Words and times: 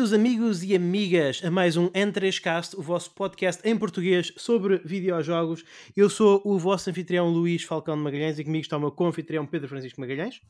Bem-vindos, 0.00 0.18
amigos 0.18 0.62
e 0.62 0.74
amigas, 0.74 1.42
a 1.44 1.50
mais 1.50 1.76
um 1.76 1.90
N3Cast, 1.90 2.74
o 2.74 2.80
vosso 2.80 3.10
podcast 3.10 3.60
em 3.68 3.76
português 3.76 4.32
sobre 4.34 4.78
videojogos. 4.78 5.62
Eu 5.94 6.08
sou 6.08 6.40
o 6.42 6.58
vosso 6.58 6.88
anfitrião 6.88 7.28
Luís 7.28 7.64
Falcão 7.64 7.98
de 7.98 8.02
Magalhães 8.02 8.38
e 8.38 8.44
comigo 8.44 8.62
está 8.62 8.78
o 8.78 8.80
meu 8.80 8.90
co-anfitrião 8.90 9.44
Pedro 9.44 9.68
Francisco 9.68 10.00
Magalhães. 10.00 10.40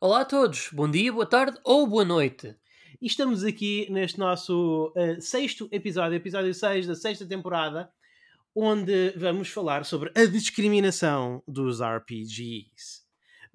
Olá 0.00 0.22
a 0.22 0.24
todos, 0.24 0.70
bom 0.72 0.90
dia, 0.90 1.12
boa 1.12 1.24
tarde 1.24 1.56
ou 1.62 1.86
boa 1.86 2.04
noite. 2.04 2.56
E 3.00 3.06
estamos 3.06 3.44
aqui 3.44 3.86
neste 3.88 4.18
nosso 4.18 4.92
uh, 4.96 5.20
sexto 5.20 5.68
episódio, 5.70 6.16
episódio 6.16 6.52
6 6.52 6.88
da 6.88 6.96
sexta 6.96 7.24
temporada, 7.24 7.88
onde 8.52 9.10
vamos 9.10 9.48
falar 9.48 9.84
sobre 9.84 10.10
a 10.12 10.26
discriminação 10.26 11.40
dos 11.46 11.78
RPGs. 11.80 12.95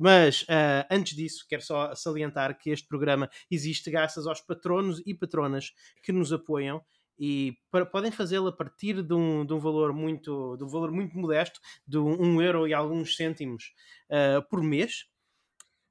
Mas 0.01 0.41
uh, 0.41 0.83
antes 0.89 1.15
disso, 1.15 1.45
quero 1.47 1.61
só 1.61 1.93
salientar 1.93 2.57
que 2.57 2.71
este 2.71 2.87
programa 2.87 3.29
existe 3.51 3.91
graças 3.91 4.25
aos 4.25 4.41
patronos 4.41 4.99
e 5.05 5.13
patronas 5.13 5.73
que 6.01 6.11
nos 6.11 6.33
apoiam 6.33 6.83
e 7.19 7.55
para, 7.69 7.85
podem 7.85 8.11
fazê-lo 8.11 8.47
a 8.47 8.51
partir 8.51 9.03
de 9.03 9.13
um, 9.13 9.45
de 9.45 9.53
um, 9.53 9.59
valor 9.59 9.93
muito 9.93 10.57
de 10.57 10.63
um 10.63 10.67
valor 10.67 10.91
muito 10.91 11.15
modesto, 11.15 11.59
de 11.87 11.99
um, 11.99 12.41
euro 12.41 12.67
e 12.67 12.73
alguns 12.73 13.15
cêntimos 13.15 13.75
uh, 14.09 14.41
por 14.49 14.63
mês. 14.63 15.05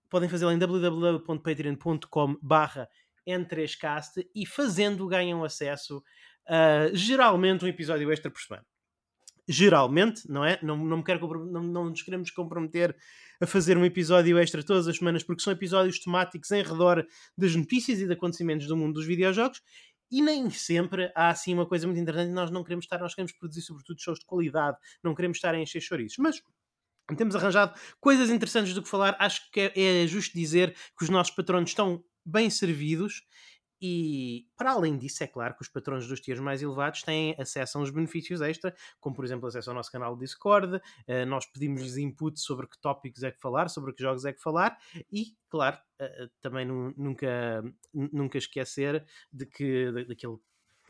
Podem 0.08 0.28
fazê-lo 0.28 0.50
em 0.50 0.58
www.patreon.com 0.58 2.36
barra 2.42 2.88
N3Cast 3.24 4.26
e 4.34 4.44
fazendo 4.44 5.06
ganham 5.06 5.44
acesso 5.44 6.02
a 6.48 6.92
geralmente 6.92 7.64
um 7.64 7.68
episódio 7.68 8.10
extra 8.10 8.28
por 8.28 8.40
semana 8.40 8.66
geralmente, 9.50 10.30
não 10.30 10.44
é? 10.44 10.60
Não, 10.62 10.76
não, 10.76 10.98
me 10.98 11.04
quero, 11.04 11.44
não, 11.44 11.62
não 11.62 11.90
nos 11.90 12.02
queremos 12.02 12.30
comprometer 12.30 12.96
a 13.40 13.46
fazer 13.46 13.76
um 13.76 13.84
episódio 13.84 14.38
extra 14.38 14.62
todas 14.62 14.86
as 14.86 14.96
semanas, 14.96 15.24
porque 15.24 15.42
são 15.42 15.52
episódios 15.52 15.98
temáticos 15.98 16.50
em 16.52 16.62
redor 16.62 17.04
das 17.36 17.56
notícias 17.56 17.98
e 17.98 18.06
de 18.06 18.12
acontecimentos 18.12 18.68
do 18.68 18.76
mundo 18.76 18.94
dos 18.94 19.06
videojogos. 19.06 19.60
E 20.08 20.22
nem 20.22 20.48
sempre 20.50 21.10
há 21.16 21.30
assim 21.30 21.52
uma 21.52 21.66
coisa 21.66 21.86
muito 21.86 22.00
interessante. 22.00 22.32
Nós 22.32 22.50
não 22.50 22.62
queremos 22.62 22.84
estar, 22.84 22.98
nós 22.98 23.14
queremos 23.14 23.32
produzir 23.32 23.62
sobretudo 23.62 24.00
shows 24.00 24.20
de 24.20 24.24
qualidade, 24.24 24.76
não 25.02 25.14
queremos 25.14 25.38
estar 25.38 25.54
a 25.54 25.58
encher 25.58 25.80
chouriços. 25.80 26.18
Mas 26.18 26.40
temos 27.16 27.34
arranjado 27.34 27.74
coisas 28.00 28.30
interessantes 28.30 28.72
do 28.72 28.82
que 28.82 28.88
falar. 28.88 29.16
Acho 29.18 29.50
que 29.50 29.60
é, 29.60 30.04
é 30.04 30.06
justo 30.06 30.32
dizer 30.32 30.76
que 30.96 31.04
os 31.04 31.10
nossos 31.10 31.34
patronos 31.34 31.70
estão 31.70 32.04
bem 32.24 32.48
servidos 32.50 33.22
e, 33.80 34.46
para 34.56 34.72
além 34.72 34.98
disso, 34.98 35.24
é 35.24 35.26
claro 35.26 35.54
que 35.54 35.62
os 35.62 35.68
patrões 35.68 36.06
dos 36.06 36.20
tiers 36.20 36.40
mais 36.40 36.62
elevados 36.62 37.02
têm 37.02 37.34
acesso 37.38 37.78
a 37.78 37.80
uns 37.80 37.90
benefícios 37.90 38.40
extra, 38.40 38.74
como, 39.00 39.14
por 39.16 39.24
exemplo, 39.24 39.48
acesso 39.48 39.70
ao 39.70 39.76
nosso 39.76 39.90
canal 39.90 40.16
Discord. 40.16 40.76
Uh, 40.76 41.26
nós 41.26 41.46
pedimos-lhes 41.46 41.96
input 41.96 42.38
sobre 42.38 42.66
que 42.66 42.78
tópicos 42.78 43.22
é 43.22 43.30
que 43.30 43.40
falar, 43.40 43.68
sobre 43.68 43.92
que 43.92 44.02
jogos 44.02 44.24
é 44.24 44.32
que 44.32 44.40
falar, 44.40 44.78
e, 45.10 45.34
claro, 45.48 45.78
uh, 46.00 46.30
também 46.40 46.66
nunca, 46.66 47.62
nunca 47.92 48.38
esquecer 48.38 49.04
de 49.32 49.46
que 49.46 49.90
daquele 50.06 50.38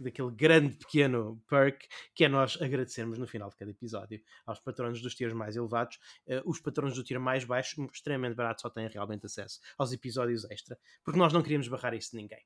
daquele 0.01 0.31
grande 0.31 0.77
pequeno 0.77 1.43
perk 1.47 1.87
que 2.15 2.25
é 2.25 2.29
nós 2.29 2.57
agradecermos 2.61 3.19
no 3.19 3.27
final 3.27 3.51
de 3.51 3.57
cada 3.57 3.71
episódio 3.71 4.21
aos 4.47 4.59
patronos 4.59 5.03
dos 5.03 5.15
tiers 5.15 5.35
mais 5.35 5.57
elevados. 5.57 5.99
Uh, 6.27 6.41
os 6.45 6.59
patronos 6.59 6.95
do 6.95 7.05
tier 7.05 7.21
mais 7.21 7.45
baixo, 7.45 7.87
extremamente 7.93 8.35
barato, 8.35 8.63
só 8.63 8.71
têm 8.71 8.89
realmente 8.89 9.27
acesso 9.27 9.61
aos 9.77 9.93
episódios 9.93 10.45
extra, 10.51 10.79
porque 11.05 11.19
nós 11.19 11.33
não 11.33 11.43
queríamos 11.43 11.69
barrar 11.69 11.95
isso 11.95 12.13
de 12.13 12.17
ninguém. 12.17 12.43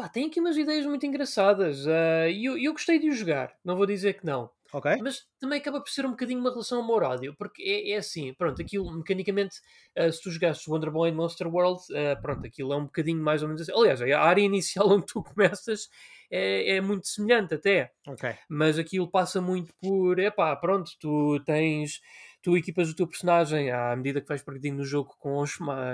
Pá, 0.00 0.08
tem 0.08 0.28
aqui 0.28 0.40
umas 0.40 0.56
ideias 0.56 0.86
muito 0.86 1.04
engraçadas 1.04 1.84
uh, 1.84 2.26
e 2.32 2.46
eu, 2.46 2.56
eu 2.56 2.72
gostei 2.72 2.98
de 2.98 3.10
o 3.10 3.12
jogar, 3.12 3.54
não 3.62 3.76
vou 3.76 3.84
dizer 3.84 4.14
que 4.14 4.24
não. 4.24 4.50
Okay. 4.72 4.96
Mas 5.02 5.26
também 5.38 5.60
acaba 5.60 5.78
por 5.78 5.90
ser 5.90 6.06
um 6.06 6.12
bocadinho 6.12 6.40
uma 6.40 6.48
relação 6.48 6.80
amor-ódio, 6.80 7.34
porque 7.36 7.62
é, 7.62 7.90
é, 7.90 7.96
assim, 7.98 8.32
pronto, 8.32 8.62
aquilo 8.62 8.90
mecanicamente, 8.90 9.56
uh, 9.98 10.10
se 10.10 10.22
tu 10.22 10.30
jogasses 10.30 10.66
Wonder 10.66 10.90
Boy 10.90 11.12
Monster 11.12 11.46
World, 11.54 11.82
uh, 11.90 12.18
pronto, 12.22 12.46
aquilo 12.46 12.72
é 12.72 12.76
um 12.76 12.84
bocadinho 12.84 13.22
mais 13.22 13.42
ou 13.42 13.48
menos 13.48 13.60
assim. 13.60 13.78
Aliás, 13.78 14.00
a 14.00 14.20
área 14.22 14.40
inicial 14.40 14.88
onde 14.88 15.04
tu 15.04 15.22
começas 15.22 15.90
é, 16.30 16.76
é 16.76 16.80
muito 16.80 17.06
semelhante 17.06 17.52
até. 17.52 17.92
Okay. 18.08 18.36
Mas 18.48 18.78
aquilo 18.78 19.06
passa 19.06 19.38
muito 19.38 19.74
por, 19.82 20.18
epá, 20.18 20.56
pronto, 20.56 20.92
tu 20.98 21.38
tens 21.44 22.00
tu 22.40 22.56
equipas 22.56 22.88
o 22.88 22.96
teu 22.96 23.06
personagem 23.06 23.70
à 23.70 23.94
medida 23.94 24.18
que 24.22 24.28
vais 24.28 24.40
progredindo 24.40 24.78
no 24.78 24.84
jogo 24.84 25.14
com 25.18 25.44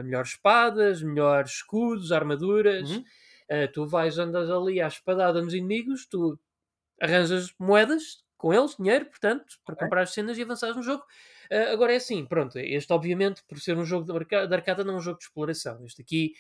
melhores 0.05 0.31
espadas, 0.31 1.03
melhores 1.03 1.55
escudos, 1.55 2.13
armaduras. 2.13 2.89
Uhum. 2.89 3.05
Uh, 3.51 3.71
tu 3.73 3.87
vais, 3.87 4.19
andas 4.19 4.51
ali 4.51 4.81
à 4.81 4.89
espadada 4.89 5.41
nos 5.41 5.55
inimigos, 5.55 6.07
tu 6.07 6.39
arranjas 7.01 7.55
moedas 7.59 8.25
com 8.37 8.53
eles, 8.53 8.77
dinheiro, 8.77 9.07
portanto, 9.07 9.45
para 9.65 9.75
okay. 9.75 9.87
comprar 9.87 10.03
as 10.03 10.13
cenas 10.13 10.37
e 10.37 10.43
avançares 10.43 10.77
no 10.77 10.83
jogo. 10.83 11.05
Uh, 11.51 11.73
agora 11.73 11.93
é 11.93 11.97
assim, 11.97 12.27
pronto, 12.27 12.59
este 12.59 12.93
obviamente, 12.93 13.43
por 13.49 13.61
ser 13.61 13.77
um 13.79 13.85
jogo 13.85 14.05
de, 14.05 14.13
arca 14.13 14.47
de 14.47 14.55
arcada, 14.55 14.85
não 14.85 14.95
é 14.95 14.97
um 14.97 15.01
jogo 15.01 15.19
de 15.19 15.25
exploração. 15.25 15.85
Este 15.85 16.03
aqui 16.03 16.35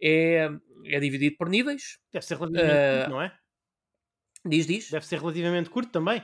é, 0.00 0.48
é 0.86 1.00
dividido 1.00 1.36
por 1.36 1.48
níveis. 1.48 1.98
Deve 2.12 2.24
ser 2.24 2.38
relativamente 2.38 2.72
uh, 2.72 2.98
curto, 2.98 3.10
não 3.10 3.22
é? 3.22 3.36
Diz, 4.44 4.66
diz. 4.66 4.90
Deve 4.90 5.06
ser 5.06 5.18
relativamente 5.18 5.70
curto 5.70 5.90
também. 5.90 6.22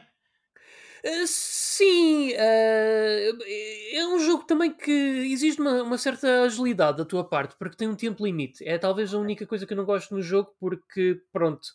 Uh, 1.04 1.26
sim, 1.26 2.32
uh, 2.32 3.44
é 3.92 4.06
um 4.08 4.18
jogo 4.18 4.44
também 4.44 4.72
que 4.72 4.90
exige 4.90 5.60
uma, 5.60 5.82
uma, 5.82 5.98
certa 5.98 6.42
agilidade 6.42 6.98
da 6.98 7.04
tua 7.04 7.24
parte, 7.24 7.54
porque 7.56 7.76
tem 7.76 7.88
um 7.88 7.94
tempo 7.94 8.24
limite. 8.24 8.66
É 8.66 8.78
talvez 8.78 9.14
a 9.14 9.18
única 9.18 9.46
coisa 9.46 9.66
que 9.66 9.72
eu 9.72 9.76
não 9.76 9.84
gosto 9.84 10.14
no 10.14 10.20
jogo, 10.20 10.54
porque, 10.58 11.20
pronto, 11.32 11.66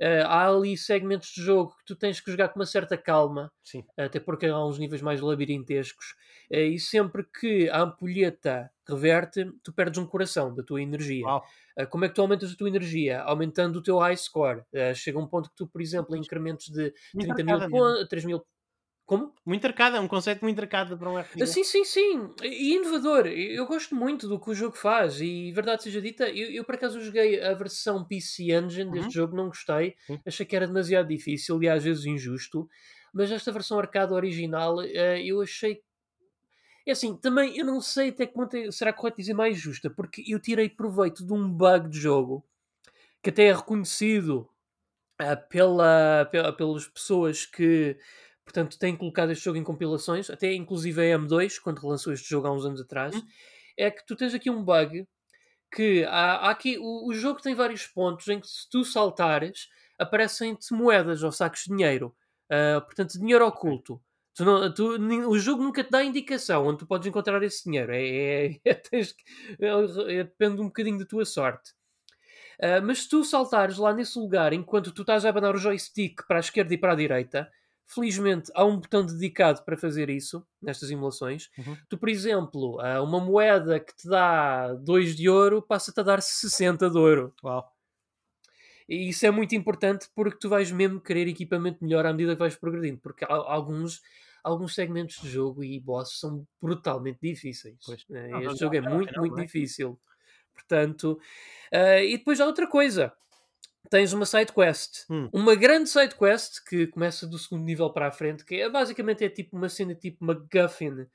uh, 0.00 0.26
há 0.26 0.48
ali 0.48 0.76
segmentos 0.76 1.30
de 1.30 1.42
jogo 1.42 1.74
que 1.76 1.84
tu 1.86 1.96
tens 1.96 2.20
que 2.20 2.30
jogar 2.30 2.50
com 2.50 2.60
uma 2.60 2.66
certa 2.66 2.96
calma, 2.96 3.50
sim. 3.64 3.84
até 3.96 4.20
porque 4.20 4.46
há 4.46 4.64
uns 4.64 4.78
níveis 4.78 5.02
mais 5.02 5.20
labirintescos, 5.20 6.14
e 6.50 6.78
sempre 6.78 7.24
que 7.24 7.68
a 7.70 7.82
ampulheta 7.82 8.70
reverte, 8.88 9.44
tu 9.62 9.72
perdes 9.72 9.98
um 9.98 10.06
coração 10.06 10.54
da 10.54 10.62
tua 10.62 10.80
energia. 10.80 11.26
Wow. 11.26 11.42
como 11.90 12.04
é 12.06 12.08
que 12.08 12.14
tu 12.14 12.22
aumentas 12.22 12.52
a 12.52 12.56
tua 12.56 12.68
energia? 12.68 13.20
Aumentando 13.22 13.80
o 13.80 13.82
teu 13.82 13.98
high 13.98 14.16
score. 14.16 14.62
chega 14.94 15.18
um 15.18 15.26
ponto 15.26 15.50
que 15.50 15.56
tu, 15.56 15.66
por 15.66 15.82
exemplo, 15.82 16.16
em 16.16 16.20
incrementos 16.20 16.68
de 16.68 16.94
30 17.12 17.44
mil 17.44 17.68
pontos, 17.68 18.08
3 18.08 18.24
mil 18.24 18.42
como? 19.08 19.32
Muito 19.42 19.66
arcada, 19.66 19.96
é 19.96 20.00
um 20.00 20.06
conceito 20.06 20.42
muito 20.42 20.60
arcada 20.60 20.94
para 20.94 21.10
um 21.10 21.18
RPG. 21.18 21.46
Sim, 21.46 21.64
sim, 21.64 21.82
sim. 21.82 22.30
E 22.42 22.74
inovador. 22.74 23.26
Eu 23.26 23.64
gosto 23.64 23.94
muito 23.94 24.28
do 24.28 24.38
que 24.38 24.50
o 24.50 24.54
jogo 24.54 24.76
faz. 24.76 25.18
E 25.18 25.50
verdade 25.50 25.82
seja 25.82 25.98
dita, 25.98 26.28
eu, 26.28 26.50
eu 26.50 26.62
por 26.62 26.74
acaso 26.74 27.00
joguei 27.00 27.42
a 27.42 27.54
versão 27.54 28.04
PC 28.04 28.52
Engine 28.52 28.90
deste 28.90 29.06
uhum. 29.06 29.10
jogo, 29.10 29.34
não 29.34 29.46
gostei. 29.46 29.96
Uhum. 30.10 30.20
Achei 30.26 30.44
que 30.44 30.54
era 30.54 30.66
demasiado 30.66 31.08
difícil 31.08 31.62
e 31.62 31.70
às 31.70 31.82
vezes 31.82 32.04
injusto. 32.04 32.68
Mas 33.10 33.32
esta 33.32 33.50
versão 33.50 33.78
arcada 33.78 34.14
original 34.14 34.76
uh, 34.76 34.82
eu 35.24 35.40
achei. 35.40 35.80
É 36.86 36.92
assim, 36.92 37.16
também 37.16 37.56
eu 37.56 37.64
não 37.64 37.80
sei 37.80 38.10
até 38.10 38.26
que 38.26 38.34
ponto 38.34 38.54
é, 38.58 38.70
será 38.70 38.92
correto 38.92 39.16
dizer 39.16 39.32
mais 39.32 39.56
justa, 39.56 39.88
porque 39.88 40.22
eu 40.28 40.38
tirei 40.38 40.68
proveito 40.68 41.24
de 41.24 41.32
um 41.32 41.48
bug 41.48 41.88
de 41.88 41.98
jogo 41.98 42.44
que 43.22 43.30
até 43.30 43.44
é 43.44 43.54
reconhecido 43.54 44.50
uh, 45.18 45.48
pela, 45.48 46.28
pela, 46.30 46.52
pelas 46.52 46.86
pessoas 46.86 47.46
que 47.46 47.96
Portanto, 48.48 48.78
tem 48.78 48.96
colocado 48.96 49.30
este 49.30 49.44
jogo 49.44 49.58
em 49.58 49.62
compilações, 49.62 50.30
até 50.30 50.54
inclusive 50.54 51.02
a 51.02 51.18
M2, 51.18 51.60
quando 51.60 51.80
relançou 51.80 52.14
este 52.14 52.30
jogo 52.30 52.46
há 52.46 52.50
uns 52.50 52.64
anos 52.64 52.80
atrás. 52.80 53.14
Hum. 53.14 53.22
é 53.76 53.90
que 53.90 54.06
tu 54.06 54.16
tens 54.16 54.32
aqui 54.32 54.48
um 54.48 54.64
bug 54.64 55.06
que 55.70 56.02
há, 56.04 56.36
há 56.36 56.50
aqui 56.50 56.78
o, 56.78 57.08
o, 57.08 57.12
jogo 57.12 57.42
tem 57.42 57.54
vários 57.54 57.86
pontos 57.86 58.26
em 58.26 58.40
que 58.40 58.48
se 58.48 58.66
tu 58.70 58.86
saltares 58.86 59.68
aparecem-te 59.98 60.72
moedas 60.72 61.22
ou 61.22 61.30
sacos 61.30 61.64
de 61.64 61.76
dinheiro. 61.76 62.16
Uh, 62.50 62.80
portanto, 62.80 63.18
dinheiro 63.18 63.46
oculto. 63.46 64.00
Tu 64.34 64.46
não, 64.46 64.72
tu, 64.72 64.96
o 65.28 65.38
jogo 65.38 65.62
nunca 65.62 65.84
te 65.84 65.90
dá 65.90 66.02
indicação 66.02 66.66
onde 66.66 66.78
tu 66.78 66.86
podes 66.86 67.06
encontrar 67.06 67.42
esse 67.42 67.64
dinheiro. 67.64 67.92
É, 67.92 68.46
é, 68.46 68.60
é, 68.64 68.74
tens, 68.74 69.14
é 69.60 70.24
depende 70.24 70.62
um 70.62 70.68
bocadinho 70.68 70.98
da 70.98 71.04
tua 71.04 71.26
sorte. 71.26 71.72
Uh, 72.58 72.80
mas 72.82 73.00
se 73.02 73.10
tu 73.10 73.22
saltares 73.24 73.76
lá 73.76 73.92
nesse 73.92 74.18
lugar 74.18 74.54
enquanto 74.54 74.90
tu 74.90 75.02
estás 75.02 75.26
a 75.26 75.28
abanar 75.28 75.54
o 75.54 75.58
joystick 75.58 76.26
para 76.26 76.38
a 76.38 76.40
esquerda 76.40 76.72
e 76.72 76.78
para 76.78 76.94
a 76.94 76.96
direita, 76.96 77.52
felizmente 77.88 78.52
há 78.54 78.64
um 78.64 78.78
botão 78.78 79.04
dedicado 79.04 79.64
para 79.64 79.76
fazer 79.76 80.10
isso 80.10 80.46
nestas 80.60 80.90
emulações. 80.90 81.50
Uhum. 81.58 81.76
Tu, 81.88 81.96
por 81.96 82.08
exemplo, 82.08 82.76
uh, 82.76 83.02
uma 83.02 83.18
moeda 83.18 83.80
que 83.80 83.96
te 83.96 84.06
dá 84.06 84.74
2 84.74 85.16
de 85.16 85.28
ouro 85.28 85.62
passa-te 85.62 85.98
a 85.98 86.02
dar 86.02 86.20
60 86.20 86.90
de 86.90 86.98
ouro. 86.98 87.34
Uau. 87.42 87.66
E 88.86 89.08
isso 89.08 89.26
é 89.26 89.30
muito 89.30 89.54
importante 89.54 90.08
porque 90.14 90.38
tu 90.38 90.48
vais 90.48 90.70
mesmo 90.70 91.00
querer 91.00 91.26
equipamento 91.28 91.82
melhor 91.82 92.06
à 92.06 92.12
medida 92.12 92.34
que 92.34 92.38
vais 92.38 92.56
progredindo, 92.56 92.98
porque 92.98 93.24
alguns 93.28 94.00
alguns 94.42 94.74
segmentos 94.74 95.20
de 95.20 95.28
jogo 95.28 95.62
e 95.64 95.78
bosses 95.80 96.20
são 96.20 96.46
brutalmente 96.60 97.18
difíceis. 97.20 97.76
Uh, 97.86 98.50
este 98.50 98.60
jogo 98.60 98.76
é 98.76 98.80
muito, 98.80 99.18
muito 99.18 99.38
é? 99.38 99.44
difícil. 99.44 99.98
Portanto, 100.54 101.20
uh, 101.72 102.02
e 102.02 102.16
depois 102.18 102.40
há 102.40 102.46
outra 102.46 102.66
coisa. 102.66 103.12
Tens 103.90 104.12
uma 104.12 104.26
side 104.26 104.52
quest, 104.52 105.04
hum. 105.08 105.30
uma 105.32 105.54
grande 105.54 105.88
side 105.88 106.14
quest 106.14 106.62
que 106.68 106.86
começa 106.88 107.26
do 107.26 107.38
segundo 107.38 107.64
nível 107.64 107.90
para 107.90 108.08
a 108.08 108.12
frente, 108.12 108.44
que 108.44 108.56
é 108.56 108.68
basicamente 108.68 109.24
é 109.24 109.30
tipo 109.30 109.56
uma 109.56 109.68
cena 109.68 109.94
tipo 109.94 110.24
MacGuffin, 110.24 111.06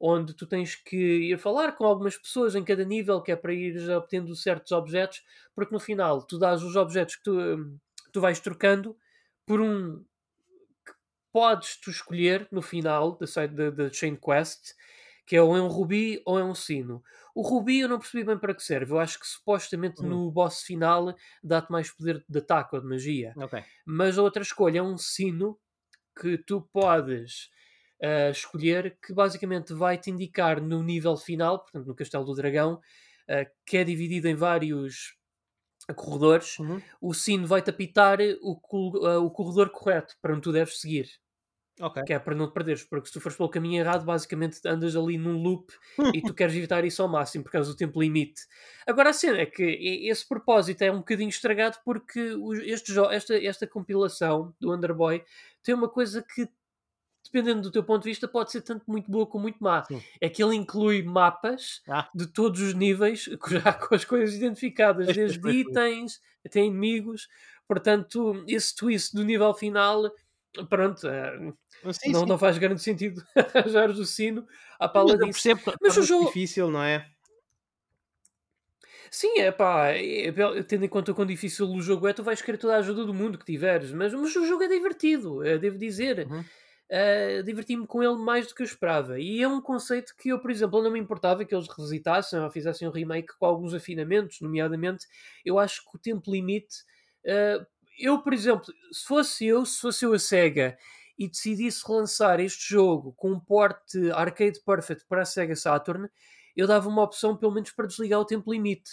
onde 0.00 0.34
tu 0.34 0.46
tens 0.46 0.74
que 0.74 0.96
ir 0.96 1.38
falar 1.38 1.72
com 1.72 1.84
algumas 1.84 2.16
pessoas 2.16 2.54
em 2.54 2.64
cada 2.64 2.84
nível, 2.84 3.20
que 3.20 3.30
é 3.30 3.36
para 3.36 3.52
ir 3.52 3.90
obtendo 3.90 4.34
certos 4.34 4.72
objetos, 4.72 5.22
porque 5.54 5.74
no 5.74 5.80
final 5.80 6.22
tu 6.22 6.38
dás 6.38 6.62
os 6.62 6.76
objetos 6.76 7.16
que 7.16 7.24
tu, 7.24 7.78
tu 8.12 8.20
vais 8.20 8.40
trocando 8.40 8.96
por 9.46 9.60
um 9.60 10.02
que 10.86 10.92
podes 11.32 11.76
tu 11.76 11.90
escolher 11.90 12.48
no 12.50 12.62
final 12.62 13.18
da, 13.18 13.46
da, 13.46 13.70
da 13.70 13.92
Chain 13.92 14.16
Quest, 14.16 14.74
que 15.26 15.36
é 15.36 15.42
ou 15.42 15.56
é 15.56 15.62
um 15.62 15.68
rubi 15.68 16.20
ou 16.24 16.38
é 16.38 16.44
um 16.44 16.54
sino. 16.54 17.02
O 17.34 17.42
Rubi 17.42 17.80
eu 17.80 17.88
não 17.88 17.98
percebi 17.98 18.24
bem 18.24 18.38
para 18.38 18.54
que 18.54 18.62
serve. 18.62 18.92
Eu 18.92 18.98
acho 18.98 19.18
que 19.18 19.26
supostamente 19.26 20.02
uhum. 20.02 20.08
no 20.08 20.30
boss 20.30 20.62
final 20.62 21.14
dá-te 21.42 21.72
mais 21.72 21.90
poder 21.90 22.24
de 22.28 22.38
ataque 22.38 22.76
ou 22.76 22.80
de 22.80 22.86
magia. 22.86 23.34
Okay. 23.36 23.64
Mas 23.84 24.18
a 24.18 24.22
outra 24.22 24.42
escolha 24.42 24.78
é 24.78 24.82
um 24.82 24.96
sino 24.96 25.58
que 26.20 26.38
tu 26.38 26.60
podes 26.72 27.50
uh, 28.00 28.30
escolher 28.30 28.96
que 29.04 29.12
basicamente 29.12 29.74
vai 29.74 29.98
te 29.98 30.10
indicar 30.10 30.60
no 30.60 30.82
nível 30.82 31.16
final, 31.16 31.58
portanto 31.58 31.86
no 31.86 31.94
Castelo 31.94 32.24
do 32.24 32.34
Dragão, 32.34 32.74
uh, 32.74 33.50
que 33.66 33.78
é 33.78 33.84
dividido 33.84 34.28
em 34.28 34.34
vários 34.34 35.16
corredores. 35.96 36.58
Uhum. 36.58 36.80
O 37.00 37.12
sino 37.12 37.46
vai-te 37.46 37.70
apitar 37.70 38.18
o, 38.42 38.52
uh, 38.52 39.24
o 39.24 39.30
corredor 39.30 39.70
correto 39.70 40.14
para 40.22 40.32
onde 40.32 40.42
tu 40.42 40.52
deves 40.52 40.80
seguir. 40.80 41.08
Okay. 41.80 42.04
Que 42.04 42.12
é 42.12 42.18
para 42.20 42.36
não 42.36 42.46
te 42.46 42.54
perderes, 42.54 42.84
porque 42.84 43.08
se 43.08 43.12
tu 43.12 43.20
fores 43.20 43.36
pelo 43.36 43.48
caminho 43.48 43.80
errado, 43.80 44.04
basicamente 44.04 44.60
andas 44.64 44.94
ali 44.94 45.18
num 45.18 45.42
loop 45.42 45.72
e 46.12 46.22
tu 46.22 46.32
queres 46.34 46.54
evitar 46.54 46.84
isso 46.84 47.02
ao 47.02 47.08
máximo 47.08 47.42
por 47.42 47.50
causa 47.50 47.70
do 47.70 47.76
tempo 47.76 48.00
limite. 48.00 48.42
Agora 48.86 49.10
a 49.10 49.12
cena 49.12 49.38
é 49.38 49.46
que 49.46 49.62
esse 50.08 50.26
propósito 50.26 50.82
é 50.82 50.92
um 50.92 50.98
bocadinho 50.98 51.28
estragado 51.28 51.78
porque 51.84 52.36
este 52.62 52.92
esta, 53.10 53.44
esta 53.44 53.66
compilação 53.66 54.54
do 54.60 54.72
Underboy 54.72 55.24
tem 55.64 55.74
uma 55.74 55.88
coisa 55.88 56.22
que, 56.22 56.48
dependendo 57.24 57.62
do 57.62 57.72
teu 57.72 57.82
ponto 57.82 58.04
de 58.04 58.10
vista, 58.10 58.28
pode 58.28 58.52
ser 58.52 58.60
tanto 58.60 58.84
muito 58.86 59.10
boa 59.10 59.26
como 59.26 59.42
muito 59.42 59.58
má. 59.58 59.84
Sim. 59.84 60.00
É 60.20 60.28
que 60.28 60.44
ele 60.44 60.54
inclui 60.54 61.02
mapas 61.02 61.82
ah. 61.88 62.08
de 62.14 62.28
todos 62.28 62.60
os 62.60 62.74
níveis, 62.74 63.24
já 63.50 63.72
com 63.72 63.94
as 63.96 64.04
coisas 64.04 64.36
identificadas, 64.36 65.08
desde 65.08 65.50
itens 65.50 66.20
até 66.46 66.60
inimigos. 66.60 67.28
Portanto, 67.66 68.44
esse 68.46 68.76
twist 68.76 69.14
do 69.14 69.24
nível 69.24 69.54
final 69.54 70.12
pronto, 70.68 71.06
é, 71.08 71.38
sim, 71.92 72.12
não, 72.12 72.20
sim. 72.20 72.26
não 72.26 72.38
faz 72.38 72.58
grande 72.58 72.82
sentido 72.82 73.22
arranjares 73.54 73.98
o 73.98 74.04
sino 74.04 74.46
à 74.78 74.88
pala 74.88 75.16
disso. 75.16 75.42
Percebo, 75.42 75.60
mas 75.80 75.96
o 75.96 76.02
jogo 76.02 76.26
difícil, 76.26 76.70
não 76.70 76.82
é? 76.82 77.08
Sim, 79.10 79.38
é 79.38 79.52
pá, 79.52 79.90
é, 79.90 80.26
é, 80.26 80.62
tendo 80.64 80.84
em 80.84 80.88
conta 80.88 81.12
o 81.12 81.14
quão 81.14 81.24
difícil 81.24 81.68
o 81.68 81.80
jogo 81.80 82.08
é, 82.08 82.12
tu 82.12 82.24
vais 82.24 82.42
querer 82.42 82.58
toda 82.58 82.74
a 82.74 82.78
ajuda 82.78 83.04
do 83.04 83.14
mundo 83.14 83.38
que 83.38 83.44
tiveres, 83.44 83.92
mas, 83.92 84.12
mas 84.12 84.34
o 84.34 84.44
jogo 84.44 84.64
é 84.64 84.68
divertido, 84.68 85.44
é, 85.44 85.56
devo 85.56 85.78
dizer. 85.78 86.26
Uhum. 86.28 86.44
Uh, 86.90 87.42
diverti-me 87.42 87.86
com 87.86 88.02
ele 88.02 88.16
mais 88.16 88.46
do 88.46 88.54
que 88.54 88.62
eu 88.62 88.66
esperava. 88.66 89.18
E 89.18 89.40
é 89.40 89.48
um 89.48 89.60
conceito 89.60 90.14
que 90.18 90.28
eu, 90.30 90.38
por 90.38 90.50
exemplo, 90.50 90.82
não 90.82 90.90
me 90.90 90.98
importava 90.98 91.44
que 91.44 91.54
eles 91.54 91.68
revisitassem 91.68 92.38
ou 92.40 92.50
fizessem 92.50 92.86
um 92.86 92.90
remake 92.90 93.38
com 93.38 93.46
alguns 93.46 93.72
afinamentos, 93.72 94.40
nomeadamente, 94.40 95.06
eu 95.44 95.58
acho 95.58 95.82
que 95.82 95.96
o 95.96 95.98
tempo 95.98 96.30
limite 96.30 96.82
uh, 97.24 97.64
eu, 97.98 98.20
por 98.20 98.32
exemplo, 98.32 98.66
se 98.92 99.04
fosse 99.04 99.46
eu, 99.46 99.64
se 99.64 99.80
fosse 99.80 100.04
eu 100.04 100.12
a 100.12 100.18
SEGA 100.18 100.76
e 101.18 101.28
decidisse 101.28 101.86
relançar 101.86 102.40
este 102.40 102.74
jogo 102.74 103.12
com 103.12 103.32
um 103.32 103.40
porte 103.40 104.10
arcade 104.12 104.60
perfect 104.64 105.04
para 105.08 105.22
a 105.22 105.24
SEGA 105.24 105.54
Saturn, 105.54 106.08
eu 106.56 106.66
dava 106.66 106.88
uma 106.88 107.02
opção 107.02 107.36
pelo 107.36 107.52
menos 107.52 107.70
para 107.70 107.86
desligar 107.86 108.20
o 108.20 108.24
tempo 108.24 108.52
limite. 108.52 108.90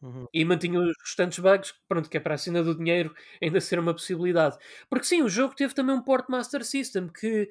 Uhum. 0.00 0.26
E 0.32 0.44
mantinha 0.44 0.78
os 0.78 0.92
restantes 1.00 1.38
bugs, 1.40 1.74
pronto, 1.88 2.08
que 2.08 2.16
é 2.16 2.20
para 2.20 2.34
a 2.34 2.38
cena 2.38 2.62
do 2.62 2.74
dinheiro 2.74 3.14
ainda 3.42 3.60
ser 3.60 3.78
uma 3.78 3.92
possibilidade. 3.92 4.56
Porque 4.88 5.04
sim, 5.04 5.22
o 5.22 5.28
jogo 5.28 5.54
teve 5.54 5.74
também 5.74 5.94
um 5.94 6.02
port 6.02 6.28
Master 6.28 6.64
System 6.64 7.08
que 7.08 7.50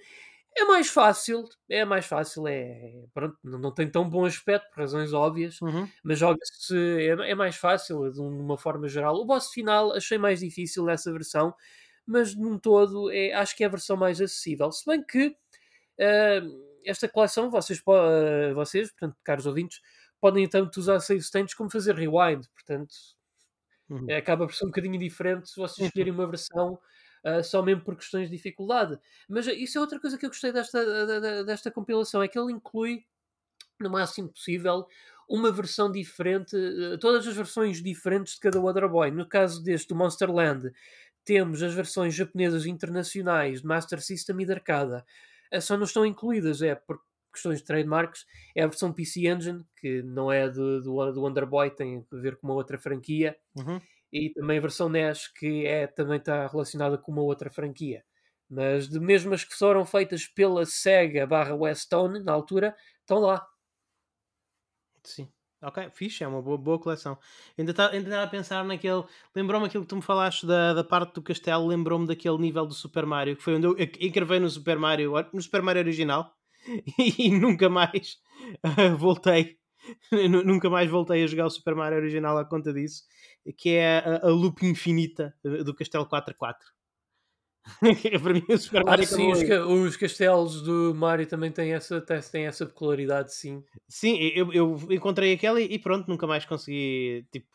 é 0.57 0.65
mais 0.65 0.89
fácil, 0.89 1.47
é 1.69 1.85
mais 1.85 2.05
fácil, 2.05 2.47
é 2.47 3.05
pronto, 3.13 3.37
não 3.43 3.71
tem 3.71 3.89
tão 3.89 4.09
bom 4.09 4.25
aspecto 4.25 4.67
por 4.69 4.81
razões 4.81 5.13
óbvias, 5.13 5.61
uhum. 5.61 5.87
mas 6.03 6.17
joga-se, 6.17 6.75
é, 6.75 7.29
é, 7.29 7.35
mais 7.35 7.55
fácil 7.55 8.11
de 8.11 8.19
uma 8.19 8.57
forma 8.57 8.87
geral. 8.87 9.15
O 9.15 9.25
boss 9.25 9.51
final 9.51 9.93
achei 9.93 10.17
mais 10.17 10.39
difícil 10.39 10.83
nessa 10.83 11.11
versão, 11.11 11.53
mas 12.05 12.35
num 12.35 12.57
todo 12.57 13.11
é, 13.11 13.33
acho 13.33 13.55
que 13.55 13.63
é 13.63 13.67
a 13.67 13.69
versão 13.69 13.95
mais 13.95 14.19
acessível. 14.19 14.71
Se 14.71 14.83
bem 14.85 15.03
que 15.03 15.27
uh, 15.27 16.67
esta 16.83 17.07
coleção, 17.07 17.51
vocês, 17.51 17.79
uh, 17.79 18.55
vocês, 18.55 18.89
portanto, 18.91 19.15
caros 19.23 19.45
ouvintes, 19.45 19.79
podem 20.19 20.47
tanto 20.49 20.79
usar 20.79 20.99
save 20.99 21.21
states 21.21 21.53
como 21.53 21.69
fazer 21.69 21.93
rewind, 21.95 22.47
portanto, 22.53 22.95
uhum. 23.89 24.07
acaba 24.17 24.47
por 24.47 24.55
ser 24.55 24.65
um 24.65 24.69
bocadinho 24.69 24.97
diferente 24.97 25.49
se 25.49 25.55
vocês 25.55 25.87
escolherem 25.87 26.13
uma 26.13 26.25
versão 26.25 26.79
uh, 27.27 27.43
só 27.43 27.61
mesmo 27.61 27.83
por 27.83 27.95
questões 27.95 28.29
de 28.29 28.35
dificuldade. 28.35 28.97
Mas 29.27 29.47
isso 29.47 29.77
é 29.77 29.81
outra 29.81 29.99
coisa 29.99 30.17
que 30.17 30.25
eu 30.25 30.29
gostei 30.29 30.51
desta, 30.51 31.43
desta 31.43 31.69
compilação, 31.71 32.21
é 32.23 32.27
que 32.27 32.39
ele 32.39 32.53
inclui, 32.53 33.05
no 33.79 33.89
máximo 33.89 34.29
possível, 34.29 34.87
uma 35.27 35.51
versão 35.51 35.91
diferente, 35.91 36.55
uh, 36.55 36.97
todas 36.97 37.27
as 37.27 37.35
versões 37.35 37.81
diferentes 37.81 38.35
de 38.35 38.39
cada 38.39 38.59
Wonder 38.59 38.87
Boy. 38.87 39.11
No 39.11 39.27
caso 39.27 39.61
deste, 39.63 39.89
do 39.89 39.95
Monster 39.95 40.31
Land, 40.31 40.71
temos 41.25 41.61
as 41.61 41.73
versões 41.73 42.15
japonesas 42.15 42.65
internacionais 42.65 43.61
de 43.61 43.67
Master 43.67 44.01
System 44.01 44.41
e 44.41 44.45
de 44.45 44.53
arcada. 44.53 45.05
Uh, 45.53 45.61
só 45.61 45.75
não 45.75 45.83
estão 45.83 46.05
incluídas, 46.05 46.61
é 46.61 46.75
por 46.75 47.01
questões 47.33 47.59
de 47.59 47.65
trademarks, 47.65 48.25
é 48.55 48.63
a 48.63 48.67
versão 48.67 48.91
PC 48.91 49.27
Engine, 49.27 49.63
que 49.79 50.01
não 50.01 50.31
é 50.31 50.49
do, 50.49 50.81
do, 50.81 51.11
do 51.11 51.21
Wonder 51.21 51.45
Boy, 51.45 51.69
tem 51.69 52.03
a 52.11 52.15
ver 52.15 52.37
com 52.37 52.47
uma 52.47 52.55
outra 52.55 52.79
franquia. 52.79 53.37
Uhum 53.55 53.79
e 54.11 54.29
também 54.31 54.57
a 54.57 54.61
versão 54.61 54.89
NES 54.89 55.27
que 55.27 55.65
é, 55.65 55.87
também 55.87 56.17
está 56.17 56.47
relacionada 56.47 56.97
com 56.97 57.11
uma 57.11 57.21
outra 57.21 57.49
franquia. 57.49 58.03
Mas 58.49 58.87
de 58.87 58.99
mesmo 58.99 59.33
as 59.33 59.43
que 59.43 59.53
foram 59.55 59.85
feitas 59.85 60.25
pela 60.25 60.65
Sega 60.65 61.27
barra 61.27 61.55
Westone 61.55 62.23
na 62.23 62.31
altura, 62.31 62.75
estão 63.01 63.19
lá. 63.19 63.45
Sim. 65.03 65.29
Ok, 65.61 65.89
fixe, 65.91 66.23
é 66.23 66.27
uma 66.27 66.41
boa, 66.41 66.57
boa 66.57 66.79
coleção. 66.79 67.17
Ainda 67.57 67.71
estava 67.71 67.93
ainda 67.93 68.21
a 68.21 68.27
pensar 68.27 68.63
naquele. 68.63 69.03
Lembrou-me 69.35 69.65
aquilo 69.65 69.83
que 69.83 69.89
tu 69.89 69.95
me 69.95 70.03
falaste 70.03 70.45
da, 70.45 70.73
da 70.73 70.83
parte 70.83 71.15
do 71.15 71.21
castelo, 71.21 71.65
lembrou-me 71.65 72.05
daquele 72.05 72.37
nível 72.37 72.65
do 72.65 72.75
Super 72.75 73.07
Mario, 73.07 73.35
que 73.35 73.41
foi 73.41 73.55
onde 73.55 73.65
eu 73.65 73.75
encravei 73.99 74.39
no 74.39 74.49
Super 74.49 74.77
Mario, 74.77 75.13
no 75.33 75.41
Super 75.41 75.63
Mario 75.63 75.81
original, 75.81 76.31
e, 76.99 77.31
nunca 77.31 77.69
mais 77.69 78.17
voltei. 78.99 79.57
nunca 80.45 80.69
mais 80.69 80.89
voltei 80.89 81.23
a 81.23 81.27
jogar 81.27 81.45
o 81.45 81.49
Super 81.49 81.75
Mario 81.75 81.97
original 81.97 82.37
à 82.37 82.45
conta 82.45 82.73
disso 82.73 83.03
que 83.53 83.69
é 83.71 83.99
a, 83.99 84.27
a 84.27 84.29
loop 84.29 84.65
infinita 84.65 85.33
do 85.43 85.73
Castelo 85.73 86.05
4 86.05 86.33
a 86.33 86.37
4. 86.37 86.67
para 88.21 88.33
mim, 88.33 88.43
o 88.49 88.57
Super 88.57 88.83
Mario 88.83 89.03
ah, 89.03 89.07
sim, 89.07 89.31
os, 89.31 89.41
os, 89.41 89.97
castelos 89.97 90.61
do 90.61 90.93
Mario 90.95 91.27
também 91.27 91.51
têm 91.51 91.73
essa, 91.73 92.01
têm 92.01 92.45
essa 92.45 92.65
peculiaridade, 92.65 93.33
sim. 93.33 93.63
Sim, 93.87 94.17
eu, 94.35 94.51
eu 94.53 94.77
encontrei 94.89 95.33
aquela 95.33 95.59
e 95.59 95.77
pronto, 95.77 96.07
nunca 96.07 96.25
mais 96.25 96.45
consegui. 96.45 97.25
Tipo, 97.31 97.47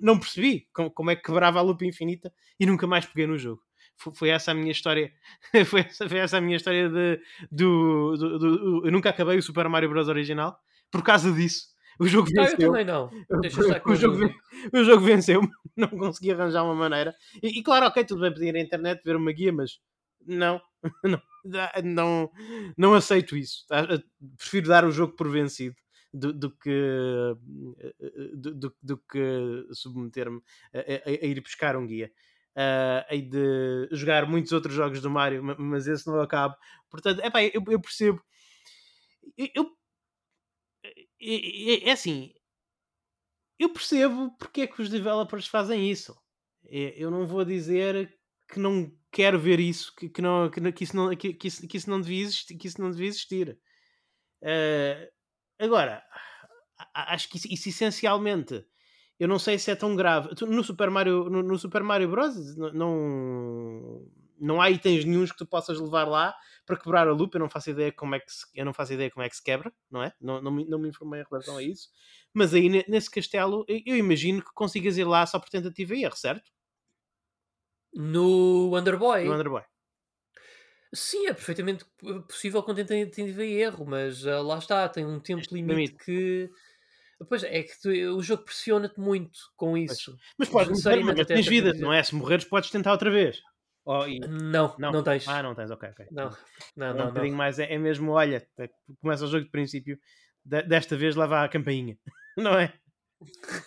não 0.00 0.18
percebi 0.18 0.68
como, 0.72 0.90
como 0.90 1.10
é 1.10 1.16
que 1.16 1.22
quebrava 1.22 1.58
a 1.58 1.62
loop 1.62 1.84
infinita 1.84 2.32
e 2.58 2.66
nunca 2.66 2.86
mais 2.86 3.06
peguei 3.06 3.26
no 3.26 3.36
jogo. 3.36 3.60
Foi, 3.96 4.14
foi 4.14 4.28
essa 4.28 4.52
a 4.52 4.54
minha 4.54 4.70
história. 4.70 5.12
foi, 5.66 5.80
essa, 5.80 6.08
foi 6.08 6.18
essa 6.18 6.38
a 6.38 6.40
minha 6.40 6.56
história 6.56 6.88
de, 6.88 7.20
do, 7.50 8.16
do, 8.16 8.38
do, 8.38 8.86
Eu 8.86 8.92
nunca 8.92 9.10
acabei 9.10 9.36
o 9.36 9.42
Super 9.42 9.68
Mario 9.68 9.88
Bros. 9.88 10.06
original 10.06 10.56
por 10.90 11.02
causa 11.02 11.32
disso 11.32 11.68
o 11.98 12.06
jogo 12.06 12.28
venceu. 12.30 12.56
Eu 12.58 12.72
também 12.72 12.84
não. 12.84 13.10
o, 13.86 13.94
jogo, 13.96 14.34
o 14.72 14.84
jogo 14.84 15.04
venceu, 15.04 15.40
não 15.76 15.88
consegui 15.88 16.30
arranjar 16.30 16.64
uma 16.64 16.74
maneira. 16.74 17.14
E, 17.42 17.58
e, 17.58 17.62
claro, 17.62 17.86
ok, 17.86 18.04
tudo 18.04 18.20
bem 18.20 18.32
pedir 18.32 18.56
à 18.56 18.60
internet, 18.60 19.02
ver 19.04 19.16
uma 19.16 19.32
guia, 19.32 19.52
mas 19.52 19.80
não, 20.24 20.60
não, 21.04 21.20
não, 21.84 22.30
não 22.76 22.94
aceito 22.94 23.36
isso. 23.36 23.66
Prefiro 24.36 24.68
dar 24.68 24.84
o 24.84 24.92
jogo 24.92 25.14
por 25.16 25.28
vencido. 25.28 25.74
do, 26.12 26.32
do 26.32 26.50
que, 26.50 27.36
do, 28.34 28.54
do, 28.54 28.76
do 28.80 28.98
que 28.98 29.66
submeter-me 29.72 30.40
a, 30.72 30.78
a, 30.78 31.10
a, 31.24 31.26
ir 31.26 31.40
buscar 31.40 31.76
um 31.76 31.86
guia. 31.86 32.12
Uh, 32.56 33.04
hei 33.10 33.22
de 33.22 33.88
jogar 33.92 34.26
muitos 34.26 34.50
outros 34.50 34.74
jogos 34.74 35.00
do 35.00 35.10
Mario, 35.10 35.42
mas 35.58 35.86
esse 35.86 36.06
não 36.06 36.20
acabo. 36.20 36.56
Portanto, 36.90 37.20
epá, 37.24 37.42
eu, 37.42 37.62
eu 37.68 37.80
percebo. 37.80 38.20
Eu, 39.36 39.66
é, 41.20 41.88
é 41.88 41.92
assim, 41.92 42.32
eu 43.58 43.70
percebo 43.70 44.30
porque 44.38 44.62
é 44.62 44.66
que 44.66 44.80
os 44.80 44.88
developers 44.88 45.46
fazem 45.46 45.90
isso. 45.90 46.16
É, 46.66 46.94
eu 46.96 47.10
não 47.10 47.26
vou 47.26 47.44
dizer 47.44 48.16
que 48.48 48.58
não 48.58 48.90
quero 49.10 49.38
ver 49.38 49.60
isso, 49.60 49.94
que, 49.96 50.08
que, 50.08 50.22
não, 50.22 50.50
que, 50.50 50.72
que, 50.72 50.84
isso, 50.84 50.96
não, 50.96 51.14
que, 51.16 51.34
que, 51.34 51.48
isso, 51.48 51.66
que 51.66 51.76
isso 51.76 51.90
não 51.90 52.00
devia 52.00 52.22
existir. 52.22 52.56
Que 52.56 52.68
isso 52.68 52.80
não 52.80 52.90
devia 52.90 53.08
existir. 53.08 53.58
Uh, 54.42 55.10
agora, 55.58 56.02
acho 56.94 57.28
que 57.28 57.36
isso, 57.36 57.48
isso, 57.50 57.68
essencialmente 57.68 58.64
eu 59.18 59.26
não 59.26 59.38
sei 59.38 59.58
se 59.58 59.70
é 59.70 59.74
tão 59.74 59.96
grave. 59.96 60.30
No 60.46 60.62
Super 60.62 60.90
Mario, 60.90 61.28
no, 61.28 61.42
no 61.42 61.58
Super 61.58 61.82
Mario 61.82 62.08
Bros. 62.08 62.56
não, 62.56 64.06
não 64.40 64.60
há 64.60 64.70
itens 64.70 65.04
nenhums 65.04 65.32
que 65.32 65.38
tu 65.38 65.46
possas 65.46 65.80
levar 65.80 66.06
lá 66.06 66.34
para 66.68 66.76
quebrar 66.76 67.08
a 67.08 67.12
loop. 67.12 67.34
Eu 67.34 67.40
não 67.40 67.48
faço 67.48 67.70
ideia 67.70 67.90
como 67.90 68.14
é 68.14 68.20
que 68.20 68.30
se, 68.30 68.46
eu 68.54 68.64
não 68.64 68.74
faço 68.74 68.92
ideia 68.92 69.10
como 69.10 69.24
é 69.24 69.28
que 69.28 69.34
se 69.34 69.42
quebra, 69.42 69.72
não 69.90 70.02
é? 70.02 70.12
Não, 70.20 70.40
não, 70.40 70.50
me, 70.52 70.64
não 70.66 70.78
me 70.78 70.88
informei 70.88 71.22
em 71.22 71.24
relação 71.28 71.56
a 71.56 71.62
isso. 71.62 71.88
Mas 72.32 72.52
aí 72.52 72.68
nesse 72.86 73.10
castelo 73.10 73.64
eu 73.66 73.96
imagino 73.96 74.42
que 74.44 74.52
consigas 74.52 74.98
ir 74.98 75.04
lá 75.04 75.26
só 75.26 75.38
por 75.38 75.48
tentativa 75.48 75.94
e 75.94 76.04
erro, 76.04 76.16
certo? 76.16 76.50
No 77.94 78.76
Underboy. 78.76 79.24
No 79.24 79.34
Underboy. 79.34 79.62
Sim, 80.92 81.26
é 81.26 81.32
perfeitamente 81.32 81.84
possível 82.28 82.62
com 82.62 82.74
tentativa 82.74 83.44
e 83.44 83.54
erro, 83.54 83.84
mas 83.86 84.24
uh, 84.24 84.42
lá 84.42 84.58
está, 84.58 84.88
tem 84.88 85.04
um 85.04 85.20
tempo 85.20 85.42
limite, 85.52 85.94
que. 86.04 86.50
Pois 87.28 87.42
é, 87.42 87.62
que 87.62 87.80
tu, 87.80 87.88
o 88.16 88.22
jogo 88.22 88.44
pressiona-te 88.44 89.00
muito 89.00 89.38
com 89.56 89.76
isso. 89.76 90.12
Mas, 90.38 90.48
mas 90.48 90.48
podes 90.48 90.84
mas 90.84 91.26
tens 91.26 91.46
vida, 91.46 91.74
não 91.74 91.92
é? 91.92 92.02
Se 92.02 92.14
morreres, 92.14 92.44
podes 92.44 92.70
tentar 92.70 92.92
outra 92.92 93.10
vez. 93.10 93.42
Oh, 93.90 94.06
e... 94.06 94.20
não, 94.20 94.74
não, 94.78 94.92
não 94.92 95.02
tens. 95.02 95.26
Ah, 95.26 95.42
não 95.42 95.54
tens, 95.54 95.70
ok, 95.70 95.88
ok. 95.88 96.06
Não, 96.10 96.30
não, 96.76 96.86
é 96.88 96.92
não. 96.92 97.04
Um 97.06 97.08
bocadinho 97.08 97.34
mais, 97.34 97.58
é, 97.58 97.72
é, 97.72 97.78
mesmo, 97.78 98.12
olha, 98.12 98.46
é, 98.58 98.68
começa 99.00 99.24
o 99.24 99.28
jogo 99.28 99.46
de 99.46 99.50
princípio, 99.50 99.98
de, 100.44 100.62
desta 100.64 100.94
vez 100.94 101.16
leva 101.16 101.42
a 101.42 101.48
campainha, 101.48 101.96
não 102.36 102.58
é? 102.58 102.70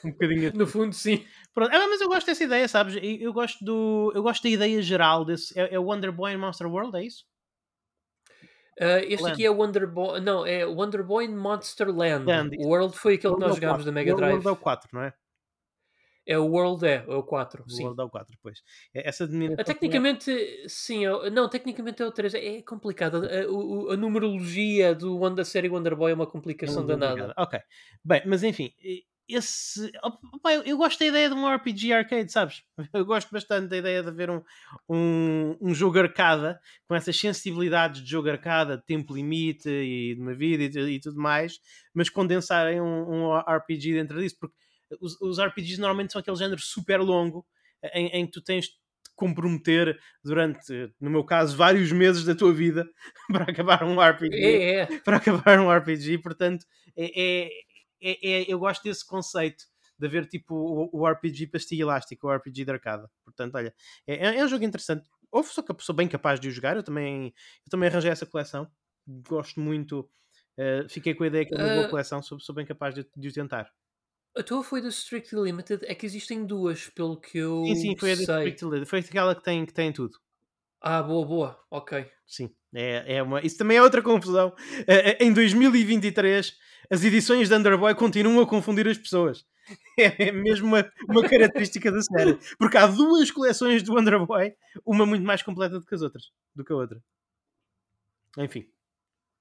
Um 0.06 0.12
bocadinho. 0.12 0.54
no 0.54 0.68
fundo, 0.68 0.94
sim. 0.94 1.26
Pronto. 1.56 1.74
Ah, 1.74 1.88
mas 1.88 2.00
eu 2.00 2.08
gosto 2.08 2.28
dessa 2.28 2.44
ideia, 2.44 2.68
sabes? 2.68 2.96
Eu 3.02 3.34
gosto, 3.34 3.66
do, 3.66 4.12
eu 4.14 4.22
gosto 4.22 4.44
da 4.44 4.50
ideia 4.50 4.80
geral 4.84 5.26
desse. 5.26 5.60
É, 5.60 5.74
é 5.74 5.80
Wonder 5.80 6.12
Boy 6.12 6.34
in 6.34 6.38
Monster 6.38 6.68
World, 6.68 6.96
é 6.96 7.04
isso? 7.04 7.26
Uh, 8.80 9.04
este 9.04 9.24
Land. 9.24 9.34
aqui 9.34 9.46
é 9.46 9.50
Wonder 9.50 9.88
Boy. 9.88 10.22
Não, 10.22 10.46
é 10.46 10.66
Wonder 10.68 11.04
Boy 11.04 11.26
in 11.26 11.36
Monster 11.36 11.88
Land. 11.88 12.26
Land. 12.26 12.56
O 12.60 12.68
World 12.68 12.96
foi 12.96 13.16
aquele 13.16 13.34
World 13.34 13.44
que 13.44 13.50
nós 13.50 13.56
jogámos 13.60 13.86
da 13.86 13.92
Mega 13.92 14.16
Drive. 14.16 14.34
World 14.34 14.48
é 14.48 14.52
o 14.52 14.56
4, 14.56 14.90
não 14.94 15.02
é? 15.02 15.14
É 16.32 16.38
o 16.38 16.46
World 16.46 16.86
é, 16.86 17.04
é 17.06 17.14
o 17.14 17.24
4. 17.24 17.66
O 17.66 17.70
sim. 17.70 17.84
World 17.84 18.02
é 18.02 18.04
o 18.06 18.10
4, 18.10 18.38
pois. 18.42 18.64
É, 18.94 19.10
essa 19.10 19.26
uh, 19.26 19.64
Tecnicamente, 19.66 20.32
é... 20.32 20.64
sim. 20.68 21.06
É, 21.06 21.30
não, 21.30 21.50
tecnicamente 21.50 22.02
é 22.02 22.06
o 22.06 22.12
3. 22.12 22.34
É 22.36 22.62
complicado. 22.62 23.18
A, 23.18 23.92
a, 23.92 23.94
a, 23.94 23.98
numerologia 23.98 24.96
do, 24.96 25.30
da 25.32 25.44
série 25.44 25.68
Wonder 25.68 25.96
Boy 25.96 26.12
é 26.12 26.16
uma 26.16 26.26
complicação 26.26 26.84
é 26.84 26.88
danada. 26.88 27.34
Ok. 27.38 27.60
Bem, 28.06 28.22
mas 28.26 28.44
enfim, 28.44 28.74
esse. 29.28 29.92
Eu, 30.66 30.78
gosto 30.78 31.00
da 31.00 31.06
ideia 31.06 31.30
de 31.30 31.36
um 31.36 31.54
RPG 31.54 31.94
arcade, 31.94 32.32
sabes? 32.32 32.64
Eu 32.94 33.06
gosto 33.06 33.30
bastante 33.32 33.68
da 33.68 33.78
ideia 33.78 34.02
de 34.02 34.10
haver 34.10 34.30
um, 34.30 34.42
um, 34.90 35.58
um 35.62 35.74
jogo 35.74 36.00
arcada 36.00 36.60
com 36.88 36.96
essas 36.96 37.18
sensibilidades 37.18 38.02
de 38.02 38.10
jogo 38.10 38.30
arcada, 38.30 38.78
de 38.78 38.86
tempo 38.86 39.14
limite 39.14 39.70
e 39.70 40.16
de 40.16 40.22
uma 40.22 40.34
vida 40.34 40.64
e, 40.64 40.96
e 40.96 41.00
tudo 41.00 41.20
mais, 41.20 41.60
mas 41.94 42.10
condensarem 42.10 42.82
um, 42.82 43.32
um, 43.32 43.38
RPG 43.38 43.94
dentro 43.94 44.20
disso, 44.22 44.38
porque 44.40 44.56
os, 45.00 45.20
os, 45.22 45.40
RPGs 45.40 45.80
normalmente 45.80 46.14
são 46.14 46.20
aquele 46.20 46.38
género 46.38 46.60
super 46.60 47.00
longo 47.00 47.46
em, 47.94 48.08
em 48.08 48.26
que 48.26 48.32
tu 48.32 48.42
tens 48.42 48.66
de 48.66 48.74
comprometer 49.16 50.00
durante, 50.24 50.92
no 51.00 51.10
meu 51.10 51.24
caso, 51.24 51.56
vários 51.56 51.92
meses 51.92 52.26
da 52.26 52.34
tua 52.34 52.54
vida 52.54 52.90
para 53.32 53.44
acabar 53.44 53.84
um 53.84 54.00
RPG. 54.02 54.36
É, 54.36 54.80
é. 54.80 54.86
Para 55.00 55.18
acabar 55.18 55.60
um 55.60 55.72
RPG, 55.72 56.18
portanto, 56.20 56.66
é, 56.98 57.46
é 57.46 57.50
é, 58.02 58.28
é, 58.28 58.46
eu 58.52 58.58
gosto 58.58 58.84
desse 58.84 59.06
conceito 59.06 59.64
de 59.98 60.08
haver 60.08 60.26
tipo 60.26 60.56
o, 60.56 60.90
o 60.92 61.08
RPG 61.08 61.48
pastilha 61.48 61.84
elástica, 61.84 62.26
o 62.26 62.36
RPG 62.36 62.66
de 62.66 62.72
arcada. 62.72 63.10
Portanto, 63.24 63.56
olha, 63.56 63.74
é, 64.08 64.44
um 64.44 64.48
jogo 64.48 64.66
interessante. 64.66 65.08
Ou 65.32 65.44
sou, 65.44 65.64
sou 65.80 65.96
bem 65.96 66.08
capaz 66.08 66.40
de 66.40 66.48
o 66.48 66.52
jogar, 66.52 66.76
eu 66.76 66.84
também, 66.84 67.28
eu 67.28 67.70
também 67.70 67.88
arranjei 67.88 68.10
essa 68.10 68.26
coleção. 68.26 68.68
Gosto 69.08 69.60
muito. 69.60 70.10
Uh, 70.58 70.90
fiquei 70.90 71.14
com 71.14 71.24
a 71.24 71.28
ideia 71.28 71.46
que 71.46 71.54
é 71.54 71.58
uma 71.58 71.72
uh, 71.72 71.76
boa 71.76 71.90
coleção, 71.90 72.22
sou, 72.22 72.40
sou 72.40 72.54
bem 72.54 72.66
capaz 72.66 72.94
de, 72.94 73.08
de 73.16 73.28
o 73.30 73.34
tentar. 73.34 73.72
A 74.36 74.44
tua 74.44 74.64
foi 74.64 74.82
da 74.82 74.90
Strictly 74.90 75.42
Limited, 75.42 75.86
é 75.86 75.94
que 75.94 76.06
existem 76.06 76.46
duas, 76.46 76.88
pelo 76.90 77.20
que 77.20 77.38
eu. 77.38 77.66
Sim, 77.66 77.76
sim, 77.76 77.98
foi 77.98 78.14
a 78.14 78.16
da 78.16 78.22
Strictly 78.22 78.68
Limited, 78.70 78.90
foi 78.90 79.00
aquela 79.00 79.36
que 79.36 79.44
tem, 79.44 79.66
que 79.66 79.74
tem 79.74 79.92
tudo. 79.92 80.18
Ah, 80.80 81.04
boa, 81.04 81.26
boa, 81.26 81.60
ok. 81.70 82.10
Sim, 82.26 82.50
é, 82.74 83.18
é 83.18 83.24
uma, 83.24 83.42
isso 83.46 83.58
também 83.58 83.78
é 83.78 83.82
outra 83.82 84.02
confusão. 84.02 84.56
É, 84.88 85.24
em 85.24 85.34
2023 85.34 86.58
as 86.90 87.04
edições 87.06 87.48
de 87.48 87.56
Underboy 87.56 87.96
continuam 87.96 88.42
a 88.42 88.48
confundir 88.48 88.88
as 88.88 88.98
pessoas. 88.98 89.46
É 89.98 90.32
mesmo 90.32 90.68
uma, 90.68 90.92
uma 91.08 91.22
característica 91.22 91.92
da 91.92 92.02
série. 92.02 92.38
Porque 92.58 92.78
há 92.78 92.88
duas 92.88 93.30
coleções 93.30 93.84
do 93.84 93.98
Underboy, 93.98 94.54
uma 94.86 95.06
muito 95.06 95.24
mais 95.24 95.44
completa 95.44 95.80
do 95.80 95.86
que 95.86 95.94
as 95.94 96.02
outras. 96.02 96.32
Do 96.56 96.66
que 96.66 96.74
a 96.74 96.76
outra. 96.76 97.02
Enfim. 98.38 98.68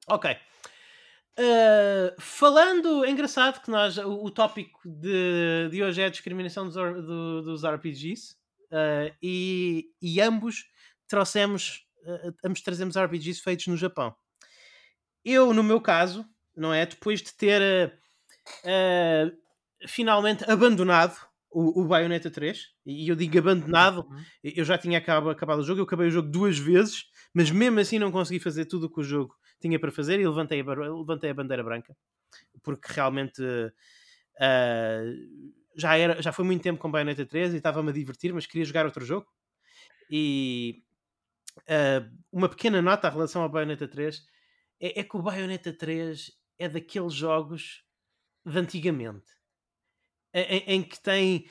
Ok. 0.06 0.36
Uh, 1.38 2.20
falando, 2.20 3.04
é 3.04 3.10
engraçado 3.10 3.62
que 3.62 3.70
nós, 3.70 3.96
o, 3.96 4.24
o 4.24 4.30
tópico 4.30 4.80
de, 4.84 5.68
de 5.70 5.82
hoje 5.82 6.02
é 6.02 6.06
a 6.06 6.10
discriminação 6.10 6.66
dos, 6.66 6.74
do, 6.74 7.42
dos 7.42 7.64
RPGs 7.64 8.34
uh, 8.70 9.14
e, 9.22 9.90
e 10.02 10.20
ambos 10.20 10.66
trouxemos, 11.08 11.86
uh, 12.04 12.34
ambos 12.44 12.60
trazemos 12.60 12.96
RPGs 12.96 13.40
feitos 13.40 13.68
no 13.68 13.76
Japão. 13.76 14.14
Eu, 15.24 15.54
no 15.54 15.62
meu 15.62 15.80
caso, 15.80 16.26
não 16.56 16.74
é? 16.74 16.84
Depois 16.84 17.22
de 17.22 17.32
ter 17.32 17.98
finalmente 19.86 20.50
abandonado 20.50 21.16
o, 21.50 21.82
o 21.82 21.84
Bayonetta 21.84 22.30
3, 22.30 22.68
e 22.86 23.08
eu 23.08 23.16
digo 23.16 23.38
abandonado, 23.38 24.06
uhum. 24.08 24.24
eu 24.42 24.64
já 24.64 24.78
tinha 24.78 24.98
acabado, 24.98 25.30
acabado 25.30 25.58
o 25.60 25.62
jogo, 25.62 25.80
eu 25.80 25.84
acabei 25.84 26.08
o 26.08 26.10
jogo 26.10 26.28
duas 26.28 26.58
vezes, 26.58 27.04
mas 27.34 27.50
mesmo 27.50 27.80
assim 27.80 27.98
não 27.98 28.10
consegui 28.10 28.40
fazer 28.40 28.64
tudo 28.64 28.86
o 28.86 28.90
que 28.90 29.00
o 29.00 29.04
jogo 29.04 29.34
tinha 29.60 29.78
para 29.78 29.92
fazer 29.92 30.20
e 30.20 30.26
levantei 30.26 30.60
a, 30.60 30.64
levantei 30.64 31.30
a 31.30 31.34
bandeira 31.34 31.62
branca, 31.62 31.96
porque 32.62 32.92
realmente 32.92 33.42
uh, 33.42 33.72
já, 35.76 35.96
era, 35.96 36.20
já 36.20 36.32
foi 36.32 36.44
muito 36.44 36.62
tempo 36.62 36.80
com 36.80 36.90
Bayonetta 36.90 37.26
3 37.26 37.54
e 37.54 37.56
estava-me 37.58 37.90
a 37.90 37.92
divertir, 37.92 38.32
mas 38.32 38.46
queria 38.46 38.64
jogar 38.64 38.86
outro 38.86 39.04
jogo. 39.04 39.26
E 40.10 40.82
uh, 41.60 42.10
uma 42.32 42.48
pequena 42.48 42.82
nota 42.82 43.08
em 43.08 43.12
relação 43.12 43.42
ao 43.42 43.48
Bayonetta 43.48 43.86
3 43.86 44.24
é, 44.80 45.00
é 45.00 45.04
que 45.04 45.16
o 45.16 45.22
Bayonetta 45.22 45.72
3 45.72 46.32
é 46.58 46.68
daqueles 46.68 47.14
jogos 47.14 47.84
de 48.44 48.58
antigamente 48.58 49.40
em, 50.32 50.76
em 50.76 50.82
que 50.82 51.00
tem 51.00 51.46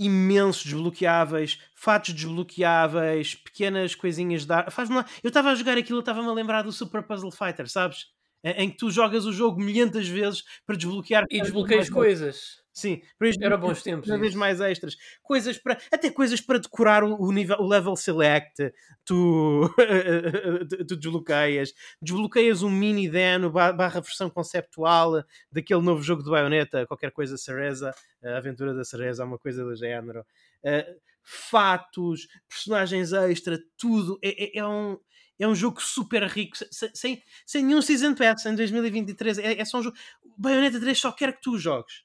imensos 0.00 0.64
desbloqueáveis, 0.64 1.58
fatos 1.74 2.14
desbloqueáveis, 2.14 3.34
pequenas 3.34 3.94
coisinhas 3.94 4.46
de 4.46 4.70
Faz 4.70 4.88
Eu 5.22 5.28
estava 5.28 5.50
a 5.50 5.54
jogar 5.54 5.76
aquilo, 5.76 5.98
eu 5.98 6.00
estava-me 6.00 6.28
a 6.28 6.32
lembrar 6.32 6.62
do 6.62 6.72
Super 6.72 7.02
Puzzle 7.02 7.30
Fighter, 7.30 7.68
sabes? 7.68 8.06
Em 8.42 8.70
que 8.70 8.78
tu 8.78 8.90
jogas 8.90 9.26
o 9.26 9.32
jogo 9.32 9.60
milhentas 9.60 10.08
vezes 10.08 10.42
para 10.66 10.74
desbloquear. 10.74 11.26
E 11.30 11.42
desbloqueias 11.42 11.90
coisas. 11.90 12.62
Sim, 12.80 13.02
era 13.42 13.58
bons 13.58 13.82
tempos. 13.82 14.08
Cada 14.08 14.18
vez 14.18 14.34
mais 14.34 14.58
extras. 14.58 14.96
Coisas 15.22 15.58
para, 15.58 15.78
até 15.92 16.10
coisas 16.10 16.40
para 16.40 16.58
decorar 16.58 17.04
o, 17.04 17.30
nível, 17.30 17.58
o 17.60 17.66
level 17.68 17.94
select. 17.94 18.72
Tu, 19.04 19.74
tu 20.88 20.96
desbloqueias. 20.96 21.74
Desbloqueias 22.00 22.62
um 22.62 22.70
mini 22.70 23.06
demo 23.06 23.50
barra 23.50 24.00
versão 24.00 24.30
conceptual 24.30 25.22
daquele 25.52 25.82
novo 25.82 26.02
jogo 26.02 26.22
de 26.22 26.30
Bayonetta, 26.30 26.86
qualquer 26.86 27.10
coisa 27.10 27.36
Cereza, 27.36 27.94
a 28.24 28.38
aventura 28.38 28.72
da 28.72 28.82
Cereza, 28.82 29.26
uma 29.26 29.38
coisa 29.38 29.62
do 29.62 29.76
género. 29.76 30.20
Uh, 30.64 30.98
fatos, 31.22 32.28
personagens 32.48 33.12
extra, 33.12 33.62
tudo. 33.76 34.18
É, 34.22 34.56
é, 34.56 34.58
é, 34.60 34.66
um. 34.66 34.98
É 35.38 35.48
um 35.48 35.54
jogo 35.54 35.80
super 35.80 36.22
rico, 36.24 36.54
sem, 36.70 36.90
sem, 36.92 37.22
sem 37.46 37.64
nenhum 37.64 37.80
Season 37.80 38.14
Pass 38.14 38.44
em 38.44 38.54
2023. 38.54 39.38
É, 39.38 39.60
é 39.60 39.64
só 39.64 39.78
um 39.78 39.82
jogo. 39.82 39.96
Bayonetta 40.36 40.78
3 40.78 40.98
só 40.98 41.12
quer 41.12 41.32
que 41.34 41.40
tu 41.42 41.58
jogues 41.58 42.04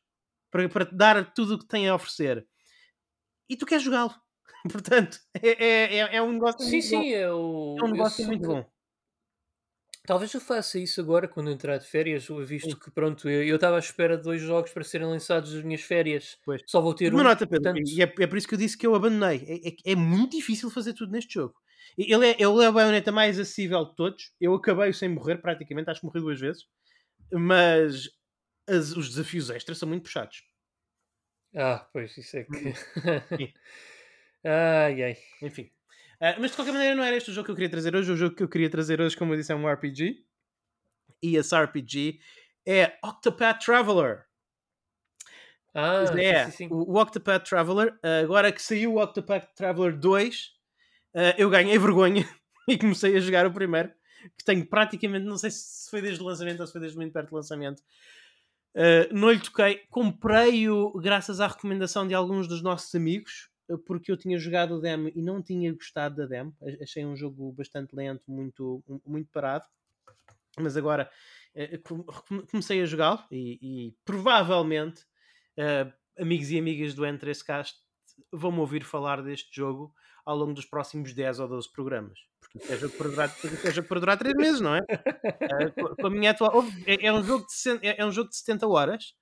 para, 0.55 0.69
para 0.69 0.85
dar 0.85 1.33
tudo 1.33 1.55
o 1.55 1.59
que 1.59 1.67
tem 1.67 1.87
a 1.87 1.95
oferecer. 1.95 2.47
E 3.49 3.57
tu 3.57 3.65
queres 3.65 3.83
jogá-lo. 3.83 4.13
Portanto, 4.71 5.19
é, 5.41 5.49
é, 5.49 5.95
é, 5.97 6.15
é 6.15 6.21
um 6.21 6.31
negócio 6.31 6.61
sim, 6.61 6.71
muito 6.71 6.87
sim, 6.87 6.97
bom. 6.97 7.03
Eu, 7.03 7.75
é 7.79 7.83
um 7.83 7.91
negócio 7.91 8.25
muito 8.25 8.47
bom. 8.47 8.65
Talvez 10.07 10.31
eu 10.33 10.39
faça 10.39 10.77
isso 10.79 11.01
agora 11.01 11.27
quando 11.27 11.49
entrar 11.49 11.77
de 11.77 11.87
férias, 11.87 12.27
visto 12.45 12.69
sim. 12.69 12.79
que 12.79 12.91
pronto, 12.91 13.27
eu 13.27 13.55
estava 13.55 13.75
à 13.75 13.79
espera 13.79 14.15
de 14.15 14.23
dois 14.23 14.39
jogos 14.39 14.71
para 14.71 14.83
serem 14.83 15.07
lançados 15.07 15.51
nas 15.51 15.63
minhas 15.63 15.81
férias. 15.81 16.37
Pois. 16.45 16.61
Só 16.67 16.79
vou 16.79 16.93
ter 16.93 17.11
Uma 17.11 17.21
um. 17.21 17.23
Nota, 17.23 17.47
Pedro, 17.47 17.63
portanto... 17.63 17.89
E 17.89 18.01
é, 18.01 18.03
é, 18.03 18.27
por 18.27 18.37
isso 18.37 18.47
que 18.47 18.53
eu 18.53 18.59
disse 18.59 18.77
que 18.77 18.85
eu 18.85 18.93
abandonei. 18.93 19.43
É, 19.47 19.69
é, 19.69 19.93
é 19.93 19.95
muito 19.95 20.37
difícil 20.37 20.69
fazer 20.69 20.93
tudo 20.93 21.11
neste 21.11 21.33
jogo. 21.33 21.55
Ele 21.97 22.27
é, 22.27 22.35
ele 22.39 22.63
é 22.63 22.67
a 22.67 22.71
baioneta 22.71 23.11
mais 23.11 23.39
acessível 23.39 23.83
de 23.83 23.95
todos. 23.95 24.31
Eu 24.39 24.53
acabei 24.53 24.93
sem 24.93 25.09
morrer, 25.09 25.37
praticamente, 25.37 25.89
acho 25.89 26.01
que 26.01 26.05
morri 26.05 26.19
duas 26.19 26.39
vezes. 26.39 26.63
Mas 27.33 28.07
as, 28.67 28.91
os 28.95 29.09
desafios 29.09 29.49
extras 29.49 29.77
são 29.77 29.87
muito 29.87 30.03
puxados. 30.03 30.43
Ah, 31.55 31.87
pois, 31.93 32.15
isso 32.17 32.37
é 32.37 32.43
que. 32.43 32.51
Uhum. 32.51 32.73
ai, 34.43 35.03
ai. 35.03 35.17
Enfim. 35.41 35.71
Uh, 36.15 36.39
mas 36.39 36.51
de 36.51 36.57
qualquer 36.57 36.71
maneira, 36.73 36.95
não 36.95 37.03
era 37.03 37.15
este 37.15 37.31
o 37.31 37.33
jogo 37.33 37.45
que 37.45 37.51
eu 37.51 37.55
queria 37.55 37.69
trazer 37.69 37.95
hoje. 37.95 38.11
O 38.11 38.17
jogo 38.17 38.35
que 38.35 38.43
eu 38.43 38.49
queria 38.49 38.69
trazer 38.69 39.01
hoje, 39.01 39.15
como 39.15 39.33
eu 39.33 39.37
disse, 39.37 39.51
é 39.51 39.55
um 39.55 39.67
RPG. 39.67 40.23
E 41.21 41.35
esse 41.35 41.55
RPG 41.55 42.19
é 42.65 42.97
Octopath 43.03 43.63
Traveler. 43.63 44.25
Ah, 45.73 46.05
é, 46.17 46.45
sim, 46.45 46.51
sim. 46.51 46.67
O, 46.71 46.97
Octopath 46.97 47.43
Traveler, 47.49 47.99
agora 48.23 48.49
que 48.49 48.61
saiu 48.61 48.93
o 48.93 49.03
Octopath 49.03 49.53
Traveler 49.55 49.97
2, 49.97 50.53
uh, 51.13 51.19
eu 51.37 51.49
ganhei 51.49 51.77
vergonha 51.77 52.25
e 52.65 52.77
comecei 52.77 53.15
a 53.17 53.19
jogar 53.19 53.45
o 53.45 53.51
primeiro, 53.51 53.91
que 54.37 54.45
tenho 54.45 54.65
praticamente, 54.65 55.25
não 55.25 55.37
sei 55.37 55.51
se 55.51 55.89
foi 55.89 56.01
desde 56.01 56.23
o 56.23 56.25
lançamento 56.25 56.61
ou 56.61 56.65
se 56.65 56.71
foi 56.71 56.79
desde 56.79 56.97
muito 56.97 57.11
perto 57.11 57.29
do 57.29 57.35
lançamento. 57.35 57.83
Uh, 58.75 59.07
não 59.13 59.31
lhe 59.31 59.39
toquei, 59.39 59.83
comprei-o 59.89 60.91
graças 60.99 61.39
à 61.39 61.47
recomendação 61.47 62.05
de 62.05 62.13
alguns 62.13 62.45
dos 62.45 62.61
nossos 62.61 62.93
amigos, 62.93 63.49
porque 63.85 64.11
eu 64.11 64.17
tinha 64.17 64.37
jogado 64.37 64.75
o 64.75 64.81
demo 64.81 65.09
e 65.15 65.21
não 65.21 65.41
tinha 65.41 65.73
gostado 65.73 66.17
da 66.17 66.25
demo. 66.25 66.53
Achei 66.81 67.05
um 67.05 67.15
jogo 67.15 67.53
bastante 67.53 67.95
lento, 67.95 68.23
muito, 68.27 68.83
muito 69.05 69.31
parado. 69.31 69.65
Mas 70.59 70.75
agora 70.75 71.09
uh, 71.55 72.43
comecei 72.51 72.81
a 72.81 72.85
jogá-lo 72.85 73.23
e, 73.31 73.59
e, 73.61 73.95
provavelmente 74.03 75.03
uh, 75.57 75.91
amigos 76.21 76.51
e 76.51 76.59
amigas 76.59 76.93
do 76.93 77.05
Entre 77.05 77.31
esse 77.31 77.43
Cast 77.43 77.79
vão-me 78.31 78.59
ouvir 78.59 78.83
falar 78.83 79.21
deste 79.21 79.55
jogo 79.55 79.93
ao 80.25 80.35
longo 80.35 80.53
dos 80.53 80.65
próximos 80.65 81.13
10 81.13 81.39
ou 81.39 81.47
12 81.47 81.71
programas. 81.71 82.19
Porque 82.57 82.73
é 82.73 82.77
jogo 82.77 82.97
para 82.97 83.09
durar, 83.09 83.35
é 83.63 83.71
jogo 83.71 83.87
para 83.87 83.99
durar 83.99 84.17
3 84.17 84.35
meses, 84.35 84.61
não 84.61 84.75
é? 84.75 84.81
Uh, 85.77 85.95
com 85.95 86.07
a 86.07 86.09
minha 86.09 86.31
atual. 86.31 86.63
É, 86.85 87.07
é, 87.07 87.13
um 87.13 87.23
jogo 87.23 87.45
de, 87.45 87.87
é, 87.87 88.01
é 88.01 88.05
um 88.05 88.11
jogo 88.11 88.29
de 88.29 88.37
70 88.37 88.67
horas. 88.67 89.13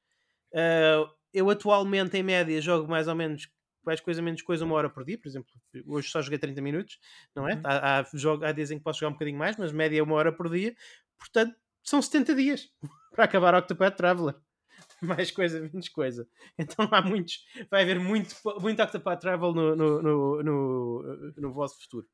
Uh, 0.51 1.09
eu 1.33 1.49
atualmente, 1.49 2.17
em 2.17 2.23
média, 2.23 2.61
jogo 2.61 2.89
mais 2.89 3.07
ou 3.07 3.15
menos 3.15 3.47
mais 3.85 3.99
coisa 3.99 4.21
menos 4.21 4.41
coisa 4.41 4.63
uma 4.63 4.75
hora 4.75 4.89
por 4.89 5.03
dia, 5.03 5.17
por 5.17 5.27
exemplo, 5.27 5.51
hoje 5.85 6.09
só 6.09 6.21
joguei 6.21 6.39
30 6.39 6.61
minutos, 6.61 6.99
não 7.35 7.47
é? 7.47 7.55
Uhum. 7.55 7.61
Há, 7.65 7.99
há, 7.99 8.05
jogo, 8.13 8.45
há 8.45 8.51
dias 8.51 8.71
em 8.71 8.77
que 8.77 8.83
posso 8.83 8.99
jogar 8.99 9.09
um 9.09 9.13
bocadinho 9.13 9.37
mais, 9.37 9.57
mas 9.57 9.71
média 9.71 9.99
é 9.99 10.03
uma 10.03 10.15
hora 10.15 10.31
por 10.31 10.49
dia, 10.49 10.73
portanto 11.17 11.53
são 11.83 12.01
70 12.01 12.35
dias 12.35 12.69
para 13.13 13.25
acabar 13.25 13.53
Octopath 13.55 13.97
Traveler. 13.97 14.35
Mais 15.01 15.31
coisa, 15.31 15.59
menos 15.59 15.89
coisa. 15.89 16.25
Então 16.57 16.87
há 16.89 17.01
muitos, 17.01 17.45
vai 17.69 17.83
haver 17.83 17.99
muito, 17.99 18.33
muito 18.61 18.81
Octopath 18.81 19.19
Travel 19.19 19.53
no, 19.53 19.75
no, 19.75 20.01
no, 20.01 20.43
no, 20.43 21.33
no 21.35 21.53
vosso 21.53 21.81
futuro. 21.81 22.07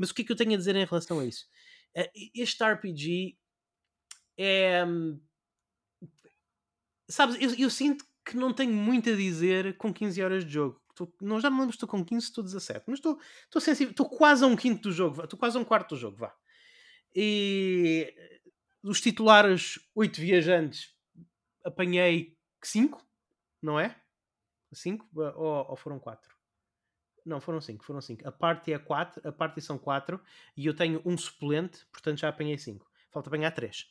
Mas 0.00 0.08
o 0.08 0.14
que 0.14 0.22
é 0.22 0.24
que 0.24 0.32
eu 0.32 0.36
tenho 0.36 0.54
a 0.54 0.56
dizer 0.56 0.74
em 0.74 0.86
relação 0.86 1.20
a 1.20 1.26
isso? 1.26 1.46
Eh, 1.94 2.10
este 2.34 2.64
RPG 2.64 3.36
é. 4.38 4.82
Hum, 4.82 5.20
sabes, 7.06 7.36
eu, 7.38 7.54
eu 7.54 7.68
sinto 7.68 8.06
que 8.24 8.34
não 8.34 8.50
tenho 8.50 8.72
muito 8.72 9.10
a 9.10 9.14
dizer 9.14 9.76
com 9.76 9.92
15 9.92 10.22
horas 10.22 10.44
de 10.46 10.52
jogo. 10.52 10.80
Estou, 10.88 11.14
não 11.20 11.38
já 11.38 11.50
me 11.50 11.58
lembro 11.58 11.72
se 11.72 11.76
estou 11.76 11.88
com 11.88 12.02
15, 12.02 12.24
estou 12.26 12.42
17, 12.42 12.84
mas 12.86 12.98
estou, 12.98 13.20
estou 13.44 13.60
sensível, 13.60 13.90
estou 13.90 14.08
quase 14.08 14.42
a 14.42 14.46
um 14.46 14.56
quinto 14.56 14.88
do 14.88 14.92
jogo, 14.92 15.22
estou 15.22 15.38
quase 15.38 15.58
a 15.58 15.60
um 15.60 15.64
quarto 15.64 15.94
do 15.94 16.00
jogo, 16.00 16.16
vá. 16.16 16.34
E 17.14 18.14
dos 18.82 19.02
titulares, 19.02 19.78
oito 19.94 20.18
viajantes, 20.18 20.94
apanhei 21.62 22.38
cinco, 22.62 23.06
não 23.60 23.78
é? 23.78 24.00
Cinco? 24.72 25.06
Ou, 25.14 25.70
ou 25.70 25.76
foram 25.76 25.98
quatro? 25.98 26.29
Não, 27.24 27.40
foram 27.40 27.60
cinco, 27.60 27.84
foram 27.84 28.00
cinco. 28.00 28.26
A 28.26 28.32
parte 28.32 28.72
é 28.72 28.78
quatro, 28.78 29.26
a 29.26 29.32
parte 29.32 29.60
são 29.60 29.78
quatro, 29.78 30.20
e 30.56 30.66
eu 30.66 30.74
tenho 30.74 31.02
um 31.04 31.16
suplente, 31.16 31.86
portanto 31.92 32.18
já 32.18 32.28
apanhei 32.28 32.58
cinco. 32.58 32.90
Falta 33.10 33.28
apanhar 33.28 33.50
três. 33.52 33.86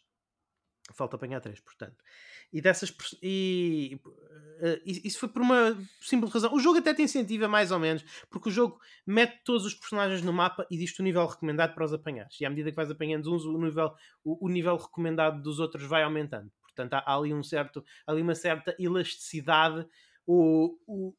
Falta 0.93 1.15
apanhar 1.15 1.39
três, 1.39 1.59
portanto. 1.59 2.03
E 2.51 2.61
dessas. 2.61 2.95
E, 3.21 3.99
uh, 4.05 4.81
isso 4.83 5.19
foi 5.19 5.29
por 5.29 5.41
uma 5.41 5.77
simples 6.01 6.33
razão. 6.33 6.53
O 6.53 6.59
jogo 6.59 6.79
até 6.79 6.93
te 6.93 7.01
incentiva, 7.03 7.47
mais 7.47 7.71
ou 7.71 7.77
menos, 7.77 8.03
porque 8.29 8.49
o 8.49 8.51
jogo 8.51 8.79
mete 9.05 9.43
todos 9.43 9.65
os 9.65 9.75
personagens 9.75 10.23
no 10.23 10.33
mapa 10.33 10.65
e 10.71 10.77
diz-te 10.77 10.99
o 11.01 11.03
nível 11.03 11.25
recomendado 11.27 11.75
para 11.75 11.85
os 11.85 11.93
apanhares. 11.93 12.39
E 12.41 12.45
à 12.45 12.49
medida 12.49 12.71
que 12.71 12.75
vais 12.75 12.89
apanhando 12.89 13.33
uns, 13.33 13.45
o 13.45 13.57
nível, 13.57 13.93
o, 14.23 14.47
o 14.47 14.49
nível 14.49 14.77
recomendado 14.77 15.43
dos 15.43 15.59
outros 15.59 15.83
vai 15.85 16.01
aumentando. 16.01 16.51
Portanto, 16.63 16.93
há, 16.95 16.99
há 16.99 17.15
ali, 17.15 17.33
um 17.33 17.43
certo, 17.43 17.85
ali 18.07 18.21
uma 18.21 18.35
certa 18.35 18.75
elasticidade. 18.79 19.85
O, 20.25 20.77
o 20.87 21.13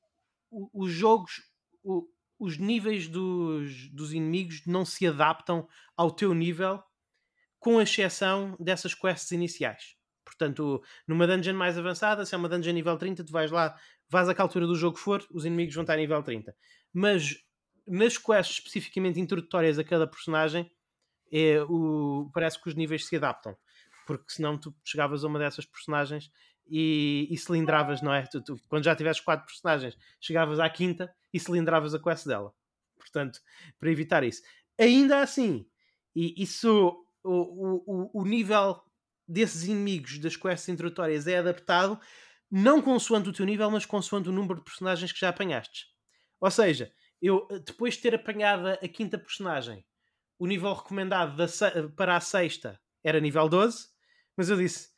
os 0.50 0.90
jogos. 0.90 1.49
O, 1.82 2.06
os 2.38 2.56
níveis 2.56 3.08
dos, 3.08 3.90
dos 3.90 4.12
inimigos 4.12 4.64
não 4.66 4.84
se 4.84 5.06
adaptam 5.06 5.68
ao 5.96 6.10
teu 6.10 6.32
nível, 6.32 6.82
com 7.58 7.80
exceção 7.80 8.56
dessas 8.58 8.94
quests 8.94 9.30
iniciais. 9.32 9.96
Portanto, 10.24 10.82
numa 11.06 11.26
dungeon 11.26 11.54
mais 11.54 11.76
avançada, 11.76 12.24
se 12.24 12.34
é 12.34 12.38
uma 12.38 12.48
dungeon 12.48 12.72
nível 12.72 12.96
30, 12.96 13.24
tu 13.24 13.32
vais 13.32 13.50
lá, 13.50 13.78
vais 14.08 14.28
a 14.28 14.34
que 14.34 14.40
altura 14.40 14.66
do 14.66 14.74
jogo 14.74 14.96
for, 14.96 15.24
os 15.30 15.44
inimigos 15.44 15.74
vão 15.74 15.82
estar 15.82 15.94
a 15.94 15.96
nível 15.96 16.22
30. 16.22 16.54
Mas 16.92 17.36
nas 17.86 18.16
quests 18.16 18.58
especificamente 18.58 19.20
introdutórias 19.20 19.78
a 19.78 19.84
cada 19.84 20.06
personagem, 20.06 20.70
é, 21.32 21.62
o, 21.68 22.30
parece 22.32 22.60
que 22.60 22.68
os 22.68 22.74
níveis 22.74 23.04
se 23.06 23.16
adaptam. 23.16 23.56
Porque 24.06 24.32
senão 24.32 24.56
tu 24.56 24.74
chegavas 24.84 25.24
a 25.24 25.26
uma 25.26 25.38
dessas 25.38 25.66
personagens 25.66 26.30
e, 26.70 27.26
e 27.30 27.36
cilindravas, 27.36 28.00
não 28.00 28.14
é? 28.14 28.22
Tu, 28.22 28.40
tu, 28.40 28.60
quando 28.68 28.84
já 28.84 28.94
tivesses 28.94 29.20
quatro 29.20 29.44
personagens, 29.46 29.96
chegavas 30.20 30.60
à 30.60 30.70
quinta 30.70 31.12
e 31.32 31.40
cilindravas 31.40 31.94
a 31.94 31.98
quest 31.98 32.26
dela. 32.26 32.54
Portanto, 32.96 33.40
para 33.78 33.90
evitar 33.90 34.22
isso. 34.22 34.42
Ainda 34.78 35.20
assim, 35.20 35.66
e 36.14 36.40
isso, 36.42 37.04
o, 37.24 38.12
o, 38.12 38.20
o 38.22 38.24
nível 38.24 38.80
desses 39.26 39.64
inimigos 39.64 40.18
das 40.18 40.36
quests 40.36 40.68
introdutórias 40.68 41.26
é 41.26 41.38
adaptado 41.38 42.00
não 42.50 42.82
consoante 42.82 43.28
o 43.28 43.32
teu 43.32 43.46
nível, 43.46 43.70
mas 43.70 43.86
consoante 43.86 44.28
o 44.28 44.32
número 44.32 44.56
de 44.56 44.64
personagens 44.64 45.12
que 45.12 45.20
já 45.20 45.28
apanhaste. 45.28 45.86
Ou 46.40 46.50
seja, 46.50 46.92
eu 47.22 47.46
depois 47.64 47.94
de 47.94 48.00
ter 48.00 48.14
apanhado 48.14 48.66
a 48.68 48.88
quinta 48.88 49.18
personagem, 49.18 49.84
o 50.38 50.46
nível 50.46 50.72
recomendado 50.72 51.36
para 51.94 52.16
a 52.16 52.20
sexta 52.20 52.80
era 53.04 53.20
nível 53.20 53.48
12, 53.48 53.86
mas 54.36 54.48
eu 54.48 54.56
disse: 54.56 54.89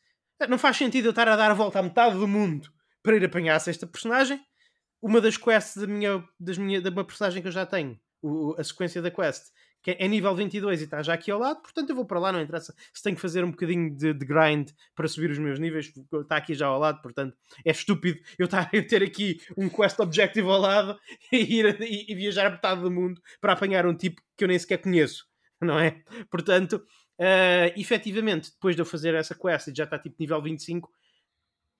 não 0.49 0.59
faz 0.59 0.77
sentido 0.77 1.07
eu 1.07 1.11
estar 1.11 1.29
a 1.29 1.37
dar 1.37 1.51
a 1.51 1.55
volta 1.55 1.79
à 1.79 1.83
metade 1.83 2.17
do 2.19 2.29
mundo 2.29 2.69
para 3.03 3.17
ir 3.17 3.25
apanhar 3.25 3.57
a 3.57 3.61
sexta 3.61 3.87
personagem. 3.87 4.41
Uma 5.01 5.21
das 5.21 5.37
quests 5.37 5.77
da 5.77 5.87
minha, 5.87 6.25
das 6.39 6.57
minha, 6.57 6.81
da 6.81 6.91
minha 6.91 7.05
personagem 7.05 7.43
que 7.43 7.49
eu 7.49 7.53
já 7.53 7.67
tenho, 7.67 7.99
o, 8.23 8.55
a 8.57 8.63
sequência 8.63 9.03
da 9.03 9.11
quest, 9.11 9.51
que 9.83 9.97
é 9.99 10.07
nível 10.07 10.35
22 10.35 10.81
e 10.81 10.85
está 10.85 11.03
já 11.03 11.15
aqui 11.15 11.31
ao 11.31 11.41
lado, 11.41 11.61
portanto 11.61 11.91
eu 11.91 11.97
vou 11.97 12.07
para 12.07 12.21
lá, 12.21 12.31
não 12.31 12.41
interessa 12.41 12.73
se 12.95 13.03
tenho 13.03 13.17
que 13.17 13.23
fazer 13.23 13.43
um 13.43 13.51
bocadinho 13.51 13.95
de, 13.95 14.15
de 14.15 14.25
grind 14.25 14.71
para 14.95 15.09
subir 15.09 15.31
os 15.31 15.39
meus 15.39 15.59
níveis, 15.59 15.93
está 16.23 16.37
aqui 16.37 16.55
já 16.55 16.67
ao 16.69 16.79
lado, 16.79 17.03
portanto 17.03 17.37
é 17.65 17.73
estúpido 17.73 18.21
eu, 18.39 18.45
estar, 18.45 18.71
eu 18.73 18.87
ter 18.87 19.03
aqui 19.03 19.41
um 19.57 19.69
quest 19.69 19.99
objective 19.99 20.49
ao 20.49 20.61
lado 20.61 20.97
e, 21.33 21.37
ir, 21.37 21.81
e, 21.81 22.13
e 22.13 22.15
viajar 22.15 22.47
a 22.47 22.51
metade 22.51 22.81
do 22.81 22.91
mundo 22.91 23.21
para 23.41 23.55
apanhar 23.55 23.85
um 23.85 23.95
tipo 23.95 24.23
que 24.37 24.45
eu 24.45 24.49
nem 24.49 24.59
sequer 24.59 24.79
conheço, 24.79 25.27
não 25.61 25.79
é? 25.79 26.01
Portanto, 26.31 26.81
uh, 27.23 27.81
efetivamente, 27.81 28.51
depois 28.51 28.75
de 28.75 28.83
eu 28.83 28.87
fazer 28.87 29.15
essa 29.15 29.35
quest 29.35 29.69
e 29.69 29.75
já 29.75 29.85
está 29.85 29.99
tipo 29.99 30.17
nível 30.19 30.43
25, 30.43 30.93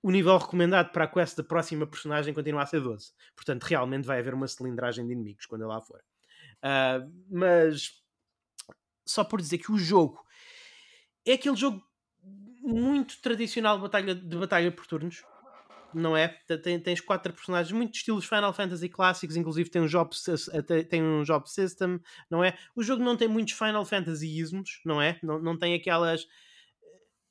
o 0.01 0.11
nível 0.11 0.37
recomendado 0.37 0.91
para 0.91 1.03
a 1.03 1.07
quest 1.07 1.37
da 1.37 1.43
próxima 1.43 1.85
personagem 1.85 2.33
continua 2.33 2.63
a 2.63 2.65
ser 2.65 2.81
12. 2.81 3.11
Portanto, 3.35 3.63
realmente 3.63 4.05
vai 4.05 4.19
haver 4.19 4.33
uma 4.33 4.47
cilindragem 4.47 5.05
de 5.05 5.13
inimigos 5.13 5.45
quando 5.45 5.61
eu 5.61 5.67
lá 5.67 5.81
for. 5.81 6.01
Uh, 6.59 7.11
mas 7.29 8.01
só 9.05 9.23
por 9.23 9.41
dizer 9.41 9.57
que 9.57 9.71
o 9.71 9.77
jogo 9.77 10.23
é 11.25 11.33
aquele 11.33 11.55
jogo 11.55 11.83
muito 12.61 13.21
tradicional 13.21 13.75
de 13.75 13.81
batalha, 13.81 14.15
de 14.15 14.37
batalha 14.37 14.71
por 14.71 14.87
turnos, 14.87 15.23
não 15.95 16.15
é? 16.15 16.27
Tem, 16.63 16.79
tens 16.79 17.01
quatro 17.01 17.33
personagens 17.33 17.71
muito 17.71 17.95
estilos 17.95 18.25
Final 18.25 18.53
Fantasy 18.53 18.89
clássicos, 18.89 19.35
inclusive 19.35 19.69
tem 19.69 19.81
um 19.81 19.87
job, 19.87 20.09
tem 20.89 21.03
um 21.03 21.23
job 21.23 21.49
system, 21.49 21.99
não 22.29 22.43
é? 22.43 22.57
O 22.75 22.83
jogo 22.83 23.03
não 23.03 23.17
tem 23.17 23.27
muitos 23.27 23.53
Final 23.53 23.85
Fantasyismos, 23.85 24.81
não 24.85 25.01
é? 25.01 25.19
Não, 25.23 25.39
não 25.39 25.57
tem 25.57 25.73
aquelas 25.73 26.27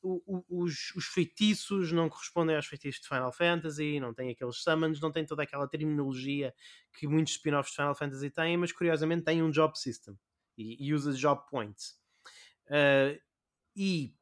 os, 0.03 0.93
os, 0.97 1.05
feitiços 1.07 1.93
não 1.93 2.09
correspondem 2.09 2.57
aos 2.57 2.67
feitiços 2.67 3.01
de 3.01 3.09
Final 3.09 3.33
Fantasy, 3.33 4.01
não 4.01 4.13
tem 4.13 4.31
aqueles 4.31 4.57
summons, 4.57 5.01
não 5.01 5.13
tem 5.13 5.25
toda 5.25 5.45
aquela 5.45 5.69
terminologia 5.69 6.53
que 6.99 7.07
muitos 7.07 7.35
spin-offs 7.35 7.71
de 7.71 7.77
Final 7.77 7.95
Fantasy 7.95 8.31
têm, 8.31 8.57
mas 8.57 8.73
curiosamente 8.73 9.23
tem 9.23 9.43
um 9.43 9.51
job 9.51 9.79
system 9.79 10.19
e, 10.59 10.89
e 10.89 10.93
usa 10.93 11.13
job 11.13 11.41
points. 11.49 11.97
Uh, 12.67 13.21
e 13.77 14.15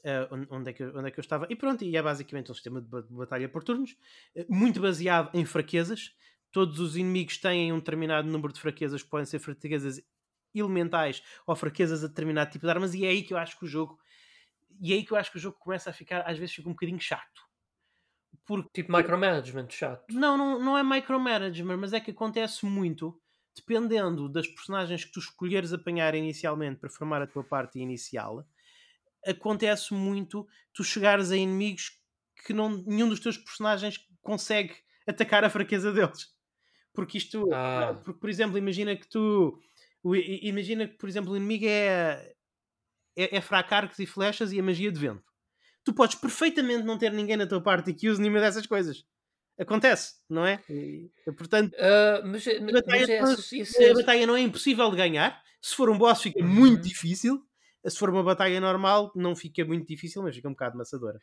uh, 0.00 0.46
onde, 0.50 0.70
é 0.70 0.72
que, 0.72 0.84
onde 0.84 1.08
é 1.08 1.10
que 1.10 1.18
eu 1.18 1.22
estava? 1.22 1.46
E 1.50 1.56
pronto, 1.56 1.84
e 1.84 1.96
é 1.96 2.02
basicamente 2.02 2.50
um 2.50 2.54
sistema 2.54 2.80
de 2.80 2.88
batalha 3.10 3.48
por 3.48 3.62
turnos, 3.62 3.96
uh, 4.36 4.44
muito 4.48 4.80
baseado 4.80 5.34
em 5.34 5.44
fraquezas. 5.44 6.14
Todos 6.50 6.80
os 6.80 6.96
inimigos 6.96 7.38
têm 7.38 7.72
um 7.72 7.78
determinado 7.78 8.28
número 8.28 8.52
de 8.52 8.60
fraquezas, 8.60 9.02
podem 9.02 9.26
ser 9.26 9.38
fraquezas 9.38 10.02
elementais 10.54 11.22
ou 11.46 11.54
fraquezas 11.54 12.02
a 12.02 12.08
determinado 12.08 12.50
tipo 12.50 12.64
de 12.64 12.70
armas, 12.70 12.94
e 12.94 13.04
é 13.04 13.08
aí 13.08 13.22
que 13.22 13.34
eu 13.34 13.38
acho 13.38 13.58
que 13.58 13.64
o 13.64 13.68
jogo 13.68 13.98
e 14.80 14.92
é 14.92 14.96
aí 14.96 15.04
que 15.04 15.12
eu 15.12 15.16
acho 15.16 15.30
que 15.30 15.38
o 15.38 15.40
jogo 15.40 15.58
começa 15.58 15.90
a 15.90 15.92
ficar, 15.92 16.22
às 16.22 16.38
vezes 16.38 16.54
fica 16.54 16.68
um 16.68 16.72
bocadinho 16.72 17.00
chato. 17.00 17.42
Porque, 18.46 18.82
tipo 18.82 18.96
micromanagement, 18.96 19.68
chato. 19.70 20.14
Não, 20.14 20.38
não, 20.38 20.58
não 20.58 20.78
é 20.78 20.82
micromanagement, 20.82 21.76
mas 21.76 21.92
é 21.92 22.00
que 22.00 22.10
acontece 22.10 22.64
muito 22.64 23.20
dependendo 23.54 24.28
das 24.28 24.46
personagens 24.46 25.04
que 25.04 25.10
tu 25.10 25.18
escolheres 25.18 25.72
apanhar 25.72 26.14
inicialmente 26.14 26.78
para 26.78 26.88
formar 26.88 27.20
a 27.20 27.26
tua 27.26 27.42
parte 27.42 27.78
inicial. 27.80 28.46
Acontece 29.28 29.92
muito 29.94 30.46
tu 30.72 30.82
chegares 30.84 31.30
a 31.30 31.36
inimigos 31.36 31.92
que 32.46 32.52
não, 32.52 32.68
nenhum 32.86 33.08
dos 33.08 33.20
teus 33.20 33.36
personagens 33.36 33.98
consegue 34.22 34.74
atacar 35.06 35.44
a 35.44 35.50
fraqueza 35.50 35.92
deles. 35.92 36.28
Porque 36.94 37.18
isto, 37.18 37.48
Ah. 37.52 38.00
porque, 38.04 38.20
por 38.20 38.28
exemplo, 38.30 38.56
imagina 38.58 38.96
que 38.96 39.08
tu 39.08 39.60
imagina 40.42 40.86
que, 40.88 40.96
por 40.96 41.08
exemplo, 41.08 41.32
o 41.32 41.36
inimigo 41.36 41.66
é, 41.66 42.32
é, 43.16 43.36
é 43.36 43.40
fraco 43.40 43.74
arcos 43.74 43.98
e 43.98 44.06
flechas 44.06 44.52
e 44.52 44.58
a 44.60 44.62
magia 44.62 44.90
de 44.92 44.98
vento. 44.98 45.22
Tu 45.84 45.92
podes 45.92 46.16
perfeitamente 46.16 46.84
não 46.84 46.98
ter 46.98 47.12
ninguém 47.12 47.36
na 47.36 47.46
tua 47.46 47.60
parte 47.62 47.92
que 47.92 48.08
use 48.08 48.20
nenhuma 48.20 48.40
dessas 48.40 48.66
coisas. 48.66 49.04
Acontece, 49.58 50.14
não 50.28 50.46
é? 50.46 50.62
E, 50.70 51.10
portanto, 51.36 51.74
Ah, 51.78 52.22
mas, 52.24 52.46
é- 52.46 52.58
a 52.58 52.60
mas 52.62 52.72
batalha, 52.72 53.12
é 53.12 53.20
não- 53.22 53.32
essas- 53.32 53.52
isso 53.52 53.78
a 53.80 53.84
é- 53.84 53.94
batalha 53.94 54.26
não 54.26 54.36
é 54.36 54.40
impossível 54.40 54.88
de 54.90 54.96
ganhar. 54.96 55.42
Se 55.60 55.74
for 55.74 55.90
um 55.90 55.98
boss, 55.98 56.22
fica 56.22 56.44
muito 56.44 56.76
Uhum. 56.76 56.80
difícil. 56.88 57.44
Se 57.90 57.98
for 57.98 58.10
uma 58.10 58.22
batalha 58.22 58.60
normal, 58.60 59.12
não 59.14 59.34
fica 59.36 59.64
muito 59.64 59.86
difícil, 59.86 60.22
mas 60.22 60.34
fica 60.36 60.48
um 60.48 60.52
bocado 60.52 60.76
maçadora. 60.78 61.20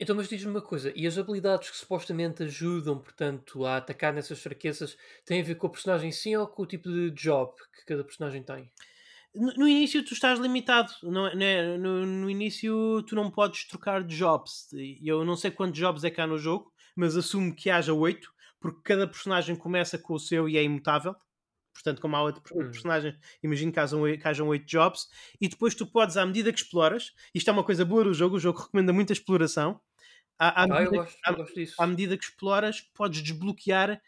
Então, 0.00 0.14
mas 0.16 0.28
diz-me 0.28 0.50
uma 0.50 0.62
coisa, 0.62 0.92
e 0.96 1.06
as 1.06 1.18
habilidades 1.18 1.70
que 1.70 1.76
supostamente 1.76 2.42
ajudam, 2.44 2.98
portanto, 3.00 3.64
a 3.64 3.76
atacar 3.78 4.12
nessas 4.12 4.40
fraquezas, 4.40 4.96
têm 5.24 5.40
a 5.40 5.44
ver 5.44 5.56
com 5.56 5.66
o 5.66 5.70
personagem 5.70 6.10
sim 6.12 6.36
ou 6.36 6.46
com 6.48 6.62
o 6.62 6.66
tipo 6.66 6.88
de 6.88 7.10
job 7.10 7.52
que 7.72 7.84
cada 7.84 8.04
personagem 8.04 8.42
tem? 8.44 8.72
No, 9.34 9.52
no 9.54 9.68
início 9.68 10.04
tu 10.04 10.14
estás 10.14 10.38
limitado, 10.38 10.92
não 11.02 11.26
é- 11.26 11.34
né? 11.34 11.76
no, 11.78 12.04
no 12.06 12.30
início 12.30 13.02
tu 13.04 13.14
não 13.14 13.30
podes 13.30 13.66
trocar 13.66 14.02
de 14.02 14.16
jobs. 14.16 14.68
Eu 15.02 15.24
não 15.24 15.36
sei 15.36 15.50
quantos 15.50 15.78
jobs 15.78 16.04
é 16.04 16.10
que 16.10 16.20
há 16.20 16.26
no 16.26 16.38
jogo, 16.38 16.72
mas 16.96 17.16
assumo 17.16 17.54
que 17.54 17.70
haja 17.70 17.92
oito, 17.92 18.32
porque 18.60 18.80
cada 18.82 19.06
personagem 19.06 19.54
começa 19.56 19.98
com 19.98 20.14
o 20.14 20.18
seu 20.18 20.48
e 20.48 20.56
é 20.56 20.62
imutável. 20.62 21.14
Portanto, 21.82 22.00
como 22.00 22.16
há 22.16 22.22
oito 22.24 22.42
Hum. 22.50 22.70
personagens, 22.70 23.16
imagino 23.42 23.72
que 23.72 23.80
hajam, 23.80 24.02
que 24.18 24.28
hajam 24.28 24.48
oito 24.48 24.66
jobs, 24.66 25.08
e 25.40 25.48
depois 25.48 25.74
tu 25.74 25.86
podes, 25.86 26.16
à 26.16 26.26
medida 26.26 26.52
que 26.52 26.58
exploras, 26.60 27.12
isto 27.34 27.48
é 27.48 27.52
uma 27.52 27.64
coisa 27.64 27.84
boa 27.84 28.04
do 28.04 28.12
jogo, 28.14 28.36
o 28.36 28.40
jogo 28.40 28.60
recomenda 28.60 28.92
muita 28.92 29.12
exploração. 29.12 29.80
À, 30.38 30.64
à 30.64 30.66
Ah, 30.70 30.82
eu 30.82 30.92
medida, 30.92 30.98
gosto, 30.98 31.18
à- 31.26 31.36
gosto 31.36 31.54
disso. 31.54 31.78
à 31.78 31.86
medida 31.86 32.18
que 32.18 32.24
exploras, 32.24 32.80
podes 32.80 33.22
desbloquear 33.22 34.00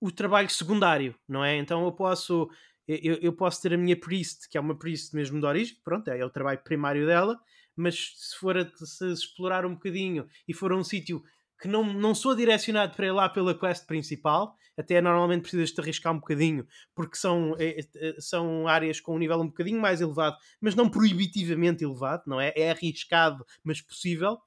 o 0.00 0.10
trabalho 0.10 0.50
secundário, 0.50 1.14
não 1.28 1.44
é? 1.44 1.56
Então 1.56 1.84
eu 1.84 1.92
posso 1.92 2.50
eu, 2.86 3.14
eu 3.22 3.32
posso 3.32 3.62
ter 3.62 3.72
a 3.72 3.78
minha 3.78 3.98
priest, 3.98 4.48
que 4.48 4.58
é 4.58 4.60
uma 4.60 4.76
priest 4.76 5.14
mesmo 5.14 5.38
de 5.40 5.46
origem, 5.46 5.76
pronto, 5.84 6.08
é, 6.08 6.18
é 6.18 6.24
o 6.24 6.30
trabalho 6.30 6.58
primário 6.64 7.06
dela, 7.06 7.40
mas 7.76 8.12
se 8.16 8.36
for 8.36 8.58
a, 8.58 8.68
se 8.84 9.12
explorar 9.12 9.64
um 9.64 9.74
bocadinho 9.74 10.26
e 10.48 10.52
for 10.52 10.72
a 10.72 10.76
um 10.76 10.82
sítio 10.82 11.22
que 11.62 11.68
não, 11.68 11.84
não 11.84 12.12
sou 12.12 12.34
direcionado 12.34 12.96
para 12.96 13.06
ir 13.06 13.12
lá 13.12 13.28
pela 13.28 13.56
quest 13.56 13.86
principal, 13.86 14.56
até 14.76 15.00
normalmente 15.00 15.42
precisas 15.42 15.70
te 15.70 15.80
arriscar 15.80 16.12
um 16.12 16.18
bocadinho, 16.18 16.66
porque 16.92 17.16
são, 17.16 17.54
é, 17.56 17.78
é, 17.78 18.14
são 18.18 18.66
áreas 18.66 18.98
com 18.98 19.14
um 19.14 19.18
nível 19.18 19.40
um 19.40 19.46
bocadinho 19.46 19.80
mais 19.80 20.00
elevado, 20.00 20.36
mas 20.60 20.74
não 20.74 20.90
proibitivamente 20.90 21.84
elevado, 21.84 22.24
não 22.26 22.40
é? 22.40 22.52
É 22.56 22.72
arriscado, 22.72 23.46
mas 23.62 23.80
possível, 23.80 24.38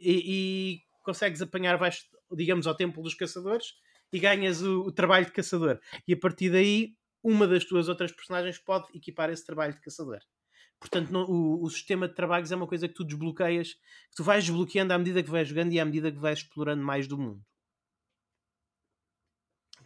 e, 0.00 0.22
e 0.26 0.80
consegues 1.04 1.40
apanhar, 1.40 1.76
vais, 1.76 2.08
digamos, 2.32 2.66
ao 2.66 2.74
templo 2.74 3.04
dos 3.04 3.14
caçadores 3.14 3.66
e 4.12 4.18
ganhas 4.18 4.60
o, 4.60 4.80
o 4.80 4.90
trabalho 4.90 5.26
de 5.26 5.32
caçador. 5.32 5.78
E 6.08 6.12
a 6.12 6.16
partir 6.16 6.50
daí, 6.50 6.96
uma 7.22 7.46
das 7.46 7.64
tuas 7.64 7.88
outras 7.88 8.10
personagens 8.10 8.58
pode 8.58 8.86
equipar 8.92 9.30
esse 9.30 9.46
trabalho 9.46 9.74
de 9.74 9.80
caçador. 9.80 10.18
Portanto, 10.80 11.10
não- 11.10 11.24
o, 11.24 11.62
o 11.62 11.70
sistema 11.70 12.06
de 12.08 12.14
trabalhos 12.14 12.52
é 12.52 12.56
uma 12.56 12.66
coisa 12.66 12.86
que 12.88 12.94
tu 12.94 13.04
desbloqueias, 13.04 13.74
que 13.74 14.16
tu 14.16 14.24
vais 14.24 14.44
desbloqueando 14.44 14.92
à 14.92 14.98
medida 14.98 15.22
que 15.22 15.30
vais 15.30 15.48
jogando 15.48 15.72
e 15.72 15.80
à 15.80 15.84
medida 15.84 16.12
que 16.12 16.18
vais 16.18 16.38
explorando 16.40 16.82
mais 16.84 17.06
do 17.06 17.16
mundo. 17.18 17.42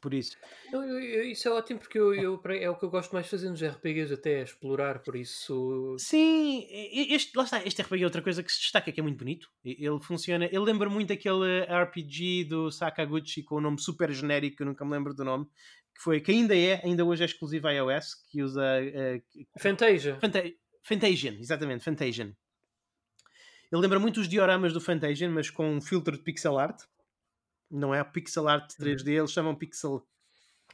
Por 0.01 0.15
isso, 0.15 0.37
eu- 0.73 0.83
eu- 1.01 1.25
isso 1.25 1.49
é 1.49 1.51
ótimo 1.51 1.81
porque 1.81 1.99
eu, 1.99 2.13
é 2.53 2.71
o 2.71 2.77
que 2.77 2.85
eu 2.85 2.91
gosto 2.91 3.11
mais 3.13 3.25
de 3.27 3.31
fazer 3.33 3.51
nos 3.51 3.61
RPGs, 3.61 4.15
até 4.15 4.35
é 4.35 4.43
explorar, 4.45 5.01
por 5.01 5.17
isso. 5.17 5.97
sim, 5.99 6.69
este, 6.71 7.37
lá 7.37 7.43
está, 7.43 7.65
este 7.65 7.83
RPG 7.83 8.03
é 8.03 8.07
outra 8.07 8.23
coisa 8.23 8.41
que 8.45 8.53
se 8.53 8.61
destaca, 8.61 8.93
que 8.93 9.01
é 9.01 9.03
muito 9.03 9.19
bonito. 9.19 9.49
Ele 9.65 9.99
funciona, 10.01 10.45
ele 10.45 10.59
lembra 10.61 10.89
muito 10.89 11.13
aquele 11.13 11.63
RPG 11.69 12.45
do 12.45 12.71
Sakaguchi 12.71 13.43
com 13.43 13.57
o 13.57 13.61
nome 13.61 13.81
super 13.81 14.13
genérico, 14.13 14.59
que 14.59 14.63
eu 14.63 14.67
nunca 14.69 14.85
me 14.85 14.93
lembro 14.93 15.13
do 15.13 15.25
nome, 15.25 15.47
que 15.97 16.01
foi, 16.01 16.21
que 16.21 16.31
ainda 16.31 16.57
é, 16.57 16.81
ainda 16.85 17.05
hoje 17.05 17.23
é 17.25 17.27
exclusivo 17.27 17.69
iOS, 17.69 18.15
que 18.31 18.41
usa 18.41 18.63
eh, 18.81 19.21
Fantasia. 19.59 20.17
Fanta 20.21 20.45
Fantasian, 20.89 21.35
exatamente, 21.39 21.85
Fantasian. 21.85 22.35
Ele 23.71 23.81
lembra 23.83 23.99
muito 24.01 24.21
os 24.21 24.29
dioramas 24.29 24.73
do 24.73 24.81
Fantasian, 24.81 25.31
mas 25.31 25.51
com 25.51 25.69
um 25.71 25.81
filtro 25.81 26.17
de 26.17 26.23
pixel 26.23 26.59
art. 26.59 26.83
Não 27.71 27.95
é 27.95 28.03
pixel 28.03 28.49
art 28.49 28.73
3D, 28.79 29.09
eles 29.19 29.31
chamam 29.31 29.55
pixel. 29.55 30.07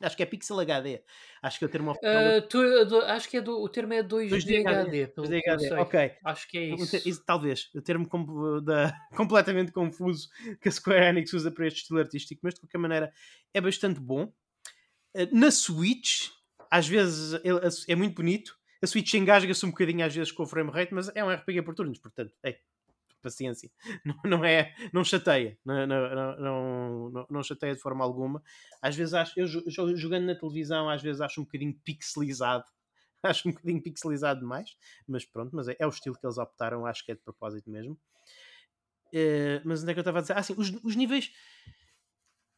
Acho 0.01 0.17
que 0.17 0.23
é 0.23 0.27
pixel 0.27 0.59
HD. 0.61 1.03
Acho 1.43 1.59
que 1.59 1.65
é 1.65 1.69
o 1.69 1.71
termo 1.71 1.91
oficial. 1.91 2.23
Ah, 2.23 2.43
tu- 2.43 2.85
do- 2.85 3.01
acho 3.03 3.29
que 3.29 3.37
é 3.37 3.41
do, 3.41 3.61
o 3.61 3.69
termo 3.69 3.93
é 3.95 4.03
2D, 4.03 4.29
2D 4.29 4.57
HD, 4.67 5.07
pelo 5.09 5.29
que 5.29 5.51
eu 5.51 5.57
2D, 5.57 5.69
sei. 5.69 5.79
ok. 5.79 6.13
Acho 6.25 6.49
que 6.49 6.59
é 6.59 6.71
Um 6.73 6.75
isso. 6.77 7.25
talvez, 7.25 7.71
o 7.75 7.83
termo 7.83 8.09
com- 8.09 8.61
da, 8.63 8.93
completamente 9.29 9.73
confuso 9.73 10.29
que 10.61 10.69
a 10.69 10.73
Square 10.73 11.07
Enix 11.07 11.33
usa 11.33 11.51
para 11.51 11.67
este 11.67 11.81
estilo 11.83 11.99
artístico, 12.01 12.41
mas 12.45 12.55
de 12.55 12.61
qualquer 12.61 12.79
maneira 12.79 13.13
é 13.53 13.61
bastante 13.61 13.99
bom. 14.01 14.33
Eh, 15.15 15.29
Na 15.33 15.51
Switch, 15.51 16.29
às 16.71 16.87
vezes 16.89 17.41
é 17.89 17.95
muito 17.97 18.15
bonito. 18.17 18.57
A 18.85 18.89
Switch 18.89 19.15
engasga-se 19.15 19.67
um 19.67 19.71
bocadinho 19.71 20.05
às 20.07 20.15
vezes 20.15 20.33
com 20.33 20.45
o 20.45 20.47
frame 20.47 20.71
rate, 20.71 20.95
mas 20.95 21.11
é 21.17 21.25
um 21.25 21.31
RPG 21.31 21.63
por 21.63 21.75
turnos, 21.75 21.99
portanto, 21.99 22.33
ei, 22.45 22.59
paciência. 23.23 23.71
Não, 24.05 24.17
não 24.25 24.45
é, 24.45 24.75
não 24.93 25.05
chateia, 25.05 25.59
não, 25.65 25.87
não, 25.87 27.11
não, 27.11 27.27
não, 27.31 27.43
chateia 27.43 27.75
de 27.75 27.81
forma 27.81 28.05
alguma. 28.05 28.43
Às 28.83 28.97
vezes 28.97 29.15
acho, 29.15 29.33
eu 29.41 29.47
jo- 29.47 29.65
jo- 29.69 29.97
jogando 29.97 30.27
na 30.27 30.35
televisão, 30.35 30.91
às 30.91 31.03
vezes 31.03 31.21
acho 31.23 31.41
um 31.41 31.45
bocadinho 31.45 31.75
pixelizado. 31.85 32.65
Acho 33.25 33.49
um 33.49 33.53
bocadinho 33.53 33.83
pixelizado 33.83 34.41
demais, 34.41 34.77
mas 35.09 35.25
pronto, 35.25 35.57
mas 35.57 35.69
é, 35.69 35.77
é 35.79 35.87
o 35.87 35.91
estilo 35.91 36.15
que 36.15 36.27
eles 36.27 36.37
optaram, 36.39 36.85
acho 36.87 37.05
que 37.07 37.13
é 37.13 37.15
de 37.15 37.23
propósito 37.23 37.71
mesmo. 37.71 37.99
Eh, 39.13 39.61
mas 39.65 39.83
onde 39.83 39.91
é 39.93 39.95
que 39.95 40.01
eu 40.01 40.03
estava 40.03 40.19
a 40.19 40.23
dizer? 40.23 40.37
Ah, 40.37 40.43
sim, 40.43 40.55
os, 40.59 40.71
os 40.83 40.97
níveis 40.97 41.31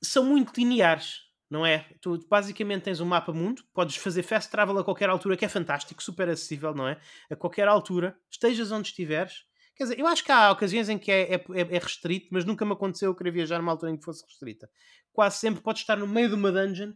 são 0.03 0.25
muito 0.25 0.53
lineares, 0.57 1.21
não 1.51 1.65
é? 1.65 1.89
Tu 2.01 2.19
basicamente 2.29 2.85
tens 2.85 3.01
um 3.01 3.07
mapa 3.07 3.33
mundo, 3.33 3.63
podes 3.73 3.97
fazer 3.97 4.23
fast 4.23 4.51
travel 4.51 4.79
a 4.79 4.85
qualquer 4.85 5.09
altura, 5.09 5.37
que 5.37 5.45
é 5.45 5.49
fantástico, 5.49 6.03
super 6.03 6.29
acessível, 6.29 6.75
não 6.75 6.89
é? 6.89 7.01
A 7.31 7.37
qualquer 7.37 7.69
altura, 7.69 8.19
estejas 8.31 8.73
onde 8.73 8.89
estiveres. 8.89 9.45
Quer 9.77 9.85
dizer, 9.85 9.99
eu 10.01 10.07
acho 10.07 10.25
que 10.25 10.33
há 10.33 10.51
ocasiões 10.51 10.89
em 10.89 10.99
que 10.99 11.11
é, 11.13 11.35
é, 11.35 11.37
é- 11.37 11.77
é 11.77 11.79
restrito, 11.79 12.29
mas 12.33 12.45
nunca 12.45 12.65
me 12.65 12.73
aconteceu 12.73 13.11
eu 13.11 13.15
querer 13.15 13.31
viajar 13.31 13.59
numa 13.59 13.73
altura 13.73 13.93
em 13.93 13.97
que 13.99 14.05
fosse 14.05 14.25
restrita. 14.25 14.69
Quase 15.13 15.37
sempre 15.39 15.61
podes 15.63 15.83
estar 15.83 15.97
no 15.97 16.07
meio 16.07 16.29
de 16.29 16.35
uma 16.35 16.51
dungeon 16.51 16.93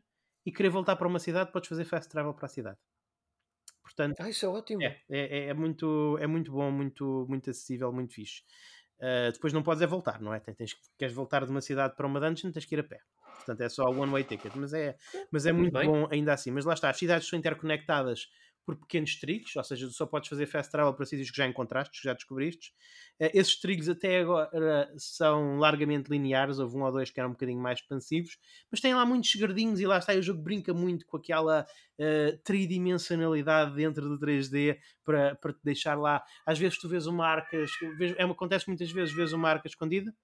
e 0.46 0.50
querer 0.52 0.70
voltar 0.70 0.96
para 0.96 1.06
uma 1.08 1.18
cidade, 1.18 1.52
podes 1.52 1.68
fazer 1.68 1.84
fast 1.84 2.08
travel 2.10 2.32
para 2.34 2.46
a 2.46 2.48
cidade. 2.48 2.78
Portanto, 3.82 4.20
Ah, 4.20 4.28
isso 4.30 4.46
é 4.46 4.48
ótimo. 4.48 4.82
é, 4.82 5.02
é, 5.10 5.46
é 5.48 5.54
muito, 5.54 6.16
é 6.18 6.26
muito 6.26 6.52
bom, 6.52 6.70
muito, 6.70 7.26
muito 7.28 7.50
acessível, 7.50 7.92
muito 7.92 8.14
fixe. 8.14 8.42
Uh, 8.98 9.32
depois 9.32 9.52
não 9.52 9.62
podes 9.62 9.82
é 9.82 9.86
voltar, 9.86 10.20
não 10.20 10.32
é? 10.34 10.40
Tens, 10.40 10.56
tens- 10.56 10.76
queres 10.98 11.14
voltar 11.14 11.44
de 11.44 11.50
uma 11.50 11.60
cidade 11.62 11.96
para 11.96 12.06
uma 12.06 12.20
dungeon, 12.20 12.52
tens 12.52 12.66
que 12.66 12.74
ir 12.74 12.80
a 12.80 12.84
pé. 12.84 13.00
Portanto, 13.44 13.60
é 13.62 13.68
só 13.68 13.84
one 13.90 14.10
way 14.12 14.24
ticket. 14.24 14.52
Mas 14.54 14.72
é, 14.72 14.96
mas 15.30 15.46
é 15.46 15.52
muito 15.52 15.72
bem. 15.72 15.86
bom 15.86 16.08
ainda 16.10 16.32
assim. 16.32 16.50
Mas 16.50 16.64
lá 16.64 16.74
está, 16.74 16.90
as 16.90 16.96
cidades 16.96 17.28
são 17.28 17.38
interconectadas 17.38 18.28
por 18.66 18.76
pequenos 18.76 19.18
trilhos, 19.18 19.56
ou 19.56 19.64
seja, 19.64 19.88
só 19.90 20.06
podes 20.06 20.28
fazer 20.28 20.46
fast 20.46 20.70
travel 20.70 20.92
para 20.94 21.04
sítios 21.06 21.30
que 21.30 21.36
já 21.36 21.46
encontraste, 21.46 21.98
que 21.98 22.06
já 22.06 22.12
descobriste. 22.12 22.68
Uh, 23.18 23.30
esses 23.34 23.58
trilhos 23.58 23.88
até 23.88 24.20
agora 24.20 24.92
são 24.96 25.56
largamente 25.58 26.08
lineares, 26.10 26.58
houve 26.58 26.76
um 26.76 26.82
ou 26.84 26.92
dois 26.92 27.10
que 27.10 27.18
eram 27.18 27.30
um 27.30 27.32
bocadinho 27.32 27.60
mais 27.60 27.80
expansivos, 27.80 28.38
mas 28.70 28.80
tem 28.80 28.94
lá 28.94 29.04
muitos 29.04 29.30
segredinhos 29.32 29.80
e 29.80 29.86
lá 29.86 29.98
está, 29.98 30.14
e 30.14 30.18
o 30.18 30.22
jogo 30.22 30.42
brinca 30.42 30.72
muito 30.74 31.06
com 31.06 31.16
aquela 31.16 31.66
uh, 31.98 32.38
tridimensionalidade 32.44 33.74
dentro 33.74 34.08
do 34.08 34.18
3D 34.18 34.78
para, 35.04 35.34
para 35.36 35.52
te 35.52 35.60
deixar 35.64 35.98
lá. 35.98 36.22
Às 36.46 36.58
vezes 36.58 36.78
tu 36.78 36.88
vês 36.88 37.06
uma 37.06 37.26
arca, 37.26 37.56
vês- 37.98 38.14
é, 38.16 38.22
acontece 38.22 38.68
muitas 38.68 38.90
vezes, 38.92 39.12
vês 39.14 39.32
uma 39.32 39.48
arca 39.48 39.66
escondida. 39.66 40.14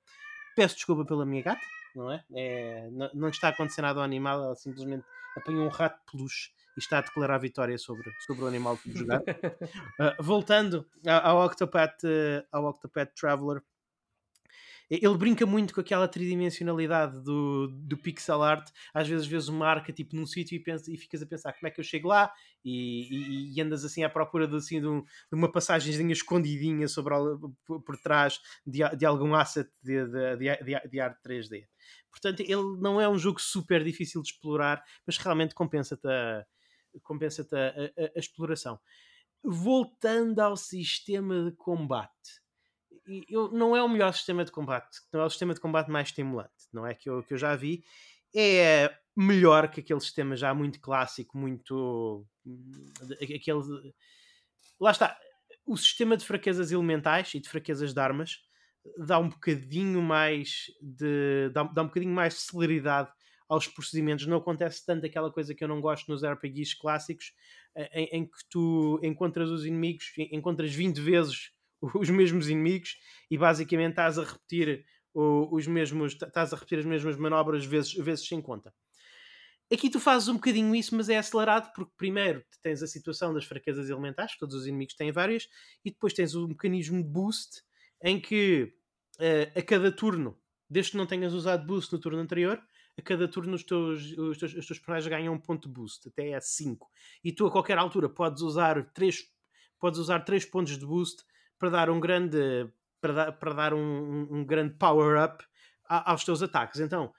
Peço 0.55 0.77
desculpa 0.77 1.05
pela 1.05 1.27
minha 1.27 1.43
gata, 1.43 1.61
não 1.97 2.13
é? 2.13 2.25
É, 2.35 2.89
não, 2.91 3.11
não 3.15 3.29
está 3.29 3.49
a 3.49 3.51
acontecer 3.51 3.83
nada 3.83 3.99
ao 3.99 4.05
animal, 4.05 4.43
ela 4.43 4.55
simplesmente 4.55 5.05
apanhou 5.37 5.65
um 5.65 5.69
rato 5.69 5.99
de 5.99 6.13
peluche 6.13 6.51
e 6.77 6.81
está 6.81 6.99
a 6.99 7.03
declarar 7.03 7.39
vitória 7.39 7.77
sobre, 7.79 8.11
sobre 8.27 8.45
o 8.45 8.47
animal 8.47 8.77
que 8.77 8.97
jogar. 8.97 9.21
Uh, 9.21 9.25
voltando 10.23 10.87
ao 11.07 11.39
ao 11.39 11.47
Octopath, 11.47 12.03
ao 12.53 12.65
Octopath 12.67 13.13
Traveler, 13.15 13.63
ele 14.91 15.17
brinca 15.17 15.45
muito 15.47 15.75
com 15.75 15.81
aquela 15.81 16.07
tridimensionalidade 16.09 17.23
do, 17.23 17.69
do 17.69 17.97
pixel 17.97 18.43
art. 18.43 18.69
Às 18.95 19.09
vezes 19.09 19.27
vês 19.27 19.49
uma 19.49 19.67
arca 19.67 19.93
tipo 19.93 20.15
num 20.15 20.27
sítio 20.27 20.57
e, 20.57 20.95
e 20.95 20.97
ficas 20.97 21.23
a 21.23 21.27
pensar 21.27 21.53
como 21.53 21.67
é 21.69 21.71
que 21.71 21.81
eu 21.81 21.85
chego 21.85 22.09
lá 22.09 22.33
e, 22.65 23.09
e- 23.53 23.55
e 23.57 23.61
andas 23.61 23.85
assim 23.85 24.05
à 24.05 24.09
procura 24.11 24.47
de, 24.47 24.57
assim, 24.57 24.81
de, 24.81 24.87
um- 24.87 25.03
de 25.03 25.33
uma 25.33 25.51
passagenzinha 25.51 26.13
escondidinha 26.13 26.89
sobre, 26.89 27.15
por, 27.65 27.97
trás 27.99 28.41
de, 28.67 28.81
de 28.97 29.05
algum 29.07 29.35
asset 29.35 29.69
de, 29.83 30.05
de, 30.07 30.89
de, 30.89 31.01
arte 31.01 31.21
3D. 31.23 31.67
Portanto, 32.11 32.41
ele 32.41 32.79
não 32.81 33.01
é 33.01 33.09
um 33.09 33.19
jogo 33.19 33.41
super 33.41 33.85
difícil 33.85 34.23
de 34.23 34.29
explorar, 34.31 34.83
mas 35.07 35.19
realmente 35.19 35.55
compensa-te 35.55 36.07
a, 36.09 36.47
compensa-te 37.03 37.55
a, 37.55 37.69
a- 37.69 38.13
a 38.17 38.19
exploração. 38.19 38.79
Voltando 39.45 40.41
ao 40.41 40.57
sistema 40.57 41.45
de 41.45 41.53
combate 41.57 42.43
eu, 43.29 43.51
não 43.53 43.77
é 43.77 43.83
o 43.83 43.89
melhor 43.89 44.13
sistema 44.13 44.45
de 44.45 44.51
combate, 44.51 44.99
não 45.13 45.21
é 45.21 45.25
o 45.25 45.31
sistema 45.31 45.55
de 45.55 45.61
combate 45.61 45.91
mais 45.91 46.09
estimulante, 46.09 46.51
não 46.73 46.87
é 46.87 46.95
que 46.95 47.09
eu, 47.09 47.23
que 47.23 47.35
eu 47.35 47.39
já 47.39 47.55
vi. 47.55 47.85
É 48.35 48.93
melhor 49.17 49.69
que 49.71 49.81
aquele 49.81 50.01
sistema 50.01 50.37
já 50.37 50.53
muito 50.53 50.81
clássico, 50.81 51.39
muito. 51.39 52.27
aquele. 53.23 53.95
Lá 54.79 54.91
está. 54.91 55.17
o 55.65 55.77
sistema 55.77 56.17
de 56.17 56.25
fraquezas 56.25 56.71
elementais 56.71 57.33
e 57.35 57.41
de 57.41 57.49
fraquezas 57.49 57.95
de 57.95 58.01
armas 58.01 58.41
dá 58.99 59.19
um 59.19 59.29
bocadinho 59.29 60.03
mais 60.03 60.67
de. 60.83 61.49
dá, 61.51 61.63
dá 61.63 61.83
um 61.83 61.87
bocadinho 61.87 62.13
mais 62.13 62.35
de 62.35 62.41
celeridade 62.41 63.11
aos 63.49 63.69
procedimentos. 63.69 64.27
Não 64.27 64.39
acontece 64.39 64.85
tanto 64.85 65.07
aquela 65.07 65.33
coisa 65.33 65.55
que 65.55 65.63
eu 65.63 65.69
não 65.69 65.81
gosto 65.81 66.11
nos 66.11 66.25
RPGs 66.25 66.77
clássicos, 66.79 67.33
em, 67.93 68.05
em 68.13 68.27
que 68.27 68.39
tu 68.51 69.01
encontras 69.03 69.49
os 69.51 69.65
inimigos, 69.65 70.13
encontras 70.33 70.75
20 70.75 71.01
vezes 71.01 71.56
os 71.95 72.11
mesmos 72.11 72.49
inimigos 72.49 72.97
e 73.31 73.39
basicamente 73.39 73.91
estás 73.91 74.19
a 74.19 74.25
repetir 74.25 74.85
os 75.15 75.67
mesmos, 75.67 76.13
estás 76.13 76.53
a 76.53 76.57
repetir 76.57 76.81
as 76.81 76.85
mesmas 76.85 77.17
manobras 77.17 77.65
vezes, 77.65 77.95
vezes 77.95 78.27
sem 78.27 78.43
conta. 78.43 78.73
Aqui 79.73 79.91
tu 79.91 79.99
fazes 79.99 80.29
um 80.29 80.35
bocadinho 80.35 80.75
isso, 80.77 80.95
mas 80.95 81.09
é 81.09 81.17
acelerado 81.17 81.73
porque 81.75 81.91
primeiro 81.97 82.45
tens 82.63 82.83
a 82.83 82.87
situação 82.87 83.33
das 83.35 83.45
fraquezas 83.45 83.89
elementares, 83.89 84.35
que 84.35 84.41
todos 84.41 84.55
os 84.55 84.67
inimigos 84.67 84.95
têm 84.95 85.11
várias, 85.11 85.49
e 85.85 85.91
depois 85.91 86.13
tens 86.13 86.35
o 86.35 86.47
mecanismo 86.47 87.03
boost 87.03 87.63
em 88.03 88.21
que 88.21 88.75
uh, 89.19 89.59
a 89.59 89.63
cada 89.63 89.91
turno, 89.91 90.39
desde 90.69 90.93
que 90.93 90.97
não 90.99 91.07
tenhas 91.07 91.33
usado 91.33 91.67
boost 91.67 91.93
no 91.93 91.99
turno 91.99 92.19
anterior, 92.19 92.63
a 92.97 93.03
cada 93.03 93.27
turno 93.27 93.55
os 93.55 93.65
teus, 93.65 94.13
os 94.17 94.39
teus, 94.39 94.55
os 94.55 94.67
teus 94.67 94.79
personagens 94.79 95.09
ganham 95.09 95.35
um 95.35 95.41
ponto 95.41 95.67
de 95.67 95.75
boost, 95.75 96.09
até 96.09 96.31
é 96.31 96.41
5. 96.41 96.89
E 97.25 97.33
tu 97.33 97.47
a 97.47 97.51
qualquer 97.51 97.77
altura 97.79 98.09
podes 98.09 98.43
usar 98.43 98.83
3 98.93 99.25
podes 99.79 99.99
usar 99.99 100.21
3 100.21 100.45
pontos 100.47 100.79
de 100.79 100.87
boost 100.87 101.23
para 101.59 101.71
dar 101.71 101.91
um 101.91 102.01
grande 102.01 102.69
para 103.01 103.13
dar, 103.13 103.33
para 103.33 103.53
dar 103.53 103.75
um, 103.75 104.27
um 104.31 104.45
grande 104.45 104.75
power 104.75 105.23
up 105.23 105.45
aos 105.89 106.25
teus 106.25 106.43
ataques. 106.43 106.81
Então, 106.81 107.13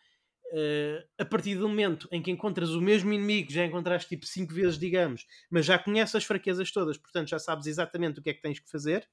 Uh, 0.49 1.03
a 1.17 1.25
partir 1.25 1.55
do 1.55 1.67
momento 1.67 2.07
em 2.09 2.21
que 2.21 2.31
encontras 2.31 2.69
o 2.69 2.79
mesmo 2.79 3.11
inimigo, 3.11 3.51
já 3.51 3.65
encontraste 3.65 4.07
tipo 4.07 4.25
5 4.25 4.53
vezes, 4.53 4.79
digamos, 4.79 5.27
mas 5.49 5.65
já 5.65 5.77
conheces 5.77 6.15
as 6.15 6.23
fraquezas 6.23 6.71
todas, 6.71 6.97
portanto 6.97 7.27
já 7.27 7.37
sabes 7.37 7.67
exatamente 7.67 8.21
o 8.21 8.23
que 8.23 8.29
é 8.29 8.33
que 8.33 8.41
tens 8.41 8.57
que 8.57 8.71
fazer, 8.71 9.09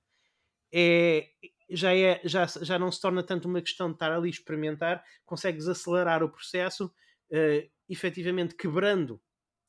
é, 0.73 1.29
já, 1.71 1.93
é, 1.93 2.21
já, 2.25 2.47
já 2.47 2.79
não 2.79 2.91
se 2.91 3.01
torna 3.01 3.23
tanto 3.23 3.49
uma 3.49 3.61
questão 3.61 3.89
de 3.89 3.95
estar 3.95 4.13
ali 4.13 4.29
a 4.29 4.31
experimentar, 4.31 5.05
consegues 5.25 5.67
acelerar 5.67 6.23
o 6.23 6.29
processo, 6.29 6.87
uh, 6.87 7.71
efetivamente 7.89 8.55
quebrando 8.55 9.21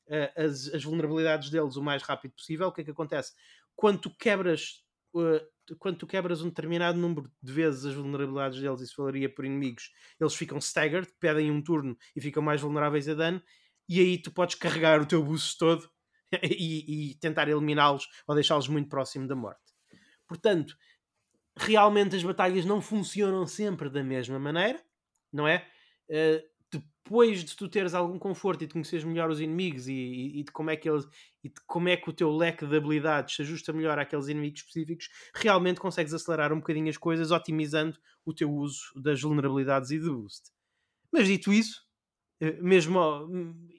uh, 0.08 0.44
as, 0.44 0.72
as 0.74 0.84
vulnerabilidades 0.84 1.50
deles 1.50 1.76
o 1.76 1.84
mais 1.84 2.04
rápido 2.04 2.34
possível. 2.34 2.68
O 2.68 2.72
que 2.72 2.82
é 2.82 2.84
que 2.84 2.91
acontece? 2.91 3.34
Quando 3.76 4.02
tu 4.02 4.15
quebras 4.15 4.85
quando 5.80 5.97
tu 5.97 6.08
quebras 6.08 6.41
um 6.41 6.49
determinado 6.49 6.97
número 6.97 7.32
de 7.41 7.51
vezes 7.51 7.86
as 7.86 7.93
vulnerabilidades 7.93 8.60
deles, 8.60 8.82
isso 8.82 8.95
falaria 8.95 9.34
por 9.34 9.45
inimigos, 9.45 9.91
eles 10.19 10.36
ficam 10.36 10.58
staggered, 10.60 11.12
pedem 11.19 11.49
um 11.49 11.62
turno 11.62 11.97
e 12.15 12.21
ficam 12.21 12.43
mais 12.43 12.62
vulneráveis 12.62 13.08
a 13.10 13.13
dano, 13.13 13.41
e 13.89 13.99
aí 13.99 14.17
tu 14.17 14.32
podes 14.32 14.56
carregar 14.56 15.01
o 15.01 15.06
teu 15.06 15.23
boost 15.23 15.58
todo 15.58 15.89
e, 16.43 17.12
e 17.12 17.15
tentar 17.15 17.47
eliminá-los 17.47 18.08
ou 18.28 18.36
deixá-los 18.36 18.67
muito 18.67 18.89
próximo 18.89 19.28
da 19.28 19.36
morte. 19.36 19.73
Portanto, 20.28 20.75
realmente 21.58 22.15
as 22.15 22.23
batalhas 22.23 22.65
não 22.65 22.82
funcionam 22.82 23.47
sempre 23.47 23.89
da 23.89 24.04
mesma 24.04 24.39
maneira, 24.39 24.84
não 25.32 25.47
é? 25.47 25.67
Uh, 26.10 26.55
depois 26.78 27.44
de 27.44 27.56
tu 27.56 27.70
teres 27.70 27.94
algum 27.94 28.18
conforto 28.18 28.64
e 28.64 28.68
de 28.68 28.74
conheceres 28.74 29.06
melhor 29.06 29.30
os 29.30 29.40
inimigos 29.40 29.88
e, 29.88 29.94
e, 29.94 30.40
e, 30.40 30.44
de 30.44 30.52
como 30.52 30.72
é 30.72 30.76
que 30.76 30.90
eles 30.90 31.08
e 31.44 31.50
de 31.50 31.62
como 31.68 31.88
é 31.88 31.96
que 31.96 32.10
o 32.10 32.14
teu 32.14 32.36
leque 32.36 32.66
de 32.66 32.76
habilidades 32.76 33.36
se 33.36 33.42
ajusta 33.44 33.72
melhor 33.72 34.00
àqueles 34.00 34.28
inimigos 34.28 34.62
específicos, 34.62 35.10
realmente 35.36 35.80
consegues 35.80 36.14
acelerar 36.14 36.52
um 36.52 36.58
bocadinho 36.58 36.90
as 36.90 36.98
coisas, 36.98 37.30
otimizando 37.30 37.98
o 38.26 38.34
teu 38.34 38.52
uso 38.52 38.82
das 38.96 39.22
vulnerabilidades 39.22 39.92
e 39.92 40.00
do 40.00 40.22
boost. 40.22 40.50
Mas 41.12 41.28
dito 41.28 41.54
isso, 41.54 41.86
eh, 42.42 42.60
mesmo 42.62 43.00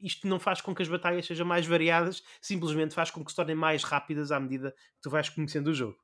isto 0.00 0.28
não 0.28 0.38
faz 0.38 0.60
com 0.60 0.72
que 0.72 0.82
as 0.82 0.88
batalhas 0.88 1.26
sejam 1.26 1.44
mais 1.44 1.66
variadas, 1.66 2.22
simplesmente 2.40 2.94
faz 2.94 3.10
com 3.10 3.24
que 3.24 3.30
se 3.32 3.36
tornem 3.36 3.56
mais 3.56 3.82
rápidas 3.82 4.30
à 4.30 4.38
medida 4.38 4.70
que 4.70 5.02
tu 5.02 5.10
vais 5.10 5.28
conhecendo 5.28 5.68
o 5.70 5.74
jogo. 5.74 5.98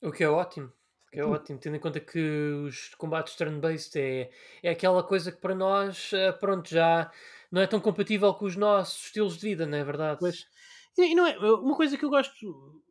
O 0.00 0.12
que 0.12 0.22
é 0.22 0.28
ótimo. 0.28 0.72
Que 1.10 1.20
é 1.20 1.24
hum. 1.24 1.30
ótimo, 1.30 1.58
tendo 1.58 1.76
em 1.76 1.80
conta 1.80 2.00
que 2.00 2.18
os 2.66 2.94
combates 2.96 3.34
turn-based 3.34 3.98
é, 3.98 4.30
é 4.62 4.70
aquela 4.70 5.02
coisa 5.02 5.32
que 5.32 5.40
para 5.40 5.54
nós, 5.54 6.10
eh, 6.12 6.32
pronto, 6.32 6.68
já 6.68 7.10
não 7.50 7.62
é 7.62 7.66
tão 7.66 7.80
compatível 7.80 8.34
com 8.34 8.44
os 8.44 8.56
nossos 8.56 9.06
estilos 9.06 9.38
de 9.38 9.48
vida, 9.48 9.66
não 9.66 9.78
é 9.78 9.84
verdade? 9.84 10.20
Pois. 10.20 10.46
E 10.98 11.14
não 11.14 11.26
é, 11.26 11.38
uma 11.38 11.76
coisa 11.76 11.96
que 11.96 12.04
eu 12.04 12.10
gosto 12.10 12.82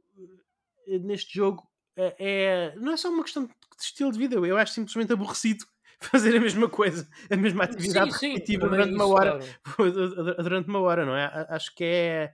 eh, 0.87 0.97
neste 0.99 1.35
jogo 1.35 1.67
é, 1.95 2.15
é 2.19 2.75
não 2.77 2.93
é 2.93 2.97
só 2.97 3.09
uma 3.09 3.23
questão 3.23 3.45
de 3.45 3.53
estilo 3.79 4.11
de 4.11 4.17
vida, 4.17 4.35
eu 4.35 4.57
acho 4.57 4.73
simplesmente 4.73 5.13
aborrecido 5.13 5.65
fazer 5.99 6.35
a 6.35 6.39
mesma 6.39 6.69
coisa, 6.69 7.07
a 7.29 7.35
mesma 7.35 7.65
atividade 7.65 8.17
sim, 8.17 8.29
repetitiva 8.29 8.63
sim, 8.65 8.69
durante 8.69 8.93
uma 8.93 9.07
hora, 9.07 9.39
claro. 9.63 9.93
durante 10.43 10.69
uma 10.69 10.79
hora, 10.79 11.05
não 11.05 11.15
é? 11.15 11.47
Acho 11.49 11.75
que 11.75 11.83
é 11.83 12.33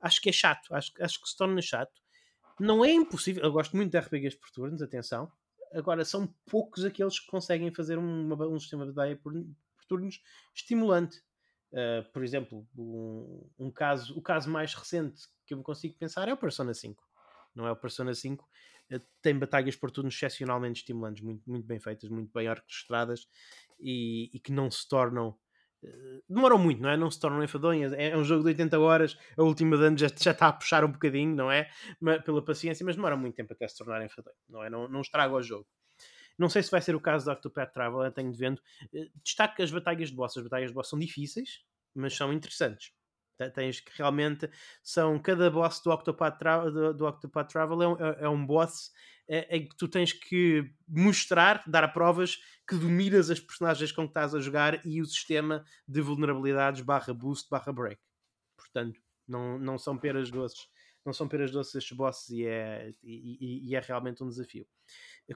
acho 0.00 0.20
que 0.20 0.30
é 0.30 0.32
chato, 0.32 0.74
acho, 0.74 0.92
acho 1.00 1.22
que 1.22 1.28
se 1.28 1.36
torna 1.36 1.62
chato. 1.62 2.01
Não 2.62 2.84
é 2.84 2.92
impossível. 2.92 3.42
Eu 3.42 3.50
gosto 3.50 3.76
muito 3.76 3.90
de 3.90 3.98
RPGs 3.98 4.36
por 4.36 4.48
turnos, 4.52 4.80
atenção. 4.80 5.28
Agora, 5.72 6.04
são 6.04 6.32
poucos 6.48 6.84
aqueles 6.84 7.18
que 7.18 7.26
conseguem 7.26 7.74
fazer 7.74 7.98
um 7.98 8.60
sistema 8.60 8.86
de 8.86 8.92
batalha 8.92 9.16
por, 9.16 9.32
por 9.32 9.84
turnos 9.88 10.22
estimulante. 10.54 11.18
Uh, 11.72 12.08
por 12.12 12.22
exemplo, 12.22 12.64
um, 12.78 13.50
um, 13.58 13.70
caso, 13.70 14.16
o 14.16 14.22
caso 14.22 14.48
mais 14.48 14.74
recente 14.74 15.22
que 15.44 15.54
eu 15.54 15.62
consigo 15.62 15.96
pensar 15.98 16.28
é 16.28 16.32
o 16.32 16.36
Persona 16.36 16.72
5. 16.72 17.02
Não 17.52 17.66
é 17.66 17.72
o 17.72 17.76
Persona 17.76 18.14
5. 18.14 18.48
Uh, 18.92 19.00
tem 19.20 19.36
batalhas 19.36 19.74
por 19.74 19.90
turnos 19.90 20.14
excepcionalmente 20.14 20.82
estimulantes, 20.82 21.20
muito, 21.20 21.42
muito 21.50 21.66
bem 21.66 21.80
feitas, 21.80 22.08
muito 22.10 22.30
bem 22.32 22.48
orquestradas 22.48 23.26
e, 23.80 24.30
e 24.32 24.38
que 24.38 24.52
não 24.52 24.70
se 24.70 24.88
tornam 24.88 25.36
demoram 26.28 26.58
muito, 26.58 26.80
não 26.80 26.88
é? 26.88 26.96
Não 26.96 27.10
se 27.10 27.18
tornam 27.18 27.42
enfadonhas. 27.42 27.92
É, 27.92 28.10
é 28.10 28.16
um 28.16 28.24
jogo 28.24 28.42
de 28.42 28.48
80 28.48 28.78
horas, 28.78 29.16
a 29.36 29.42
última 29.42 29.76
de 29.76 29.84
ano 29.84 29.98
já, 29.98 30.08
já 30.08 30.30
está 30.30 30.48
a 30.48 30.52
puxar 30.52 30.84
um 30.84 30.92
bocadinho, 30.92 31.34
não 31.34 31.50
é? 31.50 31.70
Mas, 32.00 32.22
pela 32.22 32.44
paciência, 32.44 32.84
mas 32.84 32.96
demora 32.96 33.16
muito 33.16 33.34
tempo 33.34 33.52
até 33.52 33.66
se 33.66 33.76
tornar 33.76 34.04
enfadonho, 34.04 34.36
não 34.48 34.62
é? 34.62 34.70
Não, 34.70 34.88
não 34.88 35.00
estraga 35.00 35.34
o 35.34 35.42
jogo. 35.42 35.66
Não 36.38 36.48
sei 36.48 36.62
se 36.62 36.70
vai 36.70 36.80
ser 36.80 36.94
o 36.94 37.00
caso 37.00 37.26
do 37.26 37.32
Octopath 37.32 37.72
Travel, 37.72 38.10
tenho 38.12 38.32
de 38.32 38.38
vendo. 38.38 38.60
Eh, 38.94 39.08
destaco 39.22 39.56
que 39.56 39.62
as 39.62 39.70
batalhas 39.70 40.08
de 40.08 40.16
boss, 40.16 40.36
as 40.36 40.42
batalhas 40.42 40.70
de 40.70 40.74
boss 40.74 40.88
são 40.88 40.98
difíceis, 40.98 41.62
mas 41.94 42.16
são 42.16 42.32
interessantes. 42.32 42.92
Tens 43.54 43.80
que 43.80 43.90
realmente 43.96 44.48
são 44.82 45.18
cada 45.18 45.50
boss 45.50 45.80
do 45.80 45.90
Octopath, 45.90 46.38
Tra 46.38 46.70
do, 46.70 46.94
do 46.94 47.06
Octopath 47.06 47.48
Travel 47.50 47.82
é 47.82 47.88
um, 47.88 47.96
é, 47.96 48.16
é 48.20 48.28
um 48.28 48.46
boss 48.46 48.92
em 49.48 49.66
que 49.66 49.74
tu 49.76 49.88
tens 49.88 50.12
que 50.12 50.70
mostrar, 50.86 51.64
dar 51.66 51.82
a 51.84 51.88
provas 51.88 52.38
que 52.68 52.76
dominas 52.76 53.30
as 53.30 53.40
personagens 53.40 53.90
com 53.90 54.02
que 54.02 54.10
estás 54.10 54.34
a 54.34 54.40
jogar 54.40 54.84
e 54.86 55.00
o 55.00 55.06
sistema 55.06 55.64
de 55.88 56.02
vulnerabilidades 56.02 56.82
barra 56.82 57.14
boost 57.14 57.48
barra 57.48 57.72
break. 57.72 58.00
Portanto, 58.56 59.00
não, 59.26 59.58
não 59.58 59.78
são 59.78 59.96
peras 59.96 60.30
doces. 60.30 60.68
Não 61.04 61.12
são 61.12 61.26
peras 61.26 61.50
doces 61.50 61.74
estes 61.74 61.96
bosses 61.96 62.28
e 62.30 62.46
é, 62.46 62.94
e, 63.02 63.70
e 63.70 63.74
é 63.74 63.80
realmente 63.80 64.22
um 64.22 64.28
desafio. 64.28 64.66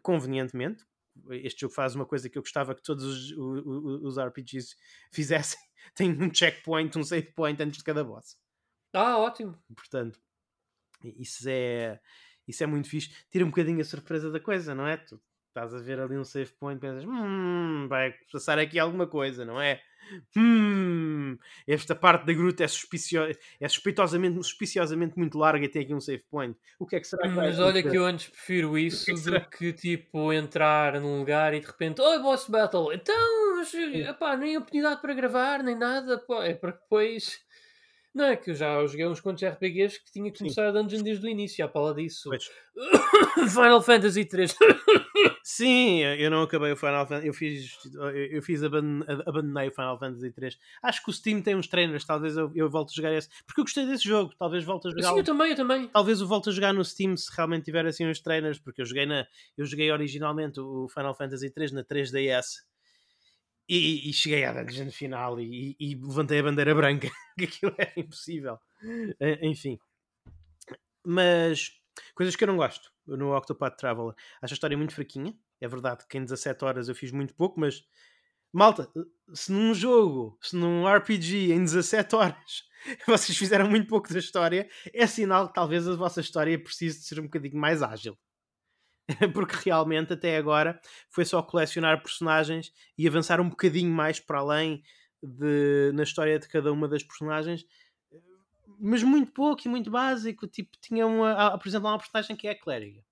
Convenientemente, 0.03 0.85
este 1.31 1.63
jogo 1.63 1.75
faz 1.75 1.95
uma 1.95 2.07
coisa 2.07 2.29
que 2.29 2.37
eu 2.37 2.43
gostava 2.43 2.75
que 2.75 2.83
todos 2.83 3.03
os, 3.03 3.33
os, 3.33 4.03
os 4.03 4.19
RPGs 4.19 4.77
fizessem. 5.11 5.59
Tem 5.95 6.11
um 6.11 6.33
checkpoint, 6.33 6.97
um 6.99 7.03
save 7.03 7.33
point 7.33 7.61
antes 7.63 7.79
de 7.79 7.85
cada 7.85 8.05
boss. 8.05 8.37
Ah, 8.93 9.19
ótimo. 9.19 9.59
Portanto, 9.75 10.21
isso 11.03 11.49
é, 11.49 12.01
isso 12.47 12.63
é 12.63 12.67
muito 12.67 12.89
fixe. 12.89 13.11
Tira 13.31 13.45
um 13.45 13.49
bocadinho 13.49 13.81
a 13.81 13.85
surpresa 13.85 14.31
da 14.31 14.41
coisa, 14.41 14.75
não 14.75 14.87
é? 14.87 14.97
Tu 14.97 15.21
estás 15.49 15.75
a 15.75 15.79
ver 15.79 15.99
ali 15.99 16.17
um 16.19 16.25
save 16.25 16.53
point 16.61 16.77
e 16.77 16.81
pensas, 16.81 17.05
hum, 17.05 17.87
vai 17.89 18.15
passar 18.31 18.59
aqui 18.59 18.79
alguma 18.79 19.07
coisa, 19.07 19.45
não 19.45 19.61
é? 19.61 19.81
Hum, 20.37 21.37
esta 21.67 21.95
parte 21.95 22.27
da 22.27 22.33
gruta 22.33 22.63
é, 22.63 22.69
suspicio... 22.69 23.23
é 23.61 23.69
suspeitosamente, 23.69 24.37
suspiciosamente 24.37 25.19
muito 25.19 25.37
larga 25.39 25.65
e 25.65 25.69
tem 25.69 25.83
aqui 25.83 25.95
um 25.95 26.01
save 26.01 26.23
point. 26.31 26.57
O 26.79 26.87
que 26.87 26.97
é 26.97 27.01
que 27.01 27.07
será 27.07 27.29
que 27.29 27.35
Mas 27.35 27.59
olha 27.59 27.83
que 27.83 27.97
eu 27.97 28.05
antes 28.05 28.29
prefiro 28.29 28.77
isso 28.79 29.07
que 29.07 29.29
é 29.29 29.41
do 29.41 29.49
que 29.49 29.73
tipo 29.73 30.33
entrar 30.33 31.01
num 31.01 31.19
lugar 31.19 31.55
e 31.55 31.61
de 31.61 31.67
repente, 31.67 32.01
oi, 32.01 32.19
boss 32.21 32.47
battle, 32.49 32.93
então, 32.93 33.63
epá, 33.95 34.37
nem 34.37 34.57
oportunidade 34.59 35.01
para 35.01 35.15
gravar, 35.15 35.63
nem 35.63 35.77
nada, 35.77 36.19
pô, 36.19 36.43
é 36.43 36.55
para 36.55 36.73
depois 36.73 37.45
não, 38.17 38.25
é 38.25 38.35
que 38.35 38.51
eu 38.51 38.55
já 38.55 38.85
joguei 38.87 39.07
uns 39.07 39.21
quantos 39.21 39.45
RPGs 39.45 40.03
que 40.03 40.11
tinha 40.11 40.33
que 40.33 40.39
começar 40.39 40.67
a 40.67 40.73
dungeon 40.73 41.03
desde 41.03 41.27
o 41.27 41.29
início, 41.29 41.63
à 41.63 41.69
pala 41.69 41.95
disso. 41.95 42.31
Final 43.53 43.83
Fantasy 43.83 44.25
3. 44.25 44.57
Sim, 45.45 46.01
eu 46.01 46.31
não 46.31 46.43
acabei 46.43 46.73
o 46.73 46.77
Final 46.77 47.07
Fantasy. 47.07 47.27
Eu 47.27 47.35
fiz, 47.35 47.79
eu 48.31 48.41
fiz 48.43 48.63
abandonei 48.63 49.69
o 49.69 49.71
Final 49.71 49.99
Fantasy 49.99 50.31
3. 50.31 50.59
Acho 50.83 51.05
que 51.05 51.11
o 51.11 51.13
Steam 51.13 51.43
tem 51.43 51.55
uns 51.55 51.69
trainers, 51.69 52.07
talvez 52.07 52.39
eu, 52.39 52.51
eu 52.55 52.71
volte 52.71 52.93
a 52.93 52.97
jogar 52.97 53.13
esse. 53.13 53.29
Porque 53.45 53.61
eu 53.61 53.65
gostei 53.65 53.85
desse 53.85 54.09
jogo, 54.09 54.33
talvez 54.39 54.65
volte 54.65 54.89
a 54.89 54.91
jogar. 54.93 55.11
Sim, 55.11 55.19
eu 55.19 55.25
também, 55.25 55.51
eu 55.51 55.57
também. 55.57 55.89
Talvez 55.89 56.23
o 56.23 56.27
volte 56.27 56.49
a 56.49 56.53
jogar 56.53 56.73
no 56.73 56.83
Steam 56.83 57.19
se 57.19 57.31
realmente 57.37 57.67
tiver 57.67 57.85
assim 57.85 58.07
uns 58.07 58.19
trainers, 58.19 58.59
porque 58.59 58.81
eu 58.81 58.87
joguei 58.87 59.05
na. 59.05 59.27
Eu 59.59 59.67
joguei 59.67 59.93
originalmente 59.93 60.59
o 60.59 60.89
Final 60.89 61.15
Fantasy 61.15 61.51
3 61.51 61.73
na 61.73 61.85
3DS 61.85 62.65
e, 63.69 64.11
e, 64.11 64.13
cheguei 64.13 64.45
à 64.45 64.53
dungeon 64.53 64.91
final 64.91 65.41
e, 65.41 65.77
e, 65.79 65.95
levantei 65.95 66.39
a 66.41 66.43
bandeira 66.43 66.75
branca, 66.75 67.09
que 67.39 67.45
aquilo 67.45 67.75
era 67.77 67.93
impossível. 67.97 68.59
Enfim. 69.43 69.79
Mas 71.05 71.73
coisas 72.15 72.37
que 72.37 72.45
eu 72.45 72.49
não 72.49 72.57
gosto 72.57 72.91
no 73.07 73.37
Octopath 73.37 73.77
Traveler. 73.77 74.15
Acho 74.43 74.55
a 74.55 74.57
história 74.57 74.77
muito 74.77 74.95
fraquinha. 74.95 75.37
É 75.61 75.69
verdade 75.69 76.05
que 76.09 76.19
em 76.19 76.25
17 76.25 76.65
horas 76.65 76.89
eu 76.89 76.95
fiz 76.95 77.11
muito 77.13 77.35
pouco, 77.35 77.59
mas 77.59 77.85
Malta, 78.53 78.91
se 79.35 79.53
num 79.53 79.75
jogo, 79.75 80.39
se 80.41 80.57
num 80.57 80.87
RPG 80.87 81.53
em 81.53 81.63
17 81.65 82.17
horas 82.17 82.65
vocês 83.07 83.37
fizeram 83.37 83.69
muito 83.69 83.87
pouco 83.89 84.13
da 84.13 84.19
história, 84.19 84.69
é 84.93 85.07
sinal 85.07 85.49
que 85.49 85.55
talvez 85.55 85.87
a 85.87 85.95
vossa 85.95 86.21
história 86.21 86.59
precise 86.59 87.01
de 87.01 87.05
ser 87.05 87.21
um 87.21 87.25
bocadinho 87.25 87.57
mais 87.57 87.83
ágil. 87.83 88.17
Porque 89.35 89.57
realmente 89.65 90.13
até 90.13 90.37
agora 90.37 90.81
foi 91.09 91.25
só 91.25 91.43
colecionar 91.43 92.03
personagens 92.03 92.73
e 92.99 93.07
avançar 93.07 93.41
um 93.41 93.49
bocadinho 93.49 93.91
mais 93.91 94.21
para 94.21 94.39
além 94.39 94.83
de, 95.23 95.93
na 95.95 96.03
história 96.03 96.39
de 96.39 96.49
cada 96.49 96.73
uma 96.73 96.89
das 96.89 97.03
personagens, 97.03 97.65
mas 98.79 99.03
muito 99.03 99.33
pouco 99.33 99.63
e 99.65 99.69
muito 99.69 99.91
básico. 99.91 100.47
Tipo, 100.47 100.71
tinha 100.81 101.07
uma, 101.07 101.59
exemplo, 101.65 101.89
uma 101.89 101.99
personagem 101.99 102.37
que 102.37 102.49
é 102.49 102.51
a 102.51 102.59
clériga 102.59 103.03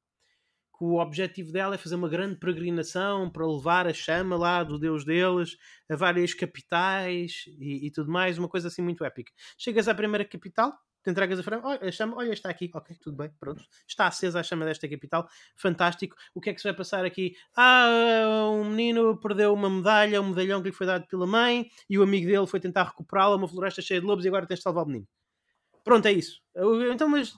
que 0.77 0.85
o 0.85 0.97
objetivo 0.97 1.53
dela 1.53 1.77
é 1.77 1.79
fazer 1.79 1.95
uma 1.95 2.09
grande 2.09 2.37
peregrinação 2.37 3.31
para 3.31 3.47
levar 3.47 3.87
a 3.87 3.95
chama 3.95 4.37
lá 4.37 4.65
do 4.65 4.79
deus 4.79 5.05
deles 5.05 5.57
a 5.89 5.95
várias 5.95 6.35
capitais 6.35 7.45
e, 7.59 7.87
e 7.87 7.91
tudo 7.93 8.11
mais, 8.11 8.39
uma 8.39 8.49
coisa 8.49 8.69
assim 8.69 8.83
muito 8.83 9.05
épica. 9.05 9.33
Chegas 9.57 9.87
à 9.87 9.95
primeira 9.95 10.25
capital, 10.25 10.77
te 11.05 11.11
entregas 11.11 11.39
a 11.39 11.43
frame, 11.43 11.63
olha, 11.65 11.87
a 11.87 11.93
chama, 11.93 12.17
olha, 12.17 12.33
está 12.33 12.49
aqui, 12.49 12.71
ok, 12.73 12.97
tudo 13.01 13.17
bem, 13.17 13.31
pronto, 13.39 13.63
está 13.87 14.07
acesa 14.07 14.41
a 14.41 14.43
chama 14.43 14.65
desta 14.65 14.89
capital, 14.89 15.29
fantástico. 15.55 16.17
O 16.35 16.41
que 16.41 16.51
é 16.51 16.55
que 16.55 16.61
se 16.61 16.67
vai 16.67 16.75
passar 16.75 17.05
aqui? 17.05 17.37
Ah, 17.55 18.49
um 18.51 18.65
menino 18.65 19.17
perdeu 19.19 19.53
uma 19.53 19.69
medalha, 19.69 20.21
um 20.21 20.31
medalhão 20.31 20.63
que 20.63 20.71
lhe 20.71 20.75
foi 20.75 20.87
dado 20.87 21.07
pela 21.07 21.27
mãe, 21.27 21.69
e 21.89 21.99
o 21.99 22.03
amigo 22.03 22.27
dele 22.27 22.47
foi 22.47 22.59
tentar 22.59 22.85
recuperá-la, 22.85 23.37
uma 23.37 23.47
floresta 23.47 23.83
cheia 23.83 24.01
de 24.01 24.07
lobos, 24.07 24.25
e 24.25 24.29
agora 24.29 24.47
tens 24.47 24.59
de 24.59 24.63
salvar 24.63 24.85
o 24.85 24.87
menino. 24.87 25.07
Pronto, 25.85 26.07
é 26.07 26.13
isso. 26.13 26.41
Então, 26.91 27.09
mas 27.09 27.35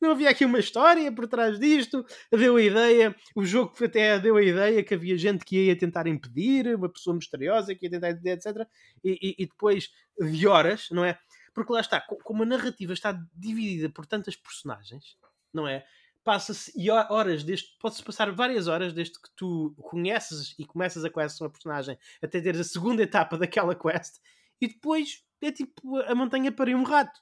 não 0.00 0.12
havia 0.12 0.30
aqui 0.30 0.44
uma 0.44 0.58
história 0.58 1.10
por 1.12 1.26
trás 1.26 1.58
disto, 1.58 2.04
deu 2.30 2.56
a 2.56 2.62
ideia, 2.62 3.16
o 3.34 3.44
jogo 3.44 3.72
até 3.84 4.18
deu 4.18 4.36
a 4.36 4.42
ideia 4.42 4.82
que 4.84 4.94
havia 4.94 5.16
gente 5.18 5.44
que 5.44 5.66
ia 5.66 5.76
tentar 5.76 6.06
impedir, 6.06 6.74
uma 6.74 6.88
pessoa 6.88 7.14
misteriosa 7.14 7.74
que 7.74 7.86
ia 7.86 7.90
tentar 7.90 8.10
etc. 8.10 8.66
E, 9.02 9.18
e, 9.38 9.42
e 9.42 9.46
depois 9.46 9.90
de 10.20 10.46
horas, 10.46 10.88
não 10.90 11.04
é? 11.04 11.18
Porque 11.58 11.72
lá 11.72 11.80
está, 11.80 12.00
como 12.00 12.44
a 12.44 12.46
narrativa 12.46 12.92
está 12.92 13.20
dividida 13.34 13.88
por 13.88 14.06
tantas 14.06 14.36
personagens, 14.36 15.16
não 15.52 15.66
é? 15.66 15.84
Passa-se 16.22 16.72
horas 16.88 17.42
desde. 17.42 17.66
Pode-se 17.80 18.04
passar 18.04 18.30
várias 18.30 18.68
horas 18.68 18.92
desde 18.92 19.14
que 19.14 19.28
tu 19.34 19.74
conheces 19.80 20.54
e 20.56 20.64
começas 20.64 21.04
a 21.04 21.10
quest 21.10 21.40
uma 21.40 21.50
personagem 21.50 21.98
até 22.22 22.40
teres 22.40 22.60
a 22.60 22.64
segunda 22.64 23.02
etapa 23.02 23.36
daquela 23.36 23.74
quest 23.74 24.20
e 24.60 24.68
depois 24.68 25.24
é 25.42 25.50
tipo 25.50 25.96
a 25.96 26.14
montanha 26.14 26.52
para 26.52 26.70
um 26.76 26.84
rato. 26.84 27.18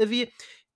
Havia 0.00 0.30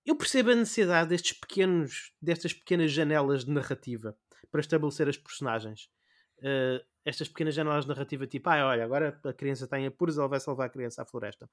eu 0.05 0.15
percebo 0.15 0.51
a 0.51 0.55
necessidade 0.55 1.09
destes 1.09 1.33
pequenos, 1.39 2.13
destas 2.21 2.53
pequenas 2.53 2.91
janelas 2.91 3.43
de 3.43 3.51
narrativa 3.51 4.15
para 4.51 4.61
estabelecer 4.61 5.09
as 5.09 5.17
personagens. 5.17 5.89
Uh, 6.37 6.83
estas 7.03 7.27
pequenas 7.27 7.55
janelas 7.55 7.85
de 7.85 7.89
narrativa, 7.89 8.27
tipo, 8.27 8.47
ah, 8.49 8.67
olha, 8.67 8.83
agora 8.83 9.19
a 9.23 9.33
criança 9.33 9.63
está 9.63 9.79
em 9.79 9.87
apuros, 9.87 10.17
ela 10.17 10.27
vai 10.27 10.39
salvar 10.39 10.67
a 10.67 10.69
criança 10.69 11.01
à 11.01 11.05
floresta. 11.05 11.49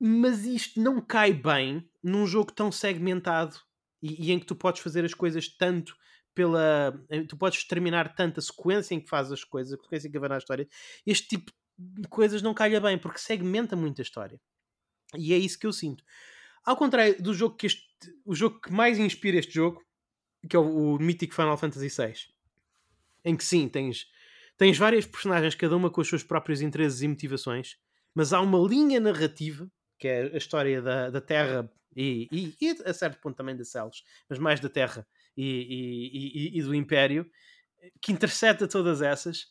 Mas 0.00 0.46
isto 0.46 0.80
não 0.80 1.00
cai 1.00 1.32
bem 1.32 1.86
num 2.02 2.26
jogo 2.26 2.52
tão 2.52 2.72
segmentado 2.72 3.56
e, 4.02 4.28
e 4.28 4.32
em 4.32 4.38
que 4.38 4.46
tu 4.46 4.56
podes 4.56 4.80
fazer 4.80 5.04
as 5.04 5.12
coisas 5.12 5.46
tanto 5.48 5.94
pela. 6.34 6.98
Tu 7.28 7.36
podes 7.36 7.64
terminar 7.64 8.14
tanto 8.14 8.40
a 8.40 8.42
sequência 8.42 8.94
em 8.94 9.00
que 9.00 9.08
fazes 9.08 9.32
as 9.32 9.44
coisas, 9.44 9.78
a 9.78 9.82
sequência 9.82 10.08
em 10.08 10.10
que 10.10 10.18
vai 10.18 10.28
na 10.28 10.38
história. 10.38 10.66
Este 11.06 11.28
tipo 11.28 11.52
de 11.78 12.08
coisas 12.08 12.42
não 12.42 12.54
calha 12.54 12.80
bem 12.80 12.98
porque 12.98 13.18
segmenta 13.18 13.76
muito 13.76 14.00
a 14.00 14.02
história. 14.02 14.40
E 15.16 15.34
é 15.34 15.38
isso 15.38 15.58
que 15.58 15.66
eu 15.66 15.72
sinto. 15.72 16.04
Ao 16.64 16.76
contrário 16.76 17.20
do 17.22 17.34
jogo 17.34 17.56
que 17.56 17.66
este, 17.66 17.84
o 18.24 18.34
jogo 18.34 18.60
que 18.60 18.72
mais 18.72 18.98
inspira 18.98 19.38
este 19.38 19.54
jogo, 19.54 19.82
que 20.48 20.56
é 20.56 20.58
o, 20.58 20.94
o 20.94 20.98
mítico 20.98 21.34
Final 21.34 21.56
Fantasy 21.56 21.88
VI, 21.88 22.14
em 23.24 23.36
que 23.36 23.44
sim, 23.44 23.68
tens, 23.68 24.06
tens 24.56 24.78
várias 24.78 25.06
personagens, 25.06 25.54
cada 25.54 25.76
uma 25.76 25.90
com 25.90 26.00
os 26.00 26.08
seus 26.08 26.22
próprios 26.22 26.60
interesses 26.60 27.02
e 27.02 27.08
motivações, 27.08 27.76
mas 28.14 28.32
há 28.32 28.40
uma 28.40 28.58
linha 28.58 29.00
narrativa, 29.00 29.70
que 30.00 30.08
é 30.08 30.22
a 30.22 30.36
história 30.38 30.80
da, 30.80 31.10
da 31.10 31.20
Terra 31.20 31.70
e, 31.94 32.26
e, 32.32 32.56
e 32.60 32.70
a 32.84 32.94
certo 32.94 33.20
ponto 33.20 33.36
também 33.36 33.56
da 33.56 33.64
Celos, 33.64 34.02
mas 34.28 34.38
mais 34.38 34.58
da 34.58 34.68
Terra 34.68 35.06
e, 35.36 36.50
e, 36.58 36.62
do 36.62 36.74
Império, 36.74 37.30
que 38.00 38.10
intercepta 38.10 38.66
todas 38.66 39.02
essas. 39.02 39.46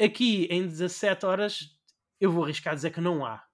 Aqui 0.00 0.46
em 0.50 0.66
17 0.66 1.26
horas, 1.26 1.76
eu 2.20 2.30
vou 2.30 2.44
arriscar 2.44 2.74
dizer 2.74 2.90
que 2.90 3.00
não 3.00 3.24
há 3.24 3.44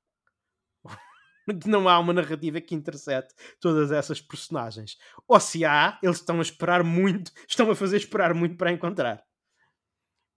não 1.67 1.89
há 1.89 1.99
uma 1.99 2.13
narrativa 2.13 2.61
que 2.61 2.75
intercepte 2.75 3.35
todas 3.61 3.91
essas 3.93 4.21
personagens. 4.21 4.97
Ou 5.27 5.41
se 5.41 5.65
há, 5.65 5.99
eles 6.03 6.17
estão 6.17 6.39
a 6.39 6.43
esperar 6.43 6.83
muito, 6.83 7.33
estão 7.49 7.71
a 7.71 7.75
fazer 7.77 7.97
esperar 7.97 8.35
muito 8.35 8.57
para 8.57 8.73
encontrar. 8.73 9.25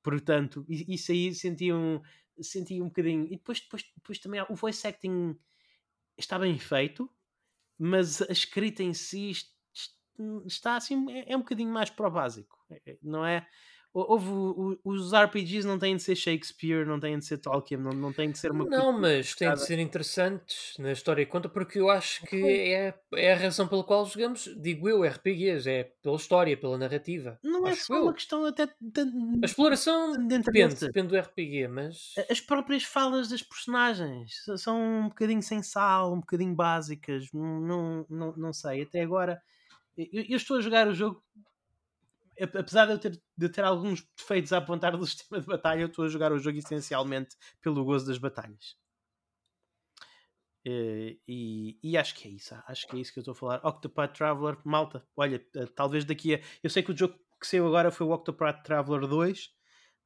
Portanto, 0.04 0.66
isso 0.70 1.12
aí 1.12 1.34
senti 1.34 1.74
um, 1.74 2.02
senti 2.42 2.82
um 2.82 2.86
bocadinho. 2.86 3.26
E 3.26 3.38
depois, 3.38 3.60
depois, 3.60 3.84
depois 3.96 4.20
também 4.20 4.42
o 4.50 4.56
voice 4.56 4.88
acting 4.88 5.36
está 6.20 6.38
bem 6.38 6.58
feito, 6.60 7.10
mas 7.78 8.22
a 8.22 8.32
escrita 8.32 8.84
em 8.84 8.94
si 8.94 9.32
está 10.46 10.76
assim, 10.76 11.10
é, 11.12 11.34
é 11.34 11.36
um 11.36 11.40
bocadinho 11.40 11.72
mais 11.72 11.90
para 11.90 12.08
o 12.08 12.12
básico, 12.12 12.58
é, 12.70 12.92
é, 12.92 12.98
não 13.02 13.26
é? 13.26 13.48
Houve, 13.92 14.80
os 14.84 15.12
RPGs 15.14 15.66
não 15.66 15.80
têm 15.80 15.96
de 15.96 16.04
ser 16.04 16.16
Shakespeare, 16.16 16.86
não 16.86 17.00
têm 17.00 17.18
de 17.18 17.26
ser 17.26 17.40
Tolkien, 17.40 17.82
não, 17.82 17.92
não 17.92 18.14
têm 18.14 18.30
de 18.30 18.38
ser 18.38 18.52
uma 18.52 18.66
Não, 18.66 18.92
mas 18.92 19.34
têm 19.34 19.52
de 19.52 19.66
ser 19.66 19.80
interessantes 19.80 20.76
na 20.78 20.92
história 20.92 21.26
que 21.26 21.32
conta, 21.32 21.50
porque 21.50 21.80
eu 21.80 21.90
acho 21.90 22.24
que 22.28 22.44
é, 22.46 22.94
é 23.16 23.34
a 23.34 23.36
razão 23.36 23.68
pela 23.68 23.84
qual 23.84 24.06
jogamos, 24.06 24.48
digo 24.62 24.88
eu, 24.88 25.04
RPGs, 25.04 25.68
é 25.68 25.92
pela 26.04 26.18
história, 26.18 26.56
pela 26.56 26.78
narrativa. 26.78 27.40
Não 27.44 27.68
é 27.68 27.74
só 27.74 27.96
eu. 27.96 28.04
uma 28.04 28.14
questão 28.14 28.46
até 28.46 28.68
de, 28.68 29.02
A 29.42 29.46
exploração 29.46 30.14
de 30.14 30.38
depende, 30.38 30.76
depende 30.76 31.08
do 31.08 31.18
RPG, 31.18 31.68
mas. 31.68 32.14
As 32.30 32.40
próprias 32.40 32.84
falas 32.84 33.30
das 33.30 33.42
personagens 33.42 34.34
são 34.58 34.80
um 34.80 35.10
bocadinho 35.10 35.42
sem 35.42 35.64
sal, 35.64 36.14
um 36.14 36.20
bocadinho 36.20 36.54
básicas, 36.54 37.26
não, 37.34 38.06
não, 38.08 38.34
não 38.38 38.54
sei. 38.54 38.84
Até 38.84 39.02
agora 39.02 39.42
eu 39.98 40.38
estou 40.38 40.58
a 40.58 40.62
jogar 40.62 40.88
o 40.88 40.94
jogo 40.94 41.22
apesar 42.42 42.86
de 42.86 42.94
eu, 42.94 43.00
ter, 43.00 43.22
de 43.38 43.50
ter 43.50 43.64
alguns 43.64 44.06
defeitos 44.18 44.54
a 44.54 44.58
apontar 44.58 44.98
do 44.98 45.06
sistema 45.08 45.42
de 45.42 45.48
batalha, 45.48 45.82
eu 45.82 45.88
estou 45.88 46.06
a 46.06 46.10
jogar 46.10 46.32
o 46.32 46.40
jogo 46.40 46.58
essencialmente 46.58 47.36
pelo 47.62 47.84
gozo 47.84 48.08
das 48.08 48.18
batalhas. 48.18 48.78
Uh, 50.68 51.18
e, 51.28 51.80
e, 51.82 51.98
acho 51.98 52.14
que 52.16 52.28
é 52.28 52.32
isso. 52.32 52.54
Acho 52.68 52.88
que 52.88 52.96
é 52.98 53.00
isso 53.00 53.14
que 53.14 53.20
eu 53.20 53.22
estou 53.22 53.32
a 53.32 53.36
falar. 53.36 53.66
Octopath 53.66 54.14
Traveler, 54.14 54.58
malta, 54.66 55.06
olha, 55.16 55.44
uh, 55.56 55.68
talvez 55.68 56.04
daqui 56.04 56.36
a. 56.36 56.42
Eu 56.62 56.70
sei 56.70 56.84
que 56.84 56.92
o 56.92 56.98
jogo 56.98 57.16
que 57.40 57.48
saiu 57.48 57.66
agora 57.66 57.92
foi 57.92 58.06
o 58.06 58.12
Octopath 58.12 58.64
Traveler 58.64 59.08
2. 59.08 59.50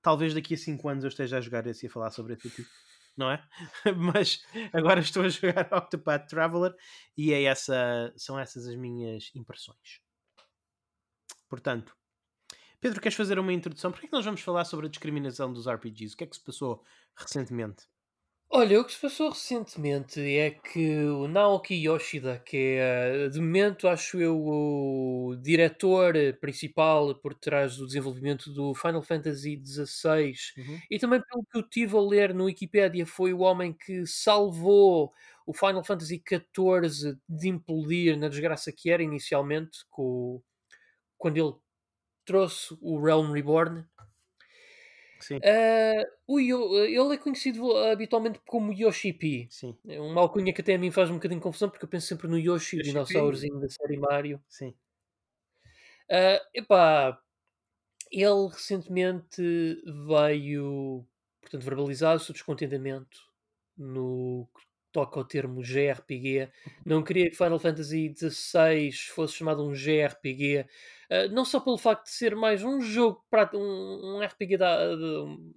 Talvez 0.02 0.34
daqui 0.34 0.54
a 0.54 0.58
5 0.58 0.89
anos 0.89 1.04
eu 1.04 1.08
esteja 1.08 1.38
a 1.38 1.41
jogar 1.41 1.65
esse 1.65 1.86
e 1.86 1.88
a 1.88 1.91
falar 1.91 2.12
sobre 2.12 2.34
esse 2.34 2.50
tipo. 2.50 2.69
Não 3.17 3.32
é? 3.32 3.43
Mas 3.98 4.46
agora 4.72 5.00
estou 5.00 5.24
a 5.24 5.30
jogar 5.30 5.67
Octopath 5.74 6.28
Traveler 6.28 6.76
e 7.17 7.34
é 7.34 7.43
essa, 7.43 8.13
são 8.15 8.39
essas 8.39 8.67
as 8.67 8.76
minhas 8.76 9.32
impressões. 9.36 10.02
Portanto, 11.50 11.96
Pedro, 12.84 13.00
queres 13.00 13.15
fazer 13.15 13.39
uma 13.39 13.54
introdução? 13.54 13.93
Por 13.93 14.02
que, 14.02 14.08
é 14.08 14.10
que 14.10 14.13
nós 14.13 14.26
vamos 14.26 14.41
falar 14.41 14.65
sobre 14.65 14.88
a 14.88 14.89
discriminação 14.89 15.54
dos 15.54 15.69
RPGs? 15.69 16.13
O 16.13 16.17
que 16.17 16.26
é 16.26 16.28
que 16.28 16.36
se 16.36 16.43
passou 16.43 16.84
recentemente? 17.15 17.86
Olha, 18.50 18.82
o 18.82 18.84
que 18.84 18.91
se 18.91 19.00
passou 19.00 19.30
recentemente 19.30 20.19
é 20.19 20.52
que 20.52 21.02
o 21.06 21.26
Naoki 21.30 21.76
Yoshida, 21.76 22.39
que 22.46 22.76
é 22.78 23.30
de 23.30 23.39
momento, 23.39 23.88
acho 23.88 24.19
eu, 24.19 24.38
o 24.38 25.34
diretor 25.41 26.13
principal 26.41 27.15
por 27.15 27.34
trás 27.34 27.78
do 27.78 27.88
desenvolvimento 27.88 28.52
do 28.52 28.76
Final 28.76 29.02
Fantasy 29.02 29.63
XVI, 29.65 30.34
uhum. 30.58 30.80
e 30.91 31.00
também 31.00 31.22
pelo 31.22 31.46
que 31.46 31.58
eu 31.58 31.63
tive 31.63 31.96
a 31.96 32.02
ler 32.02 32.34
no 32.34 32.43
Wikipedia, 32.43 33.06
foi 33.06 33.34
o 33.34 33.39
homem 33.39 33.72
que 33.72 34.06
salvou 34.06 35.13
o 35.48 35.54
Final 35.54 35.86
Fantasy 35.86 36.21
XIV 36.27 37.17
de 37.29 37.48
implodir 37.48 38.17
na 38.17 38.27
desgraça 38.27 38.73
que 38.73 38.90
era 38.90 39.02
inicialmente, 39.02 39.79
com, 39.90 40.44
quando 41.17 41.38
ele 41.38 41.63
trouxe 42.26 42.78
o 42.82 43.02
Realm 43.02 43.32
Reborn. 43.32 43.86
Sim. 45.19 45.38
Uh, 45.38 46.04
o 46.28 46.40
Yo, 46.40 46.84
ele 46.84 47.13
é 47.13 47.17
conhecido 47.17 47.78
habitualmente 47.78 48.42
como 48.46 48.74
Yoshi 48.74 49.13
P. 49.13 49.48
Sim. 49.50 49.78
É 49.88 50.00
uma 50.00 50.19
alcunha 50.19 50.52
que 50.52 50.60
até 50.60 50.76
a 50.76 50.78
mim 50.78 50.92
faz 50.92 51.10
um 51.10 51.13
bocadinho 51.13 51.40
de 51.40 51.44
confusão 51.44 51.69
porque 51.69 51.86
eu 51.86 51.90
penso 51.90 52.08
sempre 52.08 52.28
no 52.28 52.38
Yoshi, 52.38 52.78
Yoshi 52.78 52.90
dinossaurozinho 52.90 53.60
da 53.60 53.69
série 53.69 53.98
Mario. 53.98 54.44
Sim. 54.50 54.76
Uh, 56.12 56.40
epá, 56.54 57.17
ele 58.12 58.48
recentemente 58.52 59.42
veio, 60.06 61.06
portanto, 61.42 61.63
verbalizar 61.63 62.15
o 62.15 62.19
seu 62.19 62.34
descontentamento 62.34 63.17
no 63.78 64.48
toca 64.94 65.19
ao 65.19 65.25
termo 65.25 65.63
JRPG. 65.63 66.50
Não 66.85 67.04
queria 67.04 67.29
que 67.29 67.35
Final 67.35 67.60
Fantasy 67.60 68.13
XVI 68.15 68.91
fosse 69.10 69.33
chamado 69.33 69.67
um 69.67 69.73
JRPG, 69.73 70.62
uh, 70.62 70.65
ah, 71.10 71.27
não 71.29 71.44
só 71.44 71.60
pelo 71.60 71.77
facto 71.77 72.06
de 72.06 72.12
ser 72.12 72.35
mais 72.35 72.63
um 72.63 72.79
jogo, 72.79 73.25
um, 73.54 74.17
um 74.17 74.21
RPG 74.21 74.58
da, 74.58 74.96
um, 74.96 75.54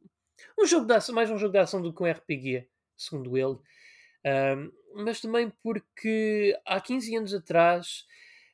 um 0.59 0.67
jogo 0.67 0.87
de 0.87 0.95
ação, 0.95 1.15
mais 1.15 1.31
um 1.31 1.39
jogo 1.39 1.53
de 1.53 1.59
ação 1.59 1.81
do 1.81 1.93
que 1.93 2.03
um 2.03 2.11
RPG, 2.11 2.67
segundo 2.97 3.37
ele, 3.37 3.55
uh, 3.55 4.73
mas 4.95 5.21
também 5.21 5.53
porque 5.63 6.59
há 6.65 6.81
15 6.81 7.17
anos 7.17 7.35
atrás 7.35 8.07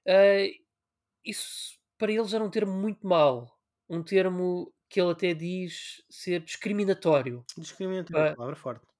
uh, 0.06 0.62
isso 1.24 1.78
para 1.96 2.10
eles 2.10 2.34
era 2.34 2.42
um 2.42 2.50
termo 2.50 2.72
muito 2.72 3.06
mau, 3.06 3.56
um 3.88 4.02
termo 4.02 4.72
que 4.88 5.00
ele 5.00 5.12
até 5.12 5.32
diz 5.32 6.02
ser 6.10 6.40
discriminatório. 6.40 7.44
Discriminatório, 7.56 8.32
uh, 8.32 8.36
palavra 8.36 8.56
forte. 8.56 8.91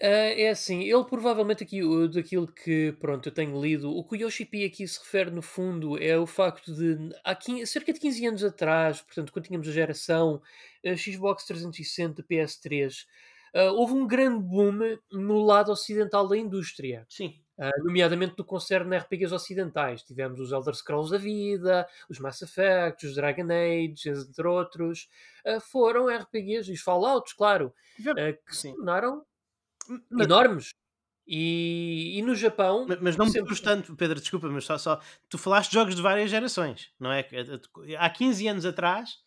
Uh, 0.00 0.34
é 0.34 0.48
assim, 0.48 0.82
ele 0.82 1.04
provavelmente 1.04 1.62
aqui, 1.62 1.80
daquilo 2.08 2.48
que 2.48 2.92
pronto, 2.98 3.28
eu 3.28 3.32
tenho 3.32 3.60
lido, 3.60 3.90
o 3.90 4.02
que 4.02 4.16
o 4.16 4.20
Yoshi 4.20 4.44
P 4.44 4.64
aqui 4.64 4.88
se 4.88 4.98
refere 4.98 5.30
no 5.30 5.42
fundo 5.42 6.02
é 6.02 6.18
o 6.18 6.26
facto 6.26 6.74
de 6.74 7.10
há 7.22 7.34
15, 7.34 7.66
cerca 7.66 7.92
de 7.92 8.00
15 8.00 8.26
anos 8.26 8.44
atrás, 8.44 9.00
portanto, 9.02 9.32
quando 9.32 9.44
tínhamos 9.44 9.68
a 9.68 9.72
geração 9.72 10.42
uh, 10.84 10.96
Xbox 10.96 11.44
360 11.44 12.22
PS3, 12.22 13.04
uh, 13.54 13.74
houve 13.74 13.92
um 13.92 14.06
grande 14.06 14.42
boom 14.42 14.98
no 15.12 15.44
lado 15.44 15.70
ocidental 15.70 16.26
da 16.26 16.36
indústria. 16.36 17.06
Sim. 17.08 17.38
Uh, 17.58 17.84
nomeadamente 17.84 18.34
no 18.36 18.44
concerne 18.44 18.96
RPGs 18.96 19.32
ocidentais. 19.32 20.02
Tivemos 20.02 20.40
os 20.40 20.50
Elder 20.50 20.74
Scrolls 20.74 21.12
da 21.12 21.18
vida, 21.18 21.86
os 22.08 22.18
Mass 22.18 22.40
Effect, 22.42 23.06
os 23.06 23.14
Dragon 23.14 23.46
Age, 23.52 24.08
entre 24.08 24.48
outros. 24.48 25.08
Foram 25.70 26.08
RPGs 26.08 26.70
e 26.70 26.74
os 26.74 26.80
Fallouts, 26.80 27.34
claro, 27.34 27.74
uh, 28.00 28.14
que 28.46 28.56
Sim. 28.56 28.70
se 28.70 28.76
tornaram 28.76 29.22
mas... 30.10 30.26
enormes. 30.26 30.70
E, 31.26 32.18
e, 32.18 32.22
no 32.22 32.34
Japão. 32.34 32.84
Mas, 32.88 33.00
mas 33.00 33.16
não 33.16 33.26
me 33.26 33.32
sempre... 33.32 33.60
tanto, 33.60 33.94
Pedro, 33.96 34.20
desculpa, 34.20 34.48
mas 34.48 34.64
só, 34.64 34.76
só. 34.76 35.00
Tu 35.28 35.38
falaste 35.38 35.70
de 35.70 35.74
jogos 35.74 35.94
de 35.94 36.02
várias 36.02 36.30
gerações, 36.30 36.90
não 36.98 37.12
é? 37.12 37.26
Há 37.98 38.10
15 38.10 38.48
anos 38.48 38.66
atrás, 38.66 39.18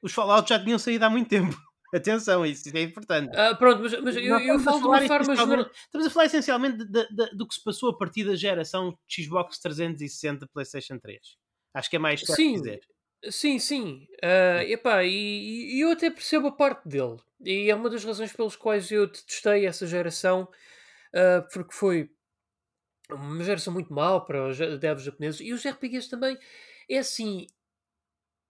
os 0.00 0.12
Fallout 0.12 0.48
já 0.48 0.62
tinham 0.62 0.78
saído 0.78 1.04
há 1.04 1.10
muito 1.10 1.28
tempo. 1.28 1.56
Atenção, 1.92 2.46
isso 2.46 2.70
é 2.74 2.82
importante. 2.82 3.36
Ah, 3.36 3.54
pronto, 3.56 3.82
mas, 3.82 4.00
mas 4.00 4.16
eu, 4.16 4.38
eu 4.38 4.60
falo 4.60 4.78
de 4.78 4.86
uma 4.86 5.00
forma 5.08 5.34
geral. 5.34 5.70
Estamos 5.72 6.06
a 6.06 6.10
falar 6.10 6.26
essencialmente 6.26 6.84
de, 6.84 7.08
de, 7.08 7.36
do 7.36 7.48
que 7.48 7.54
se 7.54 7.64
passou 7.64 7.90
a 7.90 7.98
partir 7.98 8.22
da 8.22 8.36
geração 8.36 8.96
Xbox 9.08 9.58
360 9.58 10.46
PlayStation 10.52 10.98
3. 11.00 11.18
Acho 11.74 11.90
que 11.90 11.96
é 11.96 11.98
mais 11.98 12.20
certo 12.20 12.36
sim, 12.36 12.52
dizer. 12.52 12.80
Sim, 13.28 13.58
sim. 13.58 14.06
Uh, 14.22 14.62
epá, 14.68 15.04
e, 15.04 15.76
e 15.76 15.80
eu 15.80 15.90
até 15.90 16.10
percebo 16.10 16.46
a 16.46 16.52
parte 16.52 16.88
dele. 16.88 17.16
E 17.42 17.70
é 17.70 17.74
uma 17.74 17.88
das 17.88 18.04
razões 18.04 18.32
pelas 18.32 18.56
quais 18.56 18.90
eu 18.90 19.06
detestei 19.06 19.66
essa 19.66 19.86
geração, 19.86 20.42
uh, 21.14 21.48
porque 21.52 21.74
foi 21.74 22.10
uma 23.10 23.42
geração 23.42 23.72
muito 23.72 23.92
mal 23.92 24.24
para 24.24 24.48
os 24.48 24.58
devs 24.78 25.02
japoneses 25.04 25.40
e 25.40 25.52
os 25.52 25.64
RPGs 25.66 26.08
também. 26.08 26.38
É 26.88 26.98
assim, 26.98 27.46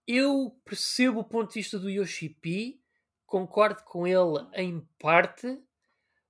eu 0.07 0.55
percebo 0.65 1.19
o 1.19 1.23
ponto 1.23 1.49
de 1.49 1.59
vista 1.59 1.79
do 1.79 1.89
Yoshi 1.89 2.29
P, 2.29 2.79
concordo 3.25 3.81
com 3.83 4.05
ele 4.05 4.45
em 4.53 4.85
parte, 4.99 5.57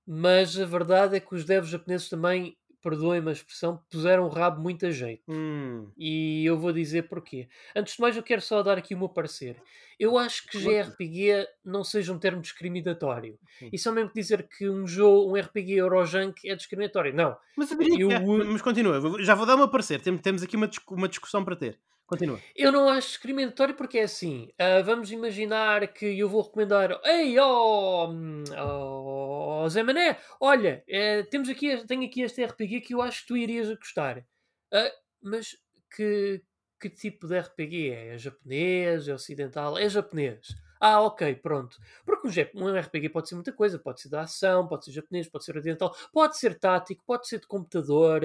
mas 0.06 0.58
a 0.58 0.64
verdade 0.64 1.16
é 1.16 1.20
que 1.20 1.34
os 1.34 1.44
devs 1.44 1.70
japoneses 1.70 2.08
também, 2.08 2.56
perdoem-me 2.82 3.30
a 3.30 3.32
expressão, 3.32 3.80
puseram 3.90 4.24
o 4.24 4.28
rabo 4.28 4.60
muito 4.60 4.84
a 4.84 4.90
jeito. 4.90 5.22
Hum. 5.28 5.88
E 5.96 6.44
eu 6.44 6.58
vou 6.58 6.72
dizer 6.72 7.08
porquê. 7.08 7.48
Antes 7.74 7.94
de 7.94 8.00
mais, 8.00 8.16
eu 8.16 8.22
quero 8.22 8.42
só 8.42 8.62
dar 8.62 8.76
aqui 8.76 8.94
o 8.94 8.98
meu 8.98 9.08
parecer. 9.08 9.56
Eu 9.98 10.18
acho 10.18 10.46
que 10.48 10.58
JRPG 10.58 11.46
não 11.64 11.84
seja 11.84 12.12
um 12.12 12.18
termo 12.18 12.42
discriminatório. 12.42 13.38
Sim. 13.58 13.70
E 13.72 13.78
só 13.78 13.92
mesmo 13.92 14.10
dizer 14.14 14.48
que 14.48 14.68
um 14.68 14.86
jogo, 14.86 15.30
um 15.30 15.40
RPG 15.40 15.74
Eurojunk 15.74 16.48
é 16.48 16.56
discriminatório. 16.56 17.14
Não. 17.14 17.36
Mas, 17.56 17.70
eu. 17.70 18.10
É. 18.10 18.18
mas 18.18 18.60
continua, 18.60 19.00
já 19.22 19.34
vou 19.34 19.46
dar 19.46 19.54
o 19.54 19.58
meu 19.58 19.68
parecer. 19.68 20.00
Temos 20.00 20.42
aqui 20.42 20.56
uma 20.56 21.08
discussão 21.08 21.44
para 21.44 21.54
ter. 21.54 21.78
Continua. 22.12 22.38
Eu 22.54 22.70
não 22.70 22.90
acho 22.90 23.08
discriminatório 23.08 23.74
porque 23.74 23.98
é 23.98 24.02
assim. 24.02 24.50
Uh, 24.60 24.84
vamos 24.84 25.10
imaginar 25.10 25.86
que 25.94 26.18
eu 26.18 26.28
vou 26.28 26.42
recomendar. 26.42 27.00
Ei, 27.06 27.38
ó 27.38 28.06
oh, 28.06 29.64
oh, 29.64 29.68
Zé 29.70 29.82
Mané, 29.82 30.18
olha, 30.38 30.84
é, 30.86 31.22
temos 31.22 31.48
aqui, 31.48 31.74
tenho 31.86 32.04
aqui 32.04 32.20
este 32.20 32.44
RPG 32.44 32.82
que 32.82 32.92
eu 32.92 33.00
acho 33.00 33.22
que 33.22 33.28
tu 33.28 33.36
irias 33.36 33.74
gostar. 33.74 34.18
Uh, 34.18 34.92
mas 35.22 35.56
que, 35.96 36.42
que 36.78 36.90
tipo 36.90 37.26
de 37.26 37.40
RPG 37.40 37.90
é? 37.92 38.14
É 38.14 38.18
japonês? 38.18 39.08
É 39.08 39.14
ocidental? 39.14 39.78
É 39.78 39.88
japonês. 39.88 40.48
Ah, 40.78 41.00
ok, 41.00 41.34
pronto. 41.36 41.78
Porque 42.04 42.28
um 42.54 42.78
RPG 42.78 43.08
pode 43.08 43.30
ser 43.30 43.36
muita 43.36 43.52
coisa. 43.54 43.78
Pode 43.78 44.02
ser 44.02 44.10
da 44.10 44.20
ação, 44.20 44.68
pode 44.68 44.84
ser 44.84 44.92
japonês, 44.92 45.30
pode 45.30 45.46
ser 45.46 45.56
oriental, 45.56 45.96
pode 46.12 46.36
ser 46.36 46.58
tático, 46.58 47.02
pode 47.06 47.26
ser 47.26 47.40
de 47.40 47.46
computador. 47.46 48.20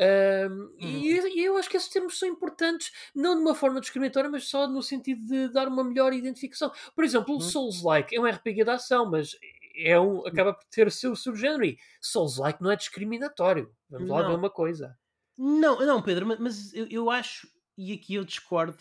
Um, 0.00 0.74
e, 0.78 1.20
uhum. 1.20 1.28
e, 1.28 1.44
eu 1.44 1.56
acho 1.58 1.68
que 1.68 1.76
esses 1.76 1.90
termos 1.90 2.18
são 2.18 2.26
importantes, 2.26 2.90
não 3.14 3.34
de 3.34 3.42
uma 3.42 3.54
forma 3.54 3.80
discriminatória, 3.80 4.30
mas 4.30 4.48
só 4.48 4.66
no 4.66 4.82
sentido 4.82 5.22
de 5.26 5.48
dar 5.52 5.68
uma 5.68 5.84
melhor 5.84 6.14
identificação. 6.14 6.72
Por 6.94 7.04
exemplo, 7.04 7.34
o 7.34 7.34
uhum. 7.34 7.40
Souls-like 7.40 8.16
é 8.16 8.20
um 8.20 8.24
RPG 8.24 8.64
de 8.64 8.70
ação, 8.70 9.10
mas 9.10 9.36
é 9.76 10.00
um, 10.00 10.26
acaba 10.26 10.54
por 10.54 10.64
ter 10.70 10.86
o 10.86 10.90
seu 10.90 11.14
subgénero. 11.14 11.76
Souls-like 12.00 12.62
não 12.62 12.70
é 12.70 12.76
discriminatório. 12.76 13.70
Vamos 13.90 14.08
não. 14.08 14.16
lá 14.16 14.26
ver 14.26 14.34
uma 14.34 14.48
coisa. 14.48 14.96
Não, 15.36 15.78
não, 15.80 16.02
Pedro, 16.02 16.26
mas 16.26 16.72
eu, 16.72 16.86
eu 16.90 17.10
acho, 17.10 17.46
e 17.76 17.92
aqui 17.92 18.14
eu 18.14 18.24
discordo, 18.24 18.78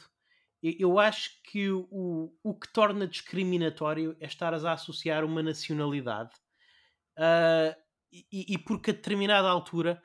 eu, 0.61 0.99
acho 0.99 1.31
que 1.43 1.69
o, 1.69 2.33
o 2.43 2.53
que 2.53 2.71
torna 2.71 3.07
discriminatório 3.07 4.15
é 4.19 4.25
estares 4.25 4.65
a 4.65 4.73
associar 4.73 5.23
uma 5.23 5.41
nacionalidade. 5.41 6.31
Uh, 7.17 7.75
e, 8.11 8.53
e 8.53 8.57
porque 8.57 8.91
a 8.91 8.93
determinada 8.93 9.47
altura 9.47 10.01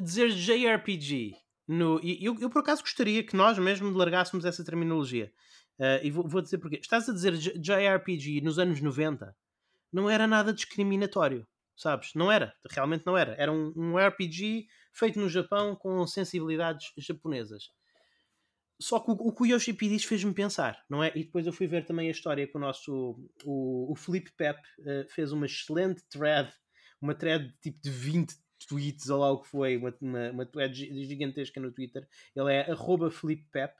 dizer 0.00 0.30
JRPG 0.30 1.36
no, 1.66 2.00
eu, 2.02 2.34
eu 2.40 2.48
por 2.48 2.60
acaso 2.60 2.82
gostaria 2.82 3.22
que 3.22 3.36
nós 3.36 3.58
mesmo 3.58 3.90
largássemos 3.90 4.44
essa 4.44 4.64
terminologia 4.64 5.30
uh, 5.78 6.02
e 6.02 6.10
vou, 6.10 6.26
vou, 6.26 6.40
dizer 6.40 6.58
porque 6.58 6.76
estás 6.76 7.08
a 7.08 7.12
dizer 7.12 7.36
JRPG 7.36 8.40
nos 8.40 8.58
anos 8.58 8.80
90 8.80 9.36
não 9.92 10.08
era 10.08 10.26
nada 10.26 10.52
discriminatório 10.52 11.46
sabes? 11.76 12.10
Não 12.14 12.32
era, 12.32 12.54
realmente 12.70 13.04
não 13.06 13.16
era 13.16 13.34
era 13.38 13.52
um, 13.52 13.72
um 13.76 13.96
RPG 13.96 14.66
feito 14.92 15.18
no 15.18 15.28
Japão 15.28 15.76
com 15.76 16.06
sensibilidades 16.06 16.86
japonesas 16.96 17.64
só 18.80 19.00
que 19.00 19.10
o, 19.10 19.14
o 19.14 19.34
que 19.34 19.42
o 19.42 19.46
Yoshi 19.46 19.72
diz 19.72 20.04
fez-me 20.04 20.32
pensar, 20.32 20.80
não 20.88 21.02
é? 21.02 21.10
E 21.14 21.24
depois 21.24 21.46
eu 21.46 21.52
fui 21.52 21.66
ver 21.66 21.84
também 21.84 22.08
a 22.08 22.12
história 22.12 22.46
que 22.46 22.56
o 22.56 22.60
nosso 22.60 23.18
o, 23.44 23.92
o 23.92 23.96
Felipe 23.96 24.30
Pep 24.36 24.58
uh, 24.58 25.08
fez 25.12 25.32
uma 25.32 25.46
excelente 25.46 26.02
thread 26.08 26.50
uma 27.00 27.14
thread 27.14 27.52
tipo 27.60 27.80
de 27.82 27.90
20 27.90 28.34
tweets 28.66 29.08
ou 29.08 29.20
lá 29.20 29.30
o 29.30 29.40
que 29.40 29.48
foi, 29.48 29.76
uma, 29.76 29.94
uma, 30.00 30.30
uma 30.30 30.46
thread 30.46 30.74
gigantesca 31.06 31.60
no 31.60 31.72
Twitter. 31.72 32.06
Ele 32.34 32.52
é 32.52 32.66
FlipPep 33.10 33.74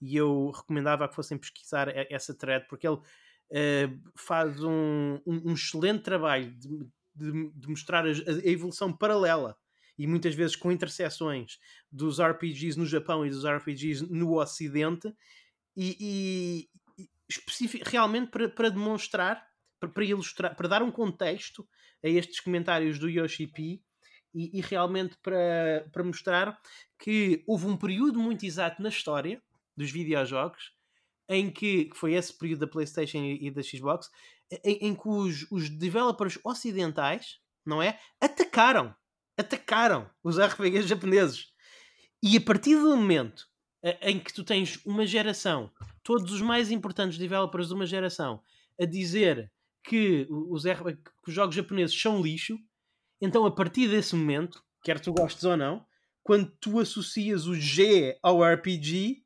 e 0.00 0.16
eu 0.16 0.50
recomendava 0.50 1.08
que 1.08 1.14
fossem 1.14 1.38
pesquisar 1.38 1.88
essa 2.10 2.34
thread 2.34 2.66
porque 2.68 2.86
ele 2.86 2.96
uh, 2.96 4.10
faz 4.16 4.62
um, 4.62 5.20
um, 5.26 5.50
um, 5.50 5.54
excelente 5.54 6.02
trabalho 6.02 6.50
de, 6.52 6.68
de, 7.14 7.50
de 7.52 7.68
mostrar 7.68 8.04
a, 8.06 8.08
a, 8.08 8.48
evolução 8.48 8.92
paralela 8.92 9.56
e 9.96 10.06
muitas 10.06 10.34
vezes 10.34 10.56
com 10.56 10.72
interseções 10.72 11.58
dos 11.90 12.20
RPGs 12.20 12.78
no 12.78 12.86
Japão 12.86 13.24
e 13.24 13.30
dos 13.30 13.44
RPGs 13.44 14.06
no 14.10 14.38
Ocidente 14.38 15.12
e, 15.76 16.68
e, 16.68 17.64
e 17.64 17.80
realmente 17.84 18.30
para, 18.30 18.48
para 18.48 18.70
demonstrar 18.70 19.46
para, 19.80 19.88
para 19.88 20.04
ilustrar, 20.04 20.56
para 20.56 20.68
dar 20.68 20.82
um 20.82 20.90
contexto 20.90 21.66
a 22.02 22.08
estes 22.08 22.40
comentários 22.40 22.98
do 22.98 23.08
Yoshi 23.08 23.46
P 23.46 23.80
e, 24.34 24.58
e, 24.58 24.60
realmente 24.60 25.16
para, 25.22 25.88
para 25.92 26.04
mostrar 26.04 26.60
que 26.98 27.42
houve 27.46 27.66
um 27.66 27.76
período 27.76 28.18
muito 28.18 28.44
exato 28.44 28.82
na 28.82 28.88
história 28.88 29.42
dos 29.76 29.90
videojogos 29.90 30.72
em 31.28 31.50
que, 31.50 31.86
que 31.86 31.96
foi 31.96 32.14
esse 32.14 32.36
período 32.36 32.60
da 32.60 32.66
PlayStation 32.66 33.18
e, 33.18 33.46
e 33.46 33.50
da 33.50 33.62
Xbox 33.62 34.10
em, 34.64 34.88
em 34.88 34.94
que 34.94 35.08
os, 35.08 35.46
os 35.50 35.70
developers 35.70 36.38
ocidentais 36.44 37.38
não 37.64 37.82
é 37.82 37.98
atacaram 38.20 38.94
atacaram 39.36 40.08
os 40.22 40.38
RPGs 40.38 40.86
japoneses. 40.86 41.52
E 42.22 42.36
a 42.36 42.40
partir 42.40 42.76
do 42.76 42.96
momento 42.96 43.46
em 44.00 44.18
que 44.18 44.32
tu 44.32 44.42
tens 44.42 44.80
uma 44.86 45.06
geração 45.06 45.70
todos 46.02 46.32
os 46.32 46.40
mais 46.40 46.70
importantes 46.70 47.18
developers 47.18 47.68
de 47.68 47.74
uma 47.74 47.86
geração 47.86 48.40
a 48.80 48.84
dizer 48.84 49.52
que 49.82 50.26
os, 50.30 50.64
que 50.64 51.28
os 51.28 51.34
jogos 51.34 51.54
japoneses 51.54 52.00
são 52.00 52.22
lixo, 52.22 52.58
então 53.24 53.44
a 53.44 53.50
partir 53.50 53.88
desse 53.88 54.14
momento, 54.14 54.62
quer 54.82 55.00
tu 55.00 55.12
gostes 55.12 55.44
ou 55.44 55.56
não, 55.56 55.84
quando 56.22 56.50
tu 56.60 56.78
associas 56.78 57.46
o 57.46 57.54
G 57.54 58.16
ao 58.22 58.42
RPG, 58.42 59.24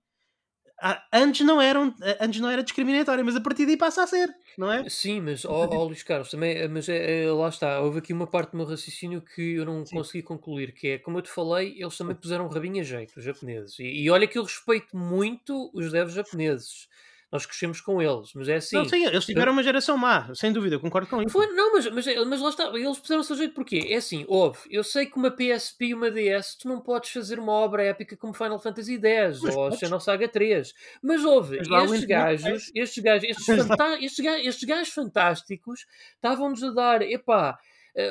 antes 1.13 1.45
não, 1.47 1.61
eram, 1.61 1.95
antes 2.21 2.41
não 2.41 2.49
era 2.49 2.63
discriminatório, 2.63 3.25
mas 3.25 3.37
a 3.37 3.41
partir 3.41 3.67
daí 3.67 3.77
passa 3.77 4.03
a 4.03 4.07
ser, 4.07 4.29
não 4.57 4.73
é? 4.73 4.89
Sim, 4.89 5.21
mas 5.21 5.45
ó 5.45 5.65
oh, 5.65 5.77
oh, 5.77 5.85
Luís 5.85 6.03
Carlos, 6.03 6.31
também, 6.31 6.67
mas 6.69 6.89
é, 6.89 7.25
é, 7.25 7.33
lá 7.33 7.49
está, 7.49 7.81
houve 7.81 7.99
aqui 7.99 8.13
uma 8.13 8.27
parte 8.27 8.53
do 8.53 8.57
meu 8.57 8.67
raciocínio 8.67 9.21
que 9.21 9.55
eu 9.55 9.65
não 9.65 9.85
Sim. 9.85 9.97
consegui 9.97 10.23
concluir, 10.23 10.73
que 10.73 10.89
é, 10.89 10.99
como 10.99 11.19
eu 11.19 11.23
te 11.23 11.31
falei, 11.31 11.75
eles 11.81 11.97
também 11.97 12.17
puseram 12.17 12.47
um 12.47 12.49
rabinho 12.49 12.81
a 12.81 12.85
jeito, 12.85 13.17
os 13.17 13.25
japoneses. 13.25 13.79
E, 13.79 13.85
e 13.85 14.11
olha 14.11 14.27
que 14.27 14.39
eu 14.39 14.45
respeito 14.45 14.97
muito 14.97 15.71
os 15.75 15.91
devs 15.91 16.15
japoneses 16.15 16.89
nós 17.31 17.45
crescemos 17.45 17.81
com 17.81 18.01
eles, 18.01 18.33
mas 18.35 18.49
é 18.49 18.57
assim. 18.57 18.77
Não, 18.77 18.89
sim, 18.89 19.05
eles 19.05 19.25
tiveram 19.25 19.53
uma 19.53 19.63
geração 19.63 19.99
má, 19.99 20.33
sem 20.35 20.53
dúvida, 20.53 20.79
concordo 20.79 21.09
com 21.09 21.23
isso. 21.23 21.31
Foi, 21.31 21.47
não, 21.49 21.75
mas, 21.75 21.87
mas, 21.91 22.07
mas 22.27 22.41
lá 22.41 22.49
está, 22.49 22.65
eles 22.75 22.99
puseram-se 22.99 23.33
a 23.33 23.37
jeito 23.37 23.55
porquê? 23.55 23.89
É 23.91 23.97
assim, 23.97 24.25
houve, 24.27 24.59
eu 24.71 24.83
sei 24.83 25.07
que 25.07 25.17
uma 25.17 25.31
PSP 25.31 25.87
e 25.87 25.95
uma 25.95 26.11
DS 26.11 26.57
tu 26.57 26.69
não 26.69 26.81
podes 26.81 27.11
fazer 27.11 27.39
uma 27.39 27.53
obra 27.53 27.83
épica 27.83 28.17
como 28.17 28.33
Final 28.33 28.59
Fantasy 28.59 28.99
X 28.99 29.41
mas 29.43 29.55
ou 29.55 29.71
Xenosaga 29.73 30.27
3, 30.27 30.73
mas 31.03 31.25
houve, 31.25 31.59
estes 31.59 32.05
gajos, 32.05 32.71
estes 32.75 33.03
gajos, 33.03 33.29
estes, 33.29 33.47
gajos, 34.19 34.47
estes 34.47 34.65
gajos 34.65 34.93
fantásticos 34.93 35.87
estavam-nos 36.17 36.63
a 36.63 36.71
dar, 36.71 37.03
epá, 37.03 37.59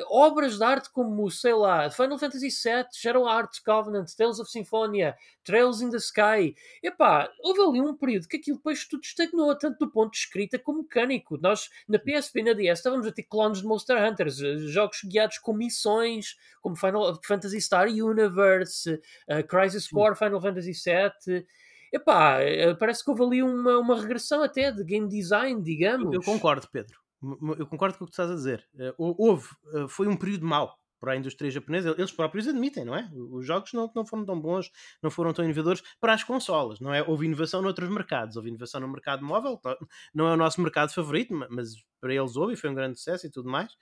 obras 0.08 0.58
de 0.58 0.64
arte 0.64 0.90
como, 0.90 1.30
sei 1.30 1.54
lá, 1.54 1.90
Final 1.90 2.18
Fantasy 2.18 2.48
VII, 2.48 2.86
Shadow 2.92 3.26
Arts 3.26 3.58
Covenant, 3.60 4.06
Tales 4.16 4.38
of 4.38 4.50
Symphonia, 4.50 5.16
Trails 5.44 5.80
in 5.80 5.90
the 5.90 5.96
Sky. 5.96 6.54
Epá, 6.82 7.30
houve 7.42 7.60
ali 7.60 7.80
um 7.80 7.96
período 7.96 8.28
que 8.28 8.36
aquilo 8.36 8.58
depois 8.58 8.86
tudo 8.86 9.02
estagnou, 9.02 9.56
tanto 9.56 9.78
do 9.78 9.90
ponto 9.90 10.12
de 10.12 10.18
escrita 10.18 10.58
como 10.58 10.82
mecânico. 10.82 11.38
Nós, 11.40 11.70
na 11.88 11.98
PSP 11.98 12.40
e 12.40 12.42
na 12.42 12.52
DS, 12.52 12.78
estávamos 12.78 13.06
a 13.06 13.12
ter 13.12 13.22
clones 13.22 13.62
de 13.62 13.66
Monster 13.66 14.02
Hunters, 14.02 14.42
eh, 14.42 14.58
jogos 14.68 15.00
guiados 15.04 15.38
com 15.38 15.54
missões, 15.54 16.36
como 16.60 16.76
Final 16.76 17.18
Fantasy 17.24 17.58
Star 17.58 17.88
Universe, 17.88 18.92
uh, 18.92 19.46
Crisis 19.48 19.88
Core, 19.88 20.16
Final 20.16 20.40
Fantasy 20.40 20.72
VII. 20.72 21.46
Epá, 21.92 22.42
eh, 22.42 22.74
parece 22.74 23.02
que 23.02 23.10
houve 23.10 23.22
ali 23.22 23.42
uma, 23.42 23.78
uma 23.78 23.98
regressão 23.98 24.42
até 24.42 24.70
de 24.70 24.84
game 24.84 25.08
design, 25.08 25.62
digamos. 25.62 26.12
Eu 26.12 26.22
concordo, 26.22 26.68
Pedro. 26.70 27.07
Eu 27.22 27.66
concordo 27.66 27.98
com 27.98 28.04
o 28.04 28.06
que 28.06 28.12
tu 28.12 28.14
estás 28.14 28.30
a 28.30 28.34
dizer. 28.34 28.66
Eh, 28.78 28.94
houve, 28.96 29.48
eh, 29.74 29.86
foi 29.88 30.06
um 30.06 30.16
período 30.16 30.46
mau 30.46 30.78
para 31.00 31.12
a 31.12 31.16
indústria 31.16 31.50
japonesa, 31.50 31.94
eles 31.96 32.10
próprios 32.10 32.48
admitem, 32.48 32.84
não 32.84 32.94
é? 32.94 33.08
Os 33.14 33.46
jogos 33.46 33.72
não, 33.72 33.90
não 33.94 34.04
foram 34.04 34.24
tão 34.24 34.40
bons, 34.40 34.70
não 35.00 35.10
foram 35.10 35.32
tão 35.32 35.44
inovadores 35.44 35.80
para 36.00 36.12
as 36.12 36.24
consolas, 36.24 36.80
não 36.80 36.92
é? 36.92 37.02
Houve 37.02 37.26
inovação 37.26 37.62
noutros 37.62 37.88
mercados, 37.88 38.36
houve 38.36 38.48
inovação 38.48 38.80
no 38.80 38.88
mercado 38.88 39.24
móvel, 39.24 39.60
não 40.12 40.26
é 40.26 40.34
o 40.34 40.36
nosso 40.36 40.60
mercado 40.60 40.92
favorito, 40.92 41.32
mas 41.50 41.74
para 42.00 42.12
eles 42.12 42.34
houve 42.34 42.54
e 42.54 42.56
foi 42.56 42.70
um 42.70 42.74
grande 42.74 42.98
sucesso 42.98 43.28
e 43.28 43.30
tudo 43.30 43.48
mais. 43.48 43.76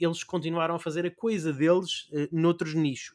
Eles 0.00 0.24
continuaram 0.24 0.74
a 0.74 0.80
fazer 0.80 1.06
a 1.06 1.14
coisa 1.14 1.52
deles 1.52 2.10
noutros 2.32 2.74
nichos. 2.74 3.14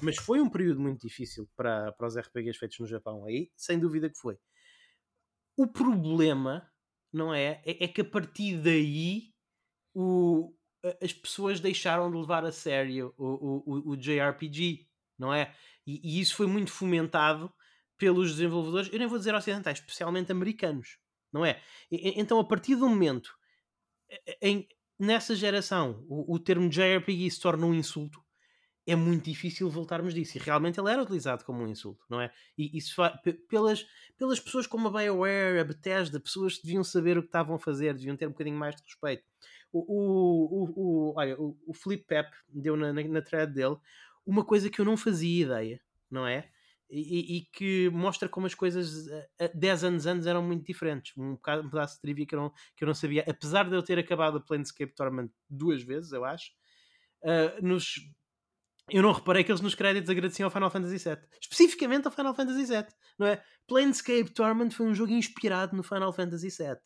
Mas 0.00 0.16
foi 0.16 0.40
um 0.40 0.48
período 0.48 0.80
muito 0.80 1.06
difícil 1.06 1.48
para, 1.56 1.92
para 1.92 2.06
os 2.06 2.16
RPGs 2.16 2.58
feitos 2.58 2.78
no 2.78 2.86
Japão, 2.86 3.24
aí, 3.26 3.50
sem 3.56 3.78
dúvida 3.78 4.08
que 4.08 4.18
foi. 4.18 4.38
O 5.56 5.66
problema, 5.66 6.70
não 7.12 7.32
é? 7.34 7.62
É, 7.64 7.84
é 7.84 7.88
que 7.88 8.00
a 8.00 8.04
partir 8.04 8.58
daí 8.58 9.32
o, 9.94 10.54
as 11.02 11.12
pessoas 11.12 11.60
deixaram 11.60 12.10
de 12.10 12.16
levar 12.16 12.44
a 12.44 12.52
sério 12.52 13.14
o, 13.16 13.62
o, 13.66 13.90
o 13.92 13.96
JRPG, 13.96 14.86
não 15.18 15.32
é? 15.32 15.54
E, 15.86 16.00
e, 16.02 16.20
isso 16.20 16.34
foi 16.34 16.46
muito 16.46 16.70
fomentado 16.70 17.52
pelos 17.96 18.32
desenvolvedores, 18.32 18.92
eu 18.92 18.98
nem 18.98 19.08
vou 19.08 19.18
dizer 19.18 19.34
ocidentais, 19.34 19.78
especialmente 19.78 20.30
americanos, 20.30 20.98
não 21.32 21.44
é? 21.44 21.62
E, 21.90 22.20
então, 22.20 22.38
a 22.38 22.44
partir 22.44 22.76
do 22.76 22.88
momento 22.88 23.30
em, 24.40 24.68
nessa 24.98 25.34
geração 25.34 26.04
o, 26.08 26.34
o 26.34 26.38
termo 26.38 26.68
JRPG 26.68 27.30
se 27.30 27.40
torna 27.40 27.66
um 27.66 27.74
insulto, 27.74 28.22
é 28.86 28.94
muito 28.94 29.24
difícil 29.24 29.68
voltarmos 29.68 30.14
disso. 30.14 30.38
E 30.38 30.40
realmente 30.40 30.78
ele 30.78 30.90
era 30.90 31.02
utilizado 31.02 31.44
como 31.44 31.62
um 31.62 31.66
insulto, 31.66 32.04
não 32.08 32.20
é? 32.20 32.32
E 32.56 32.78
isso 32.78 32.94
pelas, 33.48 33.86
pelas 34.16 34.38
pessoas 34.38 34.66
como 34.66 34.88
a 34.88 34.90
BioWare, 34.90 35.58
a 35.58 35.64
Bethesda, 35.64 36.20
pessoas 36.20 36.56
que 36.56 36.66
deviam 36.66 36.84
saber 36.84 37.18
o 37.18 37.22
que 37.22 37.28
estavam 37.28 37.56
a 37.56 37.58
fazer, 37.58 37.94
deviam 37.94 38.16
ter 38.16 38.26
um 38.26 38.30
bocadinho 38.30 38.56
mais 38.56 38.76
de 38.76 38.82
respeito. 38.82 39.24
O, 39.72 39.80
o, 39.80 40.72
o, 40.76 41.14
olha, 41.16 41.38
o, 41.40 41.58
o 41.66 41.74
Flip 41.74 42.04
Pep 42.06 42.30
deu 42.48 42.76
na, 42.76 42.92
na, 42.92 43.02
na 43.02 43.22
thread 43.22 43.52
dele 43.52 43.76
uma 44.24 44.44
coisa 44.44 44.70
que 44.70 44.80
eu 44.80 44.84
não 44.84 44.96
fazia 44.96 45.44
ideia, 45.44 45.80
não 46.10 46.26
é? 46.26 46.48
E, 46.88 47.38
e, 47.38 47.40
que 47.52 47.90
mostra 47.90 48.28
como 48.28 48.46
as 48.46 48.54
coisas 48.54 49.08
há 49.40 49.48
10 49.52 49.84
anos 49.84 50.06
antes 50.06 50.24
eram 50.24 50.40
muito 50.40 50.64
diferentes. 50.64 51.16
Um, 51.16 51.32
bocado, 51.32 51.66
um 51.66 51.70
pedaço 51.70 51.96
de 51.96 52.00
trivia 52.00 52.24
que 52.24 52.34
eu, 52.34 52.40
não, 52.40 52.52
que 52.76 52.84
eu 52.84 52.86
não 52.86 52.94
sabia, 52.94 53.24
apesar 53.28 53.68
de 53.68 53.74
eu 53.74 53.82
ter 53.82 53.98
acabado 53.98 54.38
a 54.38 54.40
Planescape 54.40 54.94
Torment 54.94 55.28
duas 55.50 55.82
vezes, 55.82 56.12
eu 56.12 56.24
acho, 56.24 56.52
uh, 57.22 57.66
nos 57.66 57.96
eu 58.90 59.02
não 59.02 59.12
reparei 59.12 59.42
que 59.42 59.50
eles 59.50 59.60
nos 59.60 59.74
créditos 59.74 60.08
agradeciam 60.08 60.46
ao 60.46 60.50
Final 60.50 60.70
Fantasy 60.70 60.98
VII. 60.98 61.18
Especificamente 61.40 62.06
ao 62.06 62.12
Final 62.12 62.34
Fantasy 62.34 62.66
VII, 62.66 62.86
não 63.18 63.26
é? 63.26 63.42
Planescape 63.66 64.30
Torment 64.30 64.70
foi 64.70 64.86
um 64.86 64.94
jogo 64.94 65.12
inspirado 65.12 65.76
no 65.76 65.82
Final 65.82 66.12
Fantasy 66.12 66.48
VII. 66.48 66.76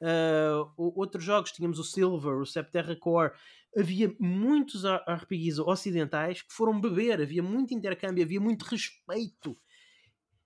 Uh, 0.00 0.72
outros 0.76 1.24
jogos, 1.24 1.52
tínhamos 1.52 1.78
o 1.78 1.84
Silver, 1.84 2.38
o 2.38 2.46
Septerra 2.46 2.96
Core. 2.96 3.32
Havia 3.76 4.14
muitos 4.18 4.82
RPGs 4.84 5.60
ocidentais 5.60 6.42
que 6.42 6.52
foram 6.52 6.80
beber, 6.80 7.20
havia 7.20 7.42
muito 7.42 7.72
intercâmbio, 7.72 8.24
havia 8.24 8.40
muito 8.40 8.64
respeito. 8.64 9.56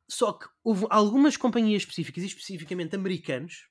Só 0.08 0.32
que 0.32 0.46
houve 0.62 0.86
algumas 0.90 1.38
companhias 1.38 1.82
específicas, 1.82 2.22
e 2.22 2.26
especificamente 2.26 2.94
americanos, 2.94 3.66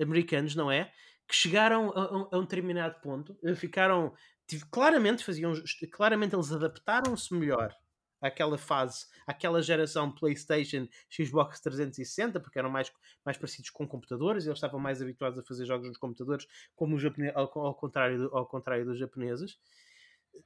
americanos, 0.00 0.54
não 0.54 0.70
é? 0.70 0.92
Que 1.26 1.34
chegaram 1.34 1.90
a, 1.90 2.02
a, 2.02 2.36
a 2.36 2.38
um 2.38 2.42
determinado 2.42 3.00
ponto, 3.00 3.36
ficaram 3.56 4.12
claramente 4.58 5.24
faziam 5.24 5.52
claramente 5.90 6.34
eles 6.34 6.52
adaptaram-se 6.52 7.32
melhor 7.34 7.74
àquela 8.20 8.58
fase, 8.58 9.06
àquela 9.26 9.62
geração 9.62 10.12
PlayStation, 10.12 10.86
Xbox 11.10 11.60
360, 11.60 12.38
porque 12.40 12.58
eram 12.58 12.70
mais, 12.70 12.92
mais 13.24 13.38
parecidos 13.38 13.70
com 13.70 13.88
computadores, 13.88 14.44
eles 14.44 14.56
estavam 14.56 14.78
mais 14.78 15.00
habituados 15.00 15.38
a 15.38 15.42
fazer 15.42 15.64
jogos 15.64 15.88
nos 15.88 15.96
computadores, 15.96 16.46
como 16.76 16.96
os 16.96 17.02
japoneses, 17.02 17.34
ao, 17.36 17.58
ao, 17.58 17.74
contrário 17.74 18.18
do, 18.18 18.36
ao 18.36 18.46
contrário 18.46 18.84
dos 18.84 18.98
japoneses. 18.98 19.58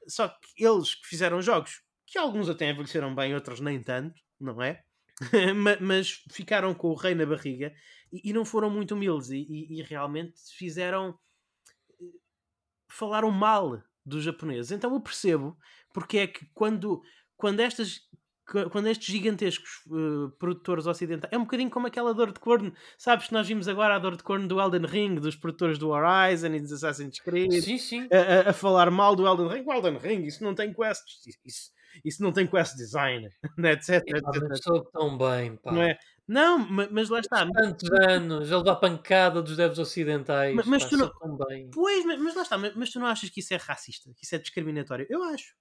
Só 0.06 0.28
que 0.28 0.64
eles 0.64 0.94
que 0.94 1.06
fizeram 1.06 1.42
jogos 1.42 1.82
que 2.06 2.18
alguns 2.18 2.48
até 2.48 2.70
envelheceram 2.70 3.14
bem, 3.14 3.34
outros 3.34 3.60
nem 3.60 3.82
tanto, 3.82 4.20
não 4.40 4.62
é? 4.62 4.84
mas 5.80 6.24
ficaram 6.30 6.74
com 6.74 6.88
o 6.88 6.94
rei 6.94 7.14
na 7.14 7.24
barriga 7.24 7.72
e, 8.12 8.30
e 8.30 8.32
não 8.32 8.44
foram 8.44 8.68
muito 8.68 8.94
humildes 8.94 9.30
e, 9.30 9.46
e, 9.48 9.78
e 9.78 9.82
realmente 9.82 10.40
fizeram 10.56 11.16
eh, 12.00 12.04
falaram 12.88 13.30
mal 13.30 13.80
dos 14.04 14.22
japoneses. 14.22 14.72
Então 14.72 14.92
eu 14.92 15.00
percebo 15.00 15.56
porque 15.92 16.18
é 16.18 16.26
que 16.26 16.46
quando, 16.52 17.02
quando 17.36 17.60
estas 17.60 18.00
quando 18.70 18.88
estes 18.88 19.06
gigantescos 19.06 19.70
uh, 19.86 20.30
produtores 20.38 20.86
ocidentais 20.86 21.32
é 21.32 21.38
um 21.38 21.44
bocadinho 21.44 21.70
como 21.70 21.86
aquela 21.86 22.12
dor 22.12 22.30
de 22.30 22.38
corno, 22.38 22.74
sabes 22.98 23.30
nós 23.30 23.48
vimos 23.48 23.68
agora 23.68 23.96
a 23.96 23.98
dor 23.98 24.16
de 24.16 24.22
corno 24.22 24.46
do 24.46 24.60
Elden 24.60 24.84
Ring, 24.86 25.14
dos 25.14 25.34
produtores 25.34 25.78
do 25.78 25.88
Horizon 25.88 26.48
e 26.48 26.60
dos 26.60 26.72
Assassin's 26.72 27.18
Creed 27.20 27.50
sim, 27.52 27.78
sim. 27.78 28.08
A, 28.12 28.50
a, 28.50 28.52
falar 28.52 28.90
mal 28.90 29.16
do 29.16 29.26
Elden 29.26 29.48
Ring. 29.48 29.64
O 29.66 29.72
Elden 29.72 29.96
Ring, 29.96 30.26
isso 30.26 30.44
não 30.44 30.54
tem 30.54 30.74
quests, 30.74 31.26
isso, 31.46 31.70
isso 32.04 32.22
não 32.22 32.32
tem 32.32 32.46
quest 32.46 32.76
design, 32.76 33.26
etc. 33.64 33.90
É, 33.90 34.18
etc. 34.18 34.92
tão 34.92 35.16
bem, 35.16 35.56
pá. 35.56 35.72
Não 35.72 35.82
é? 35.82 35.98
Não, 36.26 36.58
mas 36.58 37.10
lá 37.10 37.20
está. 37.20 37.46
Tantos 37.50 37.90
anos, 38.08 38.50
ele 38.50 38.62
dá 38.62 38.74
pancada 38.74 39.42
dos 39.42 39.56
devs 39.56 39.78
ocidentais. 39.78 40.54
Mas, 40.54 40.66
mas 40.66 40.84
tu 40.86 40.96
não. 40.96 41.12
Pois, 41.72 42.04
mas, 42.04 42.18
mas 42.18 42.34
lá 42.34 42.42
está. 42.42 42.56
Mas, 42.56 42.74
mas, 42.74 42.90
tu 42.90 42.98
não 42.98 43.06
achas 43.06 43.28
que 43.28 43.40
isso 43.40 43.52
é 43.52 43.56
racista? 43.58 44.10
Que 44.16 44.24
isso 44.24 44.34
é 44.34 44.38
discriminatório? 44.38 45.06
Eu 45.10 45.22
acho. 45.22 45.54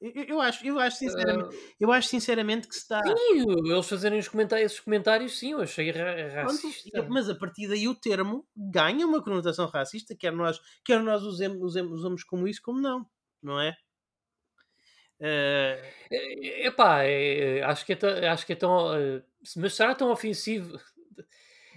Eu, 0.00 0.24
eu 0.24 0.40
acho, 0.40 0.66
eu 0.66 0.78
acho 0.78 0.98
sinceramente, 0.98 1.56
uh, 1.56 1.58
eu 1.80 1.90
acho 1.90 2.08
sinceramente 2.08 2.68
que 2.68 2.74
se 2.74 2.82
está. 2.82 3.00
Sim, 3.02 3.44
eles 3.64 3.88
fazerem 3.88 4.18
os 4.18 4.28
comentários, 4.28 4.72
esses 4.72 4.84
comentários, 4.84 5.38
sim, 5.38 5.52
eu 5.52 5.60
achei 5.60 5.90
racista. 5.90 7.06
Mas 7.08 7.30
a 7.30 7.34
partir 7.34 7.68
daí 7.68 7.88
o 7.88 7.94
termo 7.94 8.46
ganha 8.54 9.06
uma 9.06 9.22
conotação 9.22 9.66
racista, 9.66 10.14
quer 10.14 10.32
nós, 10.32 10.60
quer 10.84 11.00
nós 11.00 11.22
usemos, 11.22 11.62
usemos, 11.62 11.92
usamos 12.00 12.24
como 12.24 12.46
isso, 12.46 12.60
como 12.62 12.80
não, 12.80 13.06
não 13.42 13.58
é? 13.58 13.74
Uh... 15.24 15.80
Epá, 16.10 17.02
é, 17.04 17.62
acho, 17.62 17.84
que 17.86 17.94
é 17.94 18.28
acho 18.28 18.46
que 18.46 18.52
é 18.52 18.56
tão. 18.56 18.94
Uh, 18.94 19.22
mas 19.56 19.74
será 19.74 19.94
tão 19.94 20.10
ofensivo? 20.10 20.78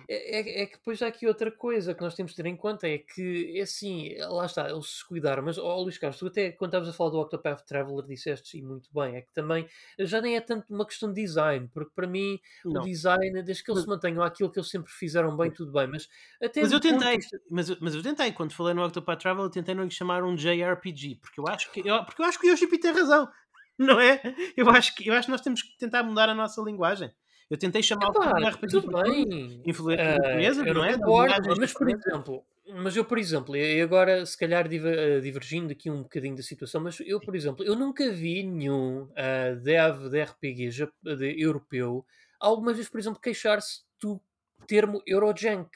É, 0.10 0.40
é, 0.40 0.62
é, 0.62 0.66
que 0.66 0.78
depois 0.78 1.02
há 1.02 1.08
aqui 1.08 1.28
outra 1.28 1.52
coisa 1.52 1.94
que 1.94 2.02
nós 2.02 2.16
temos 2.16 2.32
de 2.32 2.38
ter 2.38 2.46
em 2.46 2.56
conta: 2.56 2.88
é 2.88 2.98
que, 2.98 3.58
é 3.58 3.62
assim, 3.62 4.16
lá 4.20 4.46
está, 4.46 4.70
eles 4.70 5.00
se 5.00 5.06
cuidaram. 5.06 5.44
Mas, 5.44 5.58
oh, 5.58 5.82
Luís 5.82 5.98
Carlos, 5.98 6.18
tu 6.18 6.28
até 6.28 6.52
quando 6.52 6.70
estavas 6.70 6.90
a 6.90 6.94
falar 6.94 7.10
do 7.10 7.20
Octopath 7.20 7.66
Traveler 7.66 8.06
disseste, 8.06 8.58
e 8.58 8.62
muito 8.62 8.90
bem, 8.94 9.18
é 9.18 9.22
que 9.22 9.34
também 9.34 9.68
já 10.00 10.22
nem 10.22 10.38
é 10.38 10.42
tanto 10.42 10.74
uma 10.74 10.86
questão 10.86 11.12
de 11.12 11.22
design, 11.22 11.70
porque 11.74 11.92
para 11.94 12.08
mim 12.08 12.40
não. 12.64 12.82
o 12.82 12.86
design, 12.86 13.44
desde 13.44 13.64
que 13.64 13.72
eles 13.72 13.84
se 13.84 13.88
mantenham 13.88 14.24
aquilo 14.24 14.50
que 14.50 14.60
eles 14.60 14.70
sempre 14.70 14.92
fizeram 14.92 15.36
bem, 15.36 15.52
tudo 15.52 15.72
bem. 15.74 15.88
Mas, 15.88 16.08
até 16.42 16.62
mas 16.62 16.72
eu 16.72 16.80
tentei, 16.80 17.18
ponto... 17.20 17.44
mas, 17.52 17.80
mas 17.80 17.96
eu 17.96 18.02
tentei, 18.02 18.32
quando 18.32 18.54
falei 18.54 18.74
no 18.74 18.86
Octopath 18.86 19.20
Traveler, 19.20 19.50
tentei 19.50 19.76
não 19.76 19.84
lhe 19.84 19.92
chamar 19.92 20.24
um 20.24 20.36
JRPG, 20.36 21.16
porque 21.22 21.40
eu 21.40 21.48
acho 21.48 21.70
que, 21.72 21.82
eu, 21.86 22.04
porque 22.06 22.22
eu 22.22 22.26
acho 22.26 22.40
que 22.40 22.48
o 22.48 22.52
Yoshi 22.52 22.68
tem 22.80 22.92
razão 22.94 23.30
não 23.78 24.00
é? 24.00 24.22
Eu 24.56 24.70
acho, 24.70 24.96
que, 24.96 25.08
eu 25.08 25.14
acho 25.14 25.28
que 25.28 25.32
nós 25.32 25.42
temos 25.42 25.62
que 25.62 25.78
tentar 25.78 26.02
mudar 26.04 26.30
a 26.30 26.34
nossa 26.34 26.62
linguagem. 26.62 27.12
Eu 27.50 27.58
tentei 27.58 27.82
chamar 27.82 28.10
Epá, 28.10 28.40
o 28.40 28.48
RPG 28.50 28.68
tudo 28.68 29.02
bem. 29.02 29.62
influência 29.66 30.16
japonesa, 30.16 30.62
uh, 30.64 30.74
não 30.74 30.84
é? 30.84 30.98
Concordo, 30.98 31.56
mas 31.58 31.74
por 31.74 31.90
exemplo, 31.90 32.46
mas 32.76 32.96
eu, 32.98 33.06
por 33.06 33.18
exemplo, 33.18 33.56
e 33.56 33.82
agora 33.82 34.26
se 34.26 34.38
calhar 34.38 34.68
eh, 34.70 35.20
divergindo 35.22 35.72
aqui 35.72 35.90
um 35.90 36.04
bocadinho 36.04 36.36
da 36.36 36.44
situação, 36.44 36.82
mas 36.82 37.00
eu, 37.00 37.20
por 37.22 37.36
exemplo, 37.36 37.64
eu 37.64 37.76
nunca 37.76 38.12
vi 38.12 38.44
nenhum 38.44 39.04
uh, 39.04 39.56
dev 39.64 40.10
de 40.10 40.22
RPG 40.22 40.70
de 41.18 41.42
europeu 41.42 42.06
alguma 42.40 42.74
vez, 42.74 42.90
por 42.90 43.00
exemplo, 43.00 43.20
queixar-se 43.22 43.82
do 44.02 44.22
termo 44.68 45.02
Eurojunk. 45.08 45.70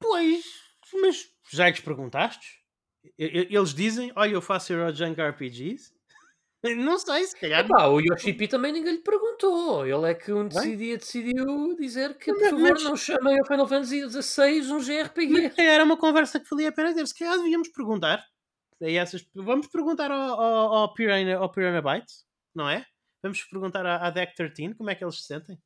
Pois, 0.00 0.44
mas 1.00 1.30
já 1.52 1.68
lhes 1.68 1.80
perguntaste? 1.80 2.64
Eles 3.16 3.72
dizem, 3.72 4.12
olha, 4.16 4.32
eu 4.32 4.42
faço 4.42 4.72
Eurojunk 4.72 5.20
RPGs? 5.20 5.94
Não 6.62 6.98
sei, 6.98 7.24
se 7.24 7.38
calhar. 7.38 7.64
Epá, 7.64 7.86
o 7.86 8.00
Yoshipi 8.00 8.48
também 8.48 8.72
ninguém 8.72 8.94
lhe 8.94 9.02
perguntou. 9.02 9.86
Ele 9.86 10.10
é 10.10 10.14
que 10.14 10.32
um 10.32 10.48
decidia, 10.48 10.96
decidiu 10.96 11.76
dizer 11.76 12.16
que, 12.16 12.32
por 12.32 12.50
favor, 12.50 12.72
mas... 12.72 12.84
não 12.84 12.96
chamem 12.96 13.40
o 13.40 13.44
Final 13.44 13.68
Fantasy 13.68 14.10
XVI 14.10 14.72
um 14.72 14.80
GRPG. 14.80 15.60
Era 15.60 15.84
uma 15.84 15.96
conversa 15.96 16.40
que 16.40 16.48
valia 16.50 16.70
a 16.70 16.72
pena 16.72 16.94
ter. 16.94 17.06
Se 17.06 17.16
calhar 17.16 17.36
devíamos 17.36 17.68
perguntar. 17.68 18.24
Essas... 18.80 19.26
Vamos 19.34 19.68
perguntar 19.68 20.10
ao, 20.10 20.40
ao, 20.40 20.74
ao, 20.74 20.94
Piranha, 20.94 21.38
ao 21.38 21.50
Piranha 21.50 21.80
Bytes, 21.80 22.26
não 22.54 22.68
é? 22.68 22.84
Vamos 23.22 23.42
perguntar 23.44 23.86
à, 23.86 24.06
à 24.06 24.10
Deck 24.10 24.34
13 24.34 24.74
como 24.74 24.90
é 24.90 24.94
que 24.94 25.04
eles 25.04 25.16
se 25.16 25.22
sentem. 25.22 25.58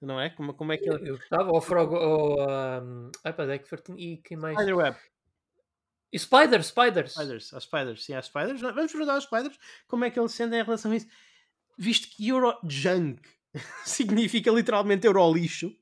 Não 0.00 0.20
é? 0.20 0.30
Como, 0.30 0.54
como 0.54 0.72
é 0.72 0.76
que 0.76 0.88
ele... 0.88 1.10
Eu 1.10 1.16
estava 1.16 1.50
ao 1.50 1.60
Frog, 1.60 1.92
ao 1.94 2.82
um, 2.82 3.10
Deck 3.46 3.68
13 3.68 3.94
e 3.98 4.16
quem 4.18 4.36
mais? 4.36 4.56
Spiderweb. 4.56 4.96
Spiders, 6.16 6.66
Spiders. 6.68 7.12
Spiders, 7.12 7.52
Spiders, 7.60 8.04
sim, 8.04 8.14
as 8.14 8.26
Spiders. 8.26 8.60
Vamos 8.60 8.92
perguntar 8.92 9.14
aos 9.14 9.24
Spiders 9.24 9.58
como 9.86 10.04
é 10.04 10.10
que 10.10 10.18
eles 10.18 10.32
sentem 10.32 10.60
em 10.60 10.64
relação 10.64 10.90
a 10.90 10.96
isso. 10.96 11.06
Visto 11.76 12.08
que 12.08 12.28
Eurojunk 12.28 13.20
significa 13.84 14.50
literalmente 14.50 15.06
Eurolixo, 15.06 15.74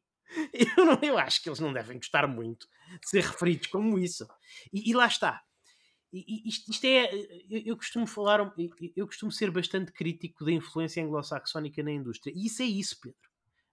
eu, 0.53 0.85
não, 0.85 0.99
eu 1.03 1.19
acho 1.19 1.43
que 1.43 1.49
eles 1.49 1.61
não 1.61 1.73
devem 1.73 1.99
gostar 1.99 2.27
muito 2.27 2.67
de 3.01 3.09
ser 3.09 3.23
referidos 3.23 3.69
como 3.69 3.99
isso. 3.99 4.27
E, 4.73 4.91
e 4.91 4.95
lá 4.95 5.07
está. 5.07 5.43
Isto, 6.13 6.71
isto, 6.71 6.85
é. 6.85 7.15
Eu, 7.49 7.63
eu, 7.67 7.77
costumo 7.77 8.07
falar. 8.07 8.41
Eu 8.97 9.07
costumo 9.07 9.31
ser 9.31 9.51
bastante 9.51 9.93
crítico 9.93 10.45
da 10.45 10.53
influência 10.53 11.03
anglo-saxónica 11.05 11.83
na 11.83 11.93
indústria. 11.93 12.33
E 12.35 12.47
isso 12.47 12.63
é 12.63 12.67
isso, 12.67 12.99
Pedro. 13.01 13.26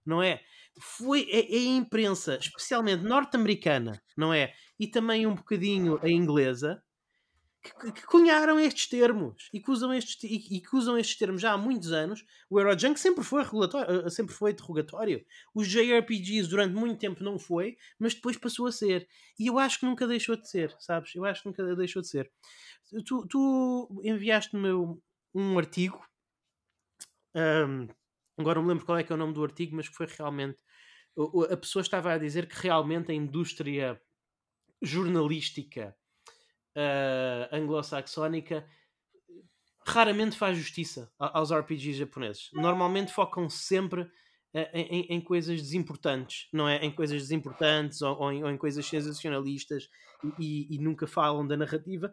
Não 0.04 0.22
é? 0.22 0.40
Foi 0.78 1.28
é 1.30 1.56
a 1.56 1.76
imprensa, 1.76 2.36
especialmente 2.36 3.04
norte-americana, 3.04 4.02
não 4.16 4.32
é? 4.32 4.52
E 4.78 4.88
também 4.88 5.26
um 5.26 5.34
bocadinho 5.34 6.00
a 6.02 6.08
inglesa, 6.08 6.82
que, 7.64 7.92
que 7.92 8.06
cunharam 8.06 8.60
estes 8.60 8.88
termos 8.88 9.48
e 9.52 9.58
que, 9.58 9.70
usam 9.70 9.92
estes, 9.92 10.22
e, 10.22 10.56
e, 10.56 10.60
que 10.60 10.76
usam 10.76 10.98
estes 10.98 11.16
termos 11.16 11.40
já 11.40 11.52
há 11.52 11.56
muitos 11.56 11.92
anos. 11.92 12.24
O 12.50 12.60
Eurojunk 12.60 13.00
sempre 13.00 13.24
foi, 13.24 13.42
regulatório, 13.42 14.06
eh, 14.06 14.10
sempre 14.10 14.34
foi 14.34 14.50
interrogatório. 14.50 15.24
Os 15.54 15.66
JRPGs 15.68 16.48
durante 16.48 16.74
muito 16.74 16.98
tempo 16.98 17.24
não 17.24 17.38
foi, 17.38 17.76
mas 17.98 18.14
depois 18.14 18.36
passou 18.36 18.66
a 18.66 18.72
ser. 18.72 19.08
E 19.38 19.46
eu 19.46 19.58
acho 19.58 19.80
que 19.80 19.86
nunca 19.86 20.06
deixou 20.06 20.36
de 20.36 20.48
ser, 20.48 20.74
sabes? 20.78 21.14
Eu 21.14 21.24
acho 21.24 21.42
que 21.42 21.48
nunca 21.48 21.74
deixou 21.74 22.02
de 22.02 22.08
ser. 22.08 22.30
Tu, 23.06 23.26
tu 23.28 24.02
enviaste-me 24.04 24.68
um 25.34 25.58
artigo. 25.58 26.04
Um, 27.34 27.88
agora 28.36 28.56
não 28.58 28.64
me 28.64 28.68
lembro 28.70 28.84
qual 28.84 28.98
é 28.98 29.02
que 29.02 29.12
é 29.12 29.14
o 29.14 29.18
nome 29.18 29.32
do 29.32 29.42
artigo, 29.42 29.76
mas 29.76 29.88
que 29.88 29.94
foi 29.94 30.06
realmente. 30.06 30.58
A 31.50 31.56
pessoa 31.56 31.80
estava 31.80 32.12
a 32.12 32.18
dizer 32.18 32.48
que 32.48 32.60
realmente 32.60 33.12
a 33.12 33.14
indústria 33.14 34.00
jornalística 34.82 35.96
uh, 36.76 37.54
anglo-saxónica 37.54 38.66
raramente 39.86 40.36
faz 40.36 40.56
justiça 40.56 41.12
aos 41.18 41.52
RPGs 41.52 41.98
japoneses. 41.98 42.50
Normalmente 42.52 43.12
focam 43.12 43.48
sempre 43.48 44.02
uh, 44.02 44.10
em, 44.72 45.06
em, 45.10 45.20
coisas 45.20 45.60
desimportantes, 45.60 46.48
não 46.52 46.68
é? 46.68 46.76
Em 46.84 46.90
coisas 46.90 47.22
desimportantes 47.22 48.00
ou, 48.02 48.18
ou, 48.18 48.32
em, 48.32 48.42
ou 48.42 48.50
em, 48.50 48.56
coisas 48.56 48.84
sensacionalistas 48.86 49.88
e, 50.38 50.74
e, 50.74 50.78
nunca 50.78 51.06
falam 51.06 51.46
da 51.46 51.56
narrativa. 51.56 52.12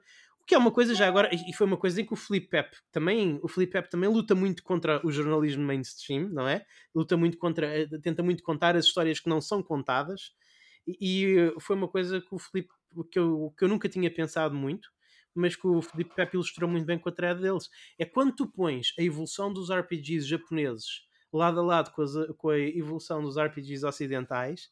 Que 0.51 0.55
é 0.55 0.57
uma 0.57 0.69
coisa 0.69 0.93
já 0.93 1.07
agora, 1.07 1.29
e 1.33 1.53
foi 1.53 1.65
uma 1.65 1.77
coisa 1.77 2.01
em 2.01 2.05
que 2.05 2.11
o 2.11 2.17
Felipe 2.17 2.49
Pep 2.49 2.75
também, 2.91 3.39
o 3.41 3.47
Felipe 3.47 3.71
Pep 3.71 3.89
também 3.89 4.09
luta 4.09 4.35
muito 4.35 4.61
contra 4.63 4.99
o 5.01 5.09
jornalismo 5.09 5.63
mainstream, 5.63 6.27
não 6.27 6.45
é? 6.45 6.65
Luta 6.93 7.15
muito 7.15 7.37
contra, 7.37 7.67
eh, 7.67 7.87
tenta 8.03 8.21
muito 8.21 8.43
contar 8.43 8.75
as 8.75 8.83
histórias 8.83 9.17
que 9.17 9.29
não 9.29 9.39
são 9.39 9.63
contadas. 9.63 10.33
E, 10.85 10.97
e 10.99 11.61
foi 11.61 11.77
uma 11.77 11.87
coisa 11.87 12.19
que 12.19 12.35
o 12.35 12.37
Felipe 12.37 12.67
que 13.09 13.17
eu, 13.17 13.53
que 13.57 13.63
eu 13.63 13.69
nunca 13.69 13.87
tinha 13.87 14.13
pensado 14.13 14.53
muito, 14.53 14.89
mas 15.33 15.55
que 15.55 15.65
o 15.65 15.81
Felipe 15.81 16.13
Pepe 16.13 16.35
ilustrou 16.35 16.69
muito 16.69 16.85
bem 16.85 16.99
com 16.99 17.07
a 17.07 17.13
thread 17.13 17.41
deles. 17.41 17.69
É 17.97 18.03
quando 18.03 18.35
tu 18.35 18.45
pões 18.45 18.93
a 18.99 19.01
evolução 19.01 19.53
dos 19.53 19.71
RPGs 19.71 20.27
japoneses 20.27 21.07
lado 21.31 21.61
a 21.61 21.63
lado 21.63 21.91
com, 21.91 22.01
as, 22.01 22.11
com 22.37 22.49
a 22.49 22.59
evolução 22.59 23.21
dos 23.21 23.37
RPGs 23.37 23.85
ocidentais, 23.85 24.69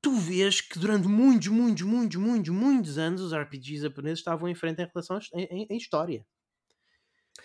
tu 0.00 0.12
vês 0.12 0.60
que 0.60 0.78
durante 0.78 1.08
muitos, 1.08 1.48
muitos, 1.48 1.82
muitos, 1.82 2.16
muitos, 2.16 2.54
muitos 2.54 2.98
anos 2.98 3.20
os 3.20 3.32
RPGs 3.32 3.82
japoneses 3.82 4.20
estavam 4.20 4.48
em 4.48 4.54
frente 4.54 4.80
em 4.80 4.86
relação 4.86 5.16
a, 5.16 5.20
em, 5.34 5.66
em, 5.68 5.76
história. 5.76 6.24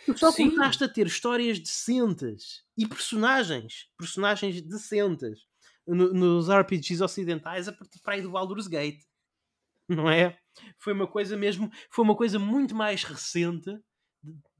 Tu 0.06 0.18
só 0.18 0.32
Sim. 0.32 0.50
começaste 0.50 0.84
a 0.84 0.90
ter 0.90 1.08
histórias 1.08 1.60
decentes 1.60 2.64
e 2.78 2.88
personagens, 2.88 3.90
personagens 3.98 4.62
decentes 4.62 5.46
no, 5.88 6.14
nos 6.14 6.50
RPGs 6.50 7.04
ocidentais 7.04 7.68
a 7.68 7.74
partir 7.74 8.00
para 8.02 8.16
aí 8.16 8.22
do 8.22 8.32
Baldur's 8.32 8.68
Gate. 8.68 9.02
não 9.88 10.10
é? 10.10 10.38
Foi 10.78 10.94
uma 10.94 11.08
coisa 11.08 11.36
mesmo, 11.36 11.72
foi 11.90 12.06
uma 12.06 12.16
coisa 12.16 12.38
muito 12.38 12.76
mais 12.76 13.04
recente, 13.04 13.70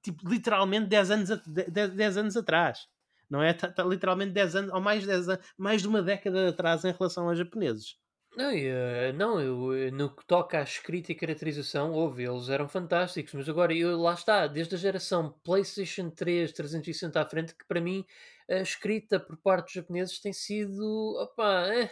tipo, 0.02 0.28
literalmente 0.28 0.88
10 0.88 1.12
anos, 1.12 1.30
10, 1.48 1.94
10 1.94 2.18
anos 2.18 2.38
atrás. 2.38 2.88
Não 3.30 3.42
é? 3.42 3.52
Está 3.52 3.70
tá, 3.70 3.84
literalmente 3.84 4.32
10 4.32 4.56
anos, 4.56 4.74
ou 4.74 4.82
mais, 4.82 5.06
10 5.06 5.30
anos, 5.30 5.46
mais 5.58 5.82
de 5.82 5.88
uma 5.88 6.02
década 6.02 6.50
atrás 6.50 6.84
em 6.86 6.92
relação 6.92 7.28
aos 7.28 7.38
japoneses. 7.38 7.98
Não, 8.36 8.52
eu, 8.52 9.14
não 9.14 9.40
eu, 9.40 9.92
no 9.92 10.16
que 10.16 10.26
toca 10.26 10.58
à 10.58 10.64
escrita 10.64 11.12
e 11.12 11.16
caracterização, 11.16 11.92
houve, 11.92 12.24
eles 12.24 12.50
eram 12.50 12.68
fantásticos, 12.68 13.34
mas 13.36 13.48
agora 13.48 13.74
eu, 13.76 13.96
lá 14.00 14.16
está, 14.16 14.48
desde 14.48 14.74
a 14.74 14.78
geração 14.78 15.32
PlayStation 15.44 16.10
3 16.10 16.52
360 16.52 17.22
à 17.22 17.26
frente, 17.28 17.54
que 17.54 17.66
para 17.68 17.80
mim 17.80 18.04
a 18.50 18.56
escrita 18.56 19.20
por 19.20 19.38
parte 19.38 19.66
dos 19.66 19.74
japoneses 19.74 20.20
tem 20.20 20.34
sido 20.34 21.16
opa, 21.22 21.68
eh, 21.68 21.92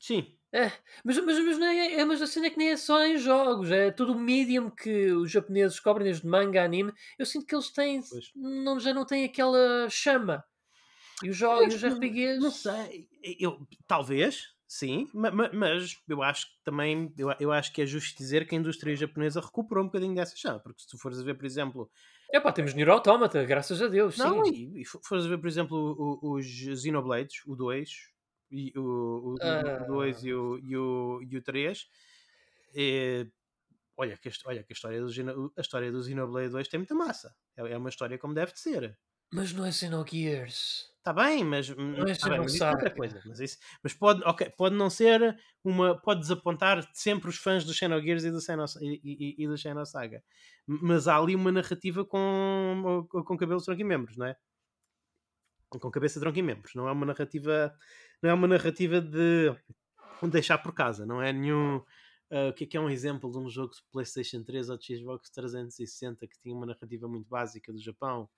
Sim, 0.00 0.38
é, 0.52 0.72
mas, 1.04 1.18
mas, 1.18 1.38
mas, 1.44 1.60
é, 1.60 1.94
é, 2.00 2.04
mas 2.04 2.22
a 2.22 2.26
cena 2.26 2.46
é 2.46 2.50
que 2.50 2.56
nem 2.56 2.70
é 2.70 2.76
só 2.76 3.04
em 3.04 3.18
jogos, 3.18 3.70
é 3.70 3.90
todo 3.90 4.12
o 4.12 4.18
medium 4.18 4.70
que 4.70 5.12
os 5.12 5.30
japoneses 5.30 5.80
cobrem, 5.80 6.06
desde 6.06 6.26
manga, 6.26 6.62
anime. 6.62 6.92
Eu 7.18 7.26
sinto 7.26 7.46
que 7.46 7.54
eles 7.54 7.70
têm, 7.70 8.00
não, 8.34 8.78
já 8.78 8.94
não 8.94 9.04
têm 9.04 9.24
aquela 9.24 9.88
chama. 9.90 10.44
E 11.22 11.30
os 11.30 11.36
jogos, 11.36 11.74
os 11.74 11.84
RPGs. 11.84 12.40
Não 12.40 12.50
sei, 12.50 13.08
eu, 13.40 13.66
talvez, 13.86 14.54
sim, 14.66 15.08
mas, 15.12 15.52
mas 15.52 15.96
eu 16.08 16.22
acho 16.22 16.46
que 16.46 16.62
também, 16.64 17.12
eu, 17.18 17.34
eu 17.40 17.52
acho 17.52 17.72
que 17.72 17.82
é 17.82 17.86
justo 17.86 18.16
dizer 18.16 18.46
que 18.46 18.54
a 18.54 18.58
indústria 18.58 18.94
japonesa 18.94 19.40
recuperou 19.40 19.82
um 19.82 19.88
bocadinho 19.88 20.14
dessa 20.14 20.36
chama, 20.36 20.60
porque 20.60 20.82
se 20.82 20.88
tu 20.88 20.98
fores 20.98 21.18
a 21.18 21.22
ver, 21.22 21.34
por 21.34 21.46
exemplo. 21.46 21.90
É 22.30 22.38
pá, 22.38 22.52
temos 22.52 22.74
Nier 22.74 22.88
Automata, 22.90 23.44
graças 23.44 23.80
a 23.82 23.88
Deus. 23.88 24.16
Não, 24.16 24.44
sim. 24.44 24.72
e, 24.74 24.82
e 24.82 24.84
fores 24.84 25.24
a 25.24 25.28
ver, 25.28 25.38
por 25.38 25.48
exemplo, 25.48 26.18
os 26.22 26.46
Xenoblades, 26.46 27.42
o 27.46 27.56
2, 27.56 27.90
e 28.50 28.72
o 28.76 29.34
2 29.86 30.22
uh... 30.22 30.26
e, 30.26 30.34
o, 30.34 30.58
e, 30.58 30.76
o, 30.76 31.20
e 31.22 31.36
o 31.36 31.42
3. 31.42 31.86
É, 32.74 33.26
olha, 33.96 34.16
que, 34.16 34.30
olha 34.44 34.62
que 34.62 34.72
a 34.72 34.74
história 34.74 35.00
do, 35.00 35.52
a 35.56 35.60
história 35.60 35.90
do 35.90 36.02
Xenoblade 36.02 36.50
2 36.50 36.68
tem 36.68 36.78
muita 36.78 36.94
massa. 36.94 37.34
É, 37.56 37.72
é 37.72 37.76
uma 37.76 37.88
história 37.88 38.18
como 38.18 38.34
deve 38.34 38.52
de 38.52 38.60
ser. 38.60 38.98
Mas 39.30 39.52
não 39.52 39.64
é 39.64 39.72
Xenogears. 39.72 40.90
Está 41.08 41.24
bem, 41.24 41.42
mas 41.42 41.68
não 41.70 42.06
é 42.06 42.14
tá 42.14 42.28
bem, 42.28 42.38
mas 42.38 42.52
isso 42.52 42.64
é 42.64 42.70
outra 42.70 42.90
coisa. 42.94 43.22
Mas, 43.24 43.40
isso, 43.40 43.56
mas 43.82 43.94
pode, 43.94 44.22
okay, 44.24 44.50
pode 44.50 44.74
não 44.74 44.90
ser 44.90 45.38
uma. 45.64 45.98
Pode 45.98 46.20
desapontar 46.20 46.86
sempre 46.92 47.30
os 47.30 47.38
fãs 47.38 47.64
do 47.64 47.72
Xenogears 47.72 48.24
e 48.24 48.30
do, 48.30 48.42
Xeno, 48.42 48.66
e, 48.82 49.00
e, 49.02 49.44
e 49.44 49.48
do 49.48 49.56
Xenosaga. 49.56 50.22
Mas 50.66 51.08
há 51.08 51.16
ali 51.16 51.34
uma 51.34 51.50
narrativa 51.50 52.04
com, 52.04 53.06
com 53.08 53.38
cabelos, 53.38 53.64
tronco 53.64 53.80
e 53.80 53.84
membros, 53.84 54.18
não 54.18 54.26
é? 54.26 54.36
Com 55.70 55.90
cabeça, 55.90 56.20
tronco 56.20 56.38
e 56.38 56.42
membros. 56.42 56.74
Não 56.74 56.86
é 56.86 56.92
uma 56.92 57.06
narrativa 57.06 57.74
não 58.22 58.30
é 58.30 58.34
uma 58.34 58.48
narrativa 58.48 59.00
de 59.00 59.54
deixar 60.30 60.58
por 60.58 60.74
casa, 60.74 61.06
não 61.06 61.22
é 61.22 61.32
nenhum. 61.32 61.78
Uh, 62.30 62.50
o 62.50 62.52
que 62.52 62.64
é, 62.64 62.66
que 62.66 62.76
é 62.76 62.80
um 62.80 62.90
exemplo 62.90 63.32
de 63.32 63.38
um 63.38 63.48
jogo 63.48 63.72
de 63.72 63.80
PlayStation 63.90 64.42
3 64.42 64.68
ou 64.68 64.76
de 64.76 64.98
Xbox 64.98 65.30
360 65.30 66.26
que 66.26 66.38
tinha 66.38 66.54
uma 66.54 66.66
narrativa 66.66 67.08
muito 67.08 67.26
básica 67.26 67.72
do 67.72 67.80
Japão? 67.80 68.28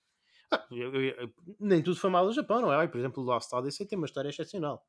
Eu, 0.70 0.94
eu, 0.94 1.02
eu, 1.02 1.34
nem 1.58 1.82
tudo 1.82 1.98
foi 1.98 2.10
mal 2.10 2.26
do 2.26 2.32
Japão, 2.32 2.60
não 2.60 2.72
é? 2.72 2.86
Por 2.86 2.98
exemplo, 2.98 3.22
Lost 3.22 3.52
Odyssey 3.52 3.86
tem 3.86 3.98
uma 3.98 4.06
história 4.06 4.28
excepcional. 4.28 4.84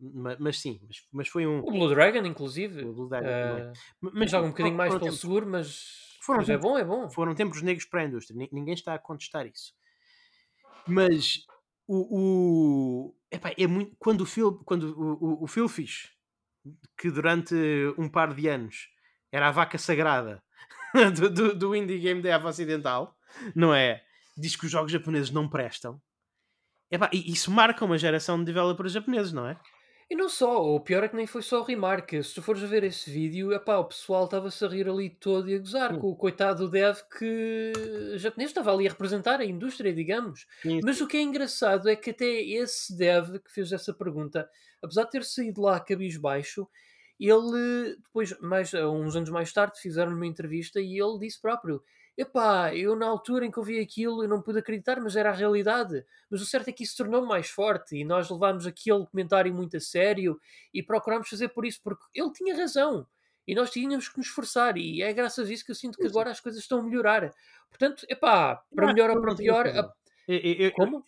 Mas, 0.00 0.38
mas 0.38 0.58
sim, 0.60 0.80
mas, 0.86 1.06
mas, 1.12 1.28
foi 1.28 1.46
um. 1.46 1.58
O 1.60 1.70
Blue 1.70 1.88
Dragon, 1.88 2.24
inclusive. 2.24 2.84
O 2.84 2.92
Blue 2.92 3.08
Dragon, 3.08 3.72
uh, 3.72 3.72
mas 4.00 4.30
joga 4.30 4.46
um 4.46 4.50
bocadinho 4.50 4.76
mais 4.76 4.90
pelo 4.90 5.00
tempos, 5.00 5.20
seguro, 5.20 5.46
mas, 5.46 6.16
foram 6.22 6.40
mas 6.40 6.48
é 6.48 6.56
bom, 6.56 6.78
é 6.78 6.84
bom. 6.84 7.10
Foram 7.10 7.34
tempos 7.34 7.62
negros 7.62 7.84
para 7.84 8.02
a 8.02 8.04
indústria, 8.04 8.48
ninguém 8.52 8.74
está 8.74 8.94
a 8.94 8.98
contestar 8.98 9.46
isso. 9.46 9.74
Mas 10.86 11.44
o, 11.86 13.08
o 13.08 13.14
epá, 13.30 13.52
é 13.56 13.66
muito 13.66 13.96
quando 13.98 14.20
o 14.20 14.26
Phil 14.26 14.60
quando 14.64 14.94
o, 14.96 15.24
o, 15.24 15.44
o 15.44 15.46
Phil 15.46 15.68
Fish 15.68 16.12
que 16.96 17.10
durante 17.10 17.54
um 17.96 18.08
par 18.08 18.34
de 18.34 18.46
anos 18.46 18.88
era 19.32 19.48
a 19.48 19.50
vaca 19.50 19.78
sagrada 19.78 20.42
do, 21.16 21.30
do, 21.30 21.54
do 21.54 21.76
indie 21.76 21.98
game 21.98 22.20
da 22.20 22.30
Eva 22.30 22.48
Ocidental 22.48 23.16
não 23.54 23.74
é? 23.74 24.02
Diz 24.40 24.56
que 24.56 24.66
os 24.66 24.70
jogos 24.72 24.92
japoneses 24.92 25.30
não 25.30 25.48
prestam 25.48 26.00
epá, 26.90 27.10
e 27.12 27.32
isso 27.32 27.50
marca 27.50 27.84
uma 27.84 27.98
geração 27.98 28.38
de 28.38 28.46
developers 28.46 28.92
japoneses, 28.92 29.32
não 29.32 29.46
é? 29.46 29.58
E 30.10 30.16
não 30.16 30.26
só, 30.26 30.64
o 30.64 30.80
pior 30.80 31.04
é 31.04 31.08
que 31.08 31.16
nem 31.16 31.26
foi 31.26 31.42
só 31.42 31.60
o 31.60 31.64
remark. 31.64 32.12
Se 32.22 32.34
tu 32.34 32.40
fores 32.40 32.62
ver 32.62 32.82
esse 32.82 33.10
vídeo, 33.10 33.52
epá, 33.52 33.76
o 33.76 33.84
pessoal 33.84 34.24
estava-se 34.24 34.64
a 34.64 34.68
rir 34.68 34.88
ali 34.88 35.10
todo 35.10 35.50
e 35.50 35.54
a 35.54 35.58
gozar 35.58 35.92
Sim. 35.92 36.00
com 36.00 36.08
o 36.08 36.16
coitado 36.16 36.64
do 36.64 36.70
dev 36.70 36.96
que 37.18 37.72
japonês 38.16 38.48
estava 38.48 38.72
ali 38.72 38.86
a 38.86 38.90
representar 38.90 39.38
a 39.38 39.44
indústria, 39.44 39.92
digamos. 39.92 40.46
Sim. 40.62 40.80
Mas 40.82 40.98
o 41.02 41.06
que 41.06 41.18
é 41.18 41.20
engraçado 41.20 41.90
é 41.90 41.94
que 41.94 42.08
até 42.08 42.24
esse 42.24 42.96
dev 42.96 43.36
que 43.36 43.52
fez 43.52 43.70
essa 43.70 43.92
pergunta, 43.92 44.48
apesar 44.82 45.04
de 45.04 45.10
ter 45.10 45.24
saído 45.24 45.60
lá 45.60 45.78
cabisbaixo, 45.78 46.66
ele 47.20 47.96
depois, 48.02 48.34
mais, 48.40 48.72
uns 48.72 49.14
anos 49.14 49.28
mais 49.28 49.52
tarde, 49.52 49.78
fizeram 49.78 50.12
uma 50.12 50.26
entrevista 50.26 50.80
e 50.80 50.98
ele 50.98 51.18
disse 51.18 51.38
próprio 51.38 51.82
Epá, 52.18 52.74
eu 52.74 52.96
na 52.96 53.06
altura 53.06 53.46
em 53.46 53.50
que 53.50 53.60
ouvi 53.60 53.78
aquilo 53.78 54.24
eu 54.24 54.28
não 54.28 54.42
pude 54.42 54.58
acreditar, 54.58 55.00
mas 55.00 55.14
era 55.14 55.30
a 55.30 55.32
realidade. 55.32 56.04
Mas 56.28 56.42
o 56.42 56.44
certo 56.44 56.66
é 56.66 56.72
que 56.72 56.82
isso 56.82 56.96
tornou 56.96 57.24
mais 57.24 57.48
forte 57.48 57.96
e 57.96 58.04
nós 58.04 58.28
levámos 58.28 58.66
aquele 58.66 59.06
comentário 59.06 59.54
muito 59.54 59.76
a 59.76 59.80
sério 59.80 60.36
e 60.74 60.82
procurámos 60.82 61.28
fazer 61.28 61.48
por 61.50 61.64
isso, 61.64 61.80
porque 61.80 62.02
ele 62.12 62.32
tinha 62.32 62.56
razão 62.56 63.06
e 63.46 63.54
nós 63.54 63.70
tínhamos 63.70 64.08
que 64.08 64.18
nos 64.18 64.26
esforçar 64.26 64.76
e 64.76 65.00
é 65.00 65.12
graças 65.12 65.48
a 65.48 65.52
isso 65.52 65.64
que 65.64 65.70
eu 65.70 65.76
sinto 65.76 65.96
que 65.96 66.08
agora 66.08 66.28
as 66.32 66.40
coisas 66.40 66.60
estão 66.60 66.80
a 66.80 66.82
melhorar. 66.82 67.32
Portanto, 67.68 68.04
epá, 68.08 68.56
para 68.74 68.92
melhor 68.92 69.10
ou 69.10 69.20
para 69.20 69.36
pior... 69.36 69.68
A... 69.68 69.92
Eu, 70.26 70.72
Como? 70.72 71.04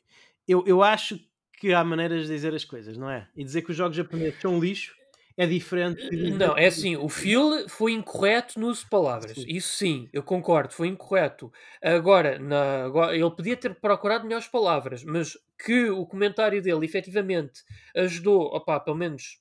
Eu, 0.46 0.62
eu 0.64 0.80
acho 0.80 1.18
que 1.54 1.74
há 1.74 1.82
maneiras 1.82 2.28
de 2.28 2.32
dizer 2.32 2.54
as 2.54 2.64
coisas, 2.64 2.96
não 2.96 3.10
é? 3.10 3.28
E 3.34 3.42
dizer 3.42 3.62
que 3.62 3.72
os 3.72 3.76
jogos 3.76 3.96
japoneses 3.96 4.40
são 4.40 4.60
lixo 4.60 4.94
é 5.40 5.46
diferente. 5.46 6.14
Não, 6.36 6.54
é 6.54 6.66
assim, 6.66 6.96
o 6.96 7.08
Phil 7.08 7.66
foi 7.66 7.92
incorreto 7.92 8.60
no 8.60 8.68
uso 8.68 8.84
de 8.84 8.90
palavras. 8.90 9.32
Sim. 9.32 9.44
Isso 9.48 9.74
sim, 9.74 10.06
eu 10.12 10.22
concordo, 10.22 10.74
foi 10.74 10.88
incorreto. 10.88 11.50
Agora, 11.82 12.38
na, 12.38 12.84
agora, 12.84 13.16
ele 13.16 13.30
podia 13.30 13.56
ter 13.56 13.74
procurado 13.74 14.24
melhores 14.24 14.46
palavras, 14.46 15.02
mas 15.02 15.38
que 15.64 15.88
o 15.88 16.04
comentário 16.04 16.60
dele 16.60 16.84
efetivamente 16.84 17.62
ajudou, 17.96 18.54
opá, 18.54 18.78
pelo 18.78 18.98
menos 18.98 19.40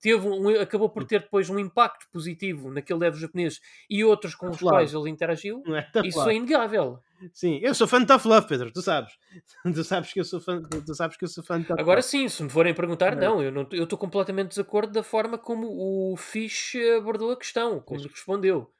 teve 0.00 0.24
um, 0.24 0.48
acabou 0.60 0.88
por 0.88 1.04
ter 1.04 1.22
depois 1.22 1.50
um 1.50 1.58
impacto 1.58 2.06
positivo 2.12 2.70
naquele 2.70 3.00
dev 3.00 3.16
japonês 3.16 3.60
e 3.90 4.04
outros 4.04 4.36
com 4.36 4.50
os 4.50 4.60
quais 4.60 4.94
ele 4.94 5.10
interagiu, 5.10 5.64
é 5.66 5.84
isso 6.06 6.30
é 6.30 6.34
inegável. 6.34 7.00
Sim, 7.32 7.58
eu 7.62 7.74
sou 7.74 7.86
fã 7.86 8.00
de 8.00 8.06
Tough 8.06 8.24
Love, 8.24 8.48
Pedro, 8.48 8.72
tu 8.72 8.82
sabes. 8.82 9.12
Tu 9.74 9.84
sabes 9.84 10.12
que 10.12 10.20
eu 10.20 10.24
sou 10.24 10.40
fã, 10.40 10.62
tu 10.62 10.94
sabes 10.94 11.16
que 11.16 11.24
eu 11.24 11.28
sou 11.28 11.42
fã 11.44 11.60
de 11.60 11.66
Tough 11.66 11.78
Agora 11.78 12.00
sim, 12.00 12.28
se 12.28 12.42
me 12.42 12.48
forem 12.48 12.74
perguntar, 12.74 13.16
não, 13.16 13.42
eu 13.42 13.50
não 13.50 13.66
eu 13.72 13.84
estou 13.84 13.98
completamente 13.98 14.48
de 14.48 14.50
desacordo 14.50 14.92
da 14.92 15.02
forma 15.02 15.36
como 15.36 15.68
o 15.68 16.16
Fish 16.16 16.76
abordou 16.96 17.32
a 17.32 17.36
questão, 17.36 17.80
como 17.80 18.00
lhe 18.00 18.08
respondeu. 18.08 18.72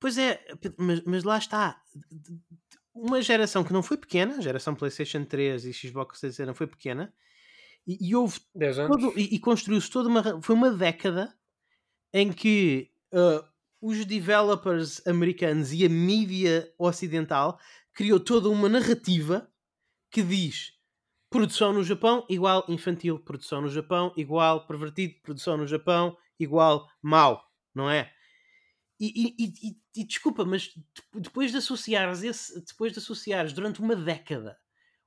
Pois 0.00 0.16
é, 0.16 0.44
mas, 0.76 1.02
mas 1.04 1.24
lá 1.24 1.38
está. 1.38 1.82
Uma 2.94 3.20
geração 3.20 3.64
que 3.64 3.72
não 3.72 3.82
foi 3.82 3.96
pequena, 3.96 4.36
a 4.36 4.40
geração 4.40 4.74
PlayStation 4.74 5.24
3 5.24 5.64
e 5.64 5.72
Xbox 5.72 6.20
360 6.20 6.46
não 6.46 6.54
foi 6.54 6.66
pequena, 6.66 7.12
e, 7.86 8.08
e 8.08 8.14
houve 8.14 8.40
todo, 8.86 9.18
e, 9.18 9.34
e 9.34 9.38
construiu-se 9.38 9.90
toda 9.90 10.08
uma. 10.08 10.42
Foi 10.42 10.54
uma 10.54 10.70
década 10.70 11.34
em 12.12 12.32
que 12.32 12.90
uh, 13.12 13.44
os 13.80 14.04
developers 14.04 15.06
americanos 15.06 15.72
e 15.72 15.84
a 15.84 15.88
mídia 15.88 16.72
ocidental 16.78 17.58
criou 17.92 18.18
toda 18.18 18.48
uma 18.48 18.68
narrativa 18.68 19.50
que 20.10 20.22
diz 20.22 20.72
produção 21.30 21.72
no 21.72 21.84
Japão 21.84 22.24
igual 22.28 22.64
infantil, 22.68 23.18
produção 23.18 23.60
no 23.60 23.68
Japão 23.68 24.12
igual 24.16 24.66
pervertido, 24.66 25.14
produção 25.22 25.56
no 25.56 25.66
Japão 25.66 26.16
igual 26.38 26.88
mau, 27.02 27.44
não 27.74 27.90
é? 27.90 28.12
E, 29.00 29.34
e, 29.38 29.44
e, 29.46 29.76
e 30.00 30.04
desculpa, 30.04 30.44
mas 30.44 30.74
depois 31.14 31.52
de 31.52 31.58
associares 31.58 32.22
esse, 32.22 32.60
depois 32.64 32.92
de 32.92 32.98
associares 32.98 33.52
durante 33.52 33.80
uma 33.80 33.94
década 33.94 34.58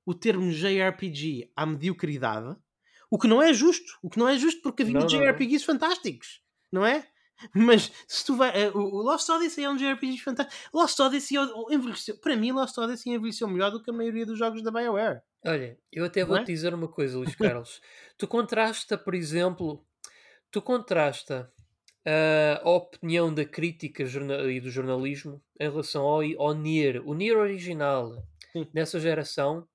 o 0.06 0.14
termo 0.14 0.52
JRPG 0.52 1.52
à 1.56 1.66
mediocridade, 1.66 2.56
o 3.10 3.18
que 3.18 3.28
não 3.28 3.42
é 3.42 3.54
justo. 3.54 4.00
O 4.02 4.10
que 4.10 4.18
não 4.18 4.28
é 4.28 4.38
justo 4.38 4.62
porque 4.62 4.84
havia 4.84 5.00
não, 5.00 5.06
JRPGs 5.06 5.68
não. 5.68 5.74
fantásticos, 5.74 6.42
não 6.72 6.86
é? 6.86 7.08
Mas 7.54 7.92
se 8.08 8.26
tu 8.26 8.36
vai. 8.36 8.70
Uh, 8.70 8.78
o 8.78 9.02
Lost 9.02 9.28
Odyssey 9.30 9.64
é 9.64 9.70
um 9.70 9.76
JRPG 9.76 10.18
fantástico. 10.20 10.70
Lost 10.74 11.00
Odyssey 11.00 11.38
envelheceu. 11.70 12.18
Para 12.18 12.36
mim, 12.36 12.52
Lost 12.52 12.78
Odyssey 12.78 13.14
envelheceu 13.14 13.48
melhor 13.48 13.72
do 13.72 13.82
que 13.82 13.90
a 13.90 13.94
maioria 13.94 14.26
dos 14.26 14.38
jogos 14.38 14.62
da 14.62 14.72
BioWare. 14.72 15.22
Olha, 15.46 15.78
eu 15.92 16.06
até 16.06 16.24
vou-te 16.24 16.44
é? 16.44 16.54
dizer 16.54 16.74
uma 16.74 16.88
coisa, 16.88 17.18
Luís 17.18 17.36
Carlos. 17.36 17.82
tu 18.18 18.28
contrasta, 18.28 18.98
por 18.98 19.16
exemplo, 19.16 19.84
tu 20.52 20.62
contrasta 20.62 21.52
uh, 22.06 22.68
a 22.68 22.70
opinião 22.70 23.34
da 23.34 23.46
crítica 23.46 24.04
e 24.04 24.60
do 24.60 24.70
jornalismo 24.70 25.42
em 25.60 25.70
relação 25.70 26.04
ao, 26.04 26.22
ao 26.38 26.54
Nier, 26.54 27.02
o 27.06 27.14
Nier 27.14 27.38
original, 27.38 28.24
Sim. 28.52 28.68
nessa 28.74 29.00
geração, 29.00 29.68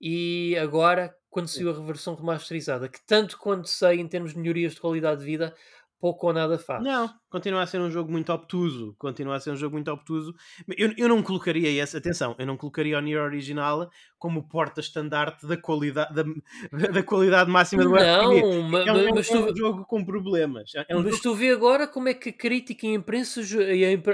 e 0.00 0.56
agora 0.58 1.14
quando 1.28 1.46
saiu 1.46 1.70
a 1.70 1.74
reversão 1.74 2.16
remasterizada, 2.16 2.88
que 2.88 2.98
tanto 3.06 3.38
quanto 3.38 3.68
sei 3.68 4.00
em 4.00 4.08
termos 4.08 4.32
de 4.32 4.38
melhorias 4.38 4.74
de 4.74 4.80
qualidade 4.80 5.20
de 5.20 5.26
vida, 5.26 5.54
pouco 6.00 6.26
ou 6.26 6.32
nada 6.32 6.58
faz. 6.58 6.82
Não, 6.82 7.12
continua 7.28 7.62
a 7.62 7.66
ser 7.66 7.78
um 7.80 7.90
jogo 7.90 8.10
muito 8.10 8.32
obtuso. 8.32 8.94
Continua 8.98 9.36
a 9.36 9.40
ser 9.40 9.50
um 9.50 9.56
jogo 9.56 9.74
muito 9.74 9.90
obtuso. 9.90 10.34
Eu, 10.76 10.92
eu 10.96 11.08
não 11.08 11.22
colocaria 11.22 11.80
essa, 11.80 11.98
atenção, 11.98 12.34
eu 12.38 12.46
não 12.46 12.56
colocaria 12.56 12.96
o 12.96 13.00
Nier 13.00 13.22
original 13.22 13.90
como 14.18 14.48
porta-estandarte 14.48 15.46
da 15.46 15.56
qualidade, 15.56 16.14
da, 16.14 16.22
da, 16.92 17.02
qualidade 17.02 17.50
máxima 17.50 17.84
do 17.84 17.90
não, 17.90 17.96
RPG. 17.96 18.42
Mas, 18.70 18.86
é 18.86 18.92
um, 18.92 19.14
mas 19.14 19.30
é 19.30 19.38
um 19.38 19.46
tu, 19.46 19.56
jogo 19.56 19.84
com 19.84 20.04
problemas. 20.04 20.72
É 20.88 20.96
um 20.96 21.02
mas 21.02 21.12
jogo... 21.12 21.22
tu 21.22 21.34
vê 21.34 21.50
agora 21.50 21.86
como 21.86 22.08
é 22.08 22.14
que 22.14 22.30
a 22.30 22.32
crítica 22.32 22.86
e 22.86 22.90
a 22.90 22.94
imprensa 22.94 23.42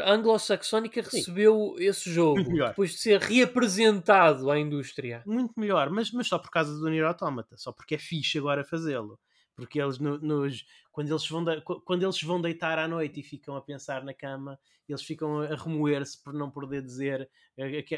anglo-saxónica 0.05 1.03
recebeu 1.03 1.77
esse 1.79 2.11
jogo 2.13 2.43
depois 2.43 2.91
de 2.91 2.99
ser 2.99 3.21
reapresentado 3.21 4.51
à 4.51 4.59
indústria. 4.59 5.23
Muito 5.25 5.53
melhor, 5.57 5.91
mas, 5.91 6.11
mas 6.11 6.27
só 6.27 6.39
por 6.39 6.51
causa 6.51 6.77
do 6.77 6.89
Nier 6.89 7.07
Automata, 7.07 7.57
só 7.57 7.71
porque 7.71 7.95
é 7.95 7.99
fixe 7.99 8.39
agora 8.39 8.65
fazê-lo 8.65 9.19
porque 9.57 9.81
eles 9.81 9.99
no, 9.99 10.19
nos, 10.19 10.65
quando, 10.93 11.09
eles 11.11 11.27
vão 11.27 11.43
de, 11.43 11.61
quando 11.63 12.03
eles 12.03 12.23
vão 12.23 12.41
deitar 12.41 12.79
à 12.79 12.87
noite 12.87 13.21
e 13.21 13.23
ficam 13.23 13.57
a 13.57 13.63
pensar 13.63 14.05
na 14.05 14.13
cama, 14.13 14.61
eles 14.87 15.03
ficam 15.03 15.41
a 15.41 15.57
remoer-se 15.57 16.23
por 16.23 16.33
não 16.33 16.51
poder 16.51 16.83
dizer 16.83 17.29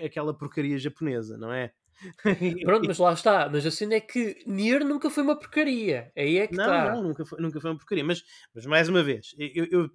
aquela 0.03 0.33
porcaria 0.33 0.79
japonesa, 0.79 1.37
não 1.37 1.53
é? 1.53 1.73
Pronto, 2.65 2.87
mas 2.87 2.99
lá 2.99 3.13
está. 3.13 3.49
Mas 3.49 3.67
a 3.67 3.71
cena 3.73 3.95
é 3.95 4.01
que 4.01 4.39
Nier 4.47 4.85
nunca 4.85 5.11
foi 5.11 5.25
uma 5.25 5.37
porcaria. 5.37 6.13
Aí 6.17 6.39
é 6.39 6.47
que 6.47 6.55
não, 6.55 6.65
está. 6.65 6.95
Não, 6.95 7.03
nunca 7.03 7.27
foi, 7.27 7.41
nunca 7.41 7.61
foi 7.61 7.71
uma 7.71 7.77
porcaria. 7.77 8.05
Mas, 8.05 8.23
mas 8.55 8.67
mais 8.67 8.89
uma 8.89 9.03
vez, 9.03 9.35
eu, 9.37 9.67
eu, 9.67 9.91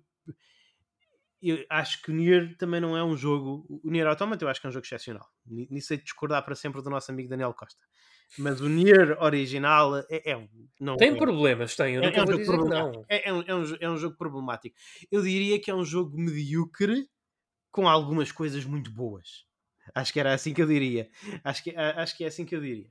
eu 1.42 1.66
acho 1.70 2.02
que 2.02 2.12
o 2.12 2.14
Nier 2.14 2.58
também 2.58 2.82
não 2.82 2.98
é 2.98 3.04
um 3.04 3.16
jogo. 3.16 3.66
O 3.84 3.90
Nier 3.90 4.06
Automata 4.08 4.44
eu 4.44 4.50
acho 4.50 4.60
que 4.60 4.68
é 4.68 4.70
um 4.70 4.74
jogo 4.74 4.86
excepcional. 4.86 5.28
Nisso 5.46 5.88
sei 5.88 5.98
discordar 5.98 6.44
para 6.44 6.56
sempre 6.56 6.82
do 6.82 6.90
nosso 6.90 7.10
amigo 7.10 7.30
Daniel 7.30 7.54
Costa. 7.54 7.84
Mas 8.38 8.62
o 8.62 8.68
Nier 8.68 9.18
original 9.22 9.98
é, 10.10 10.32
é 10.32 10.48
não 10.80 10.98
Tem 10.98 11.14
é, 11.14 11.16
problemas, 11.16 11.76
tem. 11.76 11.98
É, 11.98 12.16
é 12.16 12.22
um 12.22 12.26
dizer 12.26 12.58
não. 12.58 13.06
É, 13.08 13.32
um, 13.34 13.40
um, 13.40 13.78
é 13.80 13.90
um 13.90 13.98
jogo 13.98 14.18
problemático. 14.18 14.76
Eu 15.12 15.22
diria 15.22 15.60
que 15.60 15.72
é 15.72 15.76
um 15.76 15.86
jogo 15.86 16.18
medíocre 16.18 17.08
com 17.72 17.88
algumas 17.88 18.32
coisas 18.32 18.66
muito 18.66 18.92
boas. 18.92 19.46
Acho 19.94 20.14
que 20.14 20.20
era 20.20 20.34
assim 20.34 20.54
que 20.54 20.62
eu 20.62 20.68
diria. 20.68 21.10
Acho 21.44 21.64
que, 21.64 21.76
acho 21.76 22.18
que 22.18 22.24
é 22.24 22.28
assim 22.28 22.46
que 22.46 22.56
eu 22.56 22.62
diria. 22.62 22.90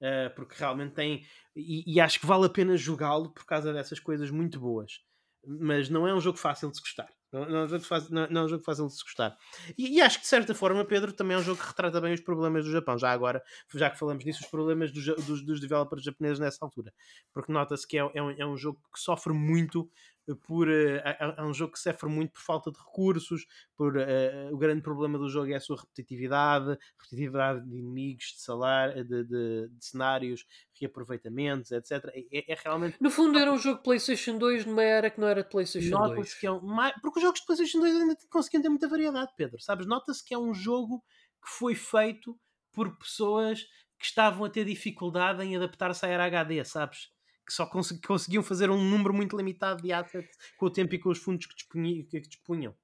Uh, 0.00 0.34
porque 0.34 0.54
realmente 0.58 0.94
tem. 0.94 1.26
E, 1.54 1.94
e, 1.94 2.00
acho 2.00 2.18
que 2.18 2.26
vale 2.26 2.46
a 2.46 2.50
pena 2.50 2.76
jogá-lo 2.76 3.30
por 3.32 3.44
causa 3.44 3.72
dessas 3.72 4.00
coisas 4.00 4.30
muito 4.30 4.58
boas. 4.58 5.00
Mas 5.46 5.88
não 5.88 6.06
é 6.06 6.14
um 6.14 6.20
jogo 6.20 6.38
fácil 6.38 6.70
de 6.70 6.76
se 6.76 6.82
gostar. 6.82 7.08
Não, 7.32 7.48
não, 7.48 7.58
é 7.58 7.64
um 7.64 7.68
jogo 7.68 7.84
fácil, 7.84 8.12
não, 8.12 8.24
é 8.24 8.44
um 8.44 8.48
jogo 8.48 8.64
fácil 8.64 8.86
de 8.88 8.94
se 8.94 9.04
gostar. 9.04 9.36
E, 9.78 9.96
e, 9.96 10.00
acho 10.00 10.18
que 10.18 10.22
de 10.22 10.28
certa 10.28 10.52
forma, 10.52 10.84
Pedro, 10.84 11.12
também 11.12 11.36
é 11.36 11.40
um 11.40 11.42
jogo 11.42 11.60
que 11.60 11.66
retrata 11.66 12.00
bem 12.00 12.12
os 12.12 12.20
problemas 12.20 12.64
do 12.64 12.72
Japão. 12.72 12.98
Já 12.98 13.12
agora, 13.12 13.40
já 13.72 13.88
que 13.88 13.98
falamos 13.98 14.24
nisso, 14.24 14.40
os 14.42 14.50
problemas 14.50 14.90
dos, 14.92 15.04
dos, 15.24 15.44
dos 15.44 15.60
developers 15.60 16.02
japoneses 16.02 16.40
nessa 16.40 16.58
altura. 16.60 16.92
Porque 17.32 17.52
nota-se 17.52 17.86
que 17.86 17.96
é, 17.96 18.10
é, 18.14 18.22
um, 18.22 18.30
é 18.30 18.44
um 18.44 18.56
jogo 18.56 18.80
que 18.92 18.98
sofre 18.98 19.32
muito 19.32 19.88
por 20.36 20.68
uh, 20.68 21.00
é, 21.04 21.42
um 21.42 21.52
jogo 21.52 21.72
que 21.72 21.78
sofre 21.78 22.08
muito 22.08 22.32
por 22.32 22.40
falta 22.40 22.70
de 22.70 22.78
recursos, 22.78 23.46
por 23.76 23.96
uh, 23.96 24.52
o 24.52 24.56
grande 24.56 24.82
problema 24.82 25.18
do 25.18 25.28
jogo 25.28 25.50
é 25.52 25.56
a 25.56 25.60
sua 25.60 25.76
repetitividade, 25.76 26.78
repetitividade 26.98 27.68
de 27.68 27.76
inimigos, 27.76 28.32
de 28.34 28.40
salário, 28.40 29.04
de, 29.04 29.24
de, 29.24 29.68
de 29.68 29.84
cenários, 29.84 30.46
reaproveitamentos, 30.80 31.70
etc. 31.72 32.10
É, 32.32 32.52
é, 32.52 32.58
realmente. 32.62 32.96
No 33.00 33.10
fundo, 33.10 33.38
era 33.38 33.52
um 33.52 33.58
jogo 33.58 33.82
PlayStation 33.82 34.38
2 34.38 34.64
numa 34.66 34.82
era 34.82 35.10
que 35.10 35.20
não 35.20 35.28
era 35.28 35.42
de 35.42 35.48
PlayStation 35.48 35.90
Nota 35.90 36.14
2. 36.14 36.34
Que 36.34 36.46
é 36.46 36.52
um, 36.52 36.60
porque 37.02 37.18
os 37.18 37.22
jogos 37.22 37.40
de 37.40 37.46
PlayStation 37.46 37.80
2 37.80 37.96
ainda 37.96 38.16
conseguiam 38.30 38.62
ter 38.62 38.68
muita 38.68 38.88
variedade, 38.88 39.32
Pedro. 39.36 39.60
Sabes? 39.60 39.86
Nota-se 39.86 40.24
que 40.24 40.34
é 40.34 40.38
um 40.38 40.54
jogo 40.54 41.02
que 41.42 41.50
foi 41.50 41.74
feito 41.74 42.38
por 42.72 42.96
pessoas 42.98 43.64
que 43.98 44.06
estavam 44.06 44.44
a 44.44 44.50
ter 44.50 44.64
dificuldade 44.64 45.42
em 45.44 45.56
adaptar-se 45.56 46.04
à 46.06 46.08
era 46.08 46.24
HD, 46.24 46.64
sabes? 46.64 47.10
Que 47.46 47.52
só 47.52 47.66
cons 47.66 47.92
conseguiam 48.06 48.42
fazer 48.42 48.70
um 48.70 48.82
número 48.82 49.12
muito 49.12 49.36
limitado 49.36 49.82
de 49.82 49.92
assets 49.92 50.36
com 50.56 50.66
o 50.66 50.70
tempo 50.70 50.94
e 50.94 50.98
com 50.98 51.10
os 51.10 51.18
fundos 51.18 51.46
que, 51.46 51.54
dispunham. 51.54 52.04
Que 52.04 52.20
dispunham. 52.20 52.74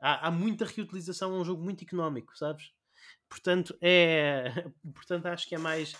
Há, 0.00 0.28
há, 0.28 0.30
muita 0.30 0.64
reutilização, 0.64 1.34
é 1.34 1.40
um 1.40 1.44
jogo 1.44 1.62
muito 1.62 1.84
económico, 1.84 2.36
sabes? 2.36 2.72
Portanto, 3.28 3.76
é, 3.80 4.44
portanto 4.94 5.26
acho 5.26 5.48
que 5.48 5.54
é 5.54 5.58
mais. 5.58 5.94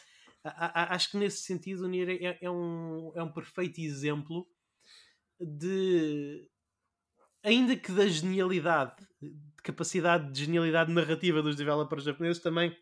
acho 0.44 1.10
que 1.10 1.18
nesse 1.18 1.42
sentido 1.42 1.84
o 1.84 1.88
Nier 1.88 2.08
é, 2.22 2.38
é, 2.42 2.50
um, 2.50 3.12
é 3.14 3.22
um 3.22 3.32
perfeito 3.32 3.80
exemplo 3.80 4.46
de. 5.38 6.48
Ainda 7.42 7.74
que 7.74 7.90
da 7.90 8.06
genialidade, 8.06 9.02
de 9.20 9.62
capacidade 9.62 10.30
de 10.30 10.44
genialidade 10.44 10.92
narrativa 10.92 11.42
dos 11.42 11.56
developers 11.56 12.04
japoneses, 12.04 12.42
também 12.42 12.76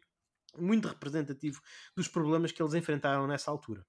muito 0.56 0.88
representativo 0.88 1.60
dos 1.96 2.08
problemas 2.08 2.50
que 2.50 2.60
eles 2.60 2.74
enfrentaram 2.74 3.26
nessa 3.26 3.50
altura 3.50 3.86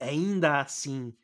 ainda 0.00 0.60
assim 0.60 1.16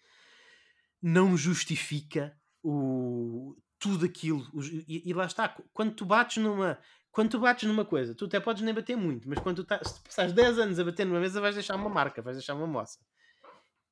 não 1.01 1.37
justifica 1.37 2.37
o, 2.63 3.57
tudo 3.79 4.07
aquilo. 4.07 4.47
E, 4.87 5.11
e, 5.11 5.13
lá 5.13 5.27
está, 5.27 5.49
quando 5.73 5.95
tu 5.95 6.05
bates 6.07 6.43
numa. 6.43 6.79
Quando 7.11 7.31
tu 7.33 7.41
bates 7.41 7.69
numa 7.69 7.85
coisa, 7.85 8.15
tu 8.15 8.25
até 8.25 8.41
podes 8.41 8.63
nem 8.63 8.73
bater 8.73 8.97
muito, 8.97 9.29
mas 9.29 9.39
quando 9.41 9.57
tu 9.57 9.65
tá, 9.65 9.79
se 9.85 9.97
tu 9.97 10.03
passares 10.03 10.33
10 10.33 10.59
anos 10.61 10.79
a 10.79 10.85
bater 10.85 11.05
numa 11.05 11.21
mesa, 11.21 11.43
vais 11.43 11.55
deixar 11.55 11.77
uma 11.77 11.91
marca, 11.91 12.23
vais 12.23 12.39
deixar 12.39 12.55
uma 12.55 12.67
moça. 12.67 12.99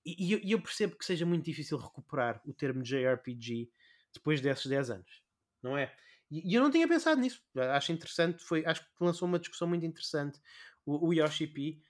E, 0.07 0.29
e, 0.29 0.53
eu, 0.53 0.59
e 0.59 0.63
percebo 0.63 0.97
que 0.97 1.05
seja 1.05 1.27
muito 1.27 1.45
difícil 1.45 1.77
recuperar 1.77 2.41
o 2.47 2.55
termo 2.55 2.83
JRPG 2.83 3.71
depois 4.15 4.41
desses 4.41 4.65
10 4.67 4.91
anos, 4.91 5.23
não 5.63 5.77
é? 5.77 5.95
E, 6.31 6.55
eu 6.55 6.63
não 6.63 6.71
tinha 6.71 6.89
pensado 6.89 7.21
nisso. 7.21 7.43
Acho 7.75 7.93
interessante, 7.93 8.43
foi, 8.43 8.65
acho 8.65 8.81
que 8.81 8.89
lançou 9.01 9.29
uma 9.29 9.39
discussão 9.39 9.69
muito 9.69 9.85
interessante 9.85 10.41
o, 10.87 11.09
o 11.09 11.13
Yoshi 11.13 11.47
P. 11.47 11.83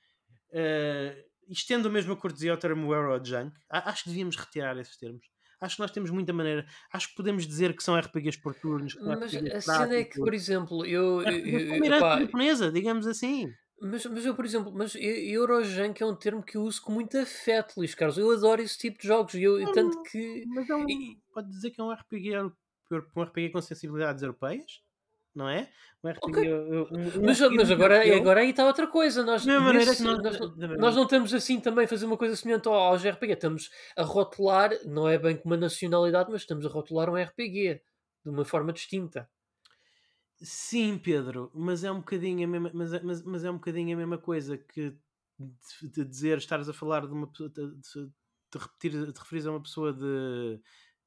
Uh, 0.49 1.30
estendo 1.51 1.89
a 1.89 1.91
mesma 1.91 2.17
cortesia 2.17 2.53
ao 2.53 2.57
termo 2.59 2.95
Eurojunk, 2.95 3.53
acho 3.69 4.05
que 4.05 4.11
devíamos 4.11 4.37
retirar 4.37 4.77
esses 4.79 4.97
termos. 4.97 5.25
Acho 5.61 5.77
que 5.77 5.83
nós 5.83 5.91
temos 5.91 6.11
muita 6.11 6.33
maneira. 6.33 6.67
Acho 6.93 7.09
que 7.11 7.15
podemos 7.17 7.47
dizer 7.47 7.77
que 7.77 7.83
são 7.83 7.95
RPGs 7.99 8.41
por 8.41 8.55
turnos. 8.55 8.97
Mas 9.03 9.35
a 9.35 9.61
cena 9.61 9.95
é 9.95 10.05
que, 10.05 10.19
por 10.19 10.33
exemplo, 10.33 10.87
eu. 10.87 11.21
É 11.21 11.77
uma 11.77 12.19
japonesa, 12.21 12.73
digamos 12.73 13.07
assim. 13.07 13.53
Mas, 13.83 14.05
mas 14.07 14.27
eu, 14.27 14.35
por 14.35 14.45
exemplo, 14.45 14.73
mas 14.75 14.95
Eurojunk 14.95 16.03
é 16.03 16.07
um 16.07 16.15
termo 16.15 16.43
que 16.43 16.57
eu 16.57 16.63
uso 16.63 16.83
com 16.83 16.93
muito 16.93 17.17
afeto, 17.17 17.75
Luís 17.79 17.95
Carlos. 17.95 18.19
Eu 18.19 18.31
adoro 18.31 18.61
esse 18.61 18.77
tipo 18.79 18.99
de 19.01 19.07
jogos. 19.07 19.35
e 19.35 19.43
Eu, 19.43 19.59
Não, 19.59 19.73
tanto 19.73 20.03
que. 20.03 20.45
Mas 20.49 20.69
é 20.69 20.75
um, 20.75 20.89
e- 20.89 21.19
pode 21.33 21.49
dizer 21.51 21.71
que 21.71 21.81
é 21.81 21.85
um 21.85 21.93
RPG, 21.93 22.39
um 23.17 23.23
RPG 23.23 23.51
com 23.51 23.61
sensibilidades 23.63 24.23
europeias, 24.23 24.81
não 25.35 25.49
é? 25.49 25.69
Um 26.03 26.09
RPG. 26.09 26.31
Ok. 26.31 26.53
uh, 26.53 26.89
um- 26.91 27.21
um 27.21 27.27
Mas, 27.27 27.41
mas 27.41 27.71
agora, 27.71 28.03
agora 28.17 28.41
aí 28.41 28.51
está 28.51 28.67
outra 28.67 28.87
coisa. 28.87 29.23
Nós, 29.23 29.45
nesse- 29.87 30.03
nós- 30.03 30.23
nós, 30.23 30.39
não- 30.41 30.77
nós 30.79 30.97
estamos 30.97 31.35
assim 31.35 31.61
também 31.61 31.85
a 31.85 31.89
fazer 31.89 32.07
uma 32.07 32.17
coisa 32.17 32.35
semelhante 32.37 32.69
ao, 32.69 32.75
aos 32.75 33.05
RPG. 33.05 33.33
Estamos 33.35 33.71
a 33.97 34.03
rotular, 34.03 34.71
não 34.87 35.09
é 35.09 35.19
bem 35.19 35.37
como 35.37 35.55
uma 35.55 35.61
nacionalidade, 35.61 36.31
mas 36.31 36.41
estamos 36.43 36.65
a 36.65 36.69
rotular 36.69 37.09
um 37.11 37.17
RPG 37.17 37.81
de 38.25 38.31
uma 38.31 38.45
forma 38.45 38.73
distinta. 38.73 39.29
Sim, 40.43 40.97
Pedro, 40.99 41.51
mas 41.55 41.85
é 41.85 41.93
um 41.93 41.99
bocadinho 41.99 42.45
a 42.45 42.51
mesma, 42.51 42.71
mas, 42.73 42.93
é- 42.95 43.03
mas, 43.03 43.23
mas 43.23 43.45
é 43.45 43.51
um 43.51 43.55
bocadinho 43.55 43.95
a 43.95 43.99
mesma 43.99 44.17
coisa 44.19 44.57
que 44.57 44.97
de, 45.39 45.89
de 45.91 46.05
dizer, 46.05 46.39
estares 46.39 46.69
a 46.69 46.73
falar 46.73 47.07
de 47.07 47.13
uma 47.13 47.27
pessoa, 47.27 47.49
de, 47.51 47.67
de- 47.77 48.07
de 48.53 48.59
repetir, 48.59 48.91
de 49.13 49.19
referir 49.19 49.47
a 49.47 49.51
uma 49.51 49.63
pessoa 49.63 49.93
de, 49.93 50.61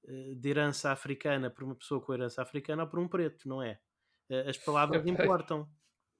eh, 0.07 0.35
de 0.35 0.49
herança 0.49 0.91
africana 0.91 1.49
por 1.49 1.63
uma 1.63 1.75
pessoa 1.75 1.99
com 2.01 2.13
herança 2.13 2.41
africana 2.41 2.83
ou 2.83 2.89
por 2.89 2.99
um 2.99 3.07
preto, 3.07 3.47
não 3.47 3.61
é? 3.61 3.79
Eh, 4.29 4.49
As 4.49 4.57
palavras 4.57 5.05
importam. 5.05 5.67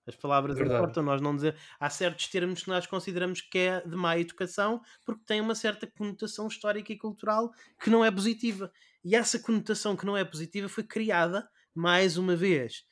As 0.05 0.15
palavras 0.17 0.57
Verdade. 0.57 0.75
importam, 0.75 1.03
nós 1.03 1.21
não 1.21 1.35
dizer. 1.35 1.57
Há 1.79 1.89
certos 1.89 2.27
termos 2.27 2.63
que 2.63 2.69
nós 2.69 2.85
consideramos 2.85 3.41
que 3.41 3.57
é 3.57 3.81
de 3.81 3.95
má 3.95 4.17
educação 4.17 4.81
porque 5.05 5.23
têm 5.25 5.39
uma 5.41 5.55
certa 5.55 5.87
conotação 5.87 6.47
histórica 6.47 6.91
e 6.91 6.97
cultural 6.97 7.51
que 7.81 7.89
não 7.89 8.03
é 8.03 8.11
positiva. 8.11 8.71
E 9.03 9.15
essa 9.15 9.39
conotação 9.39 9.95
que 9.95 10.05
não 10.05 10.17
é 10.17 10.25
positiva 10.25 10.67
foi 10.67 10.83
criada, 10.83 11.49
mais 11.73 12.17
uma 12.17 12.35
vez, 12.35 12.83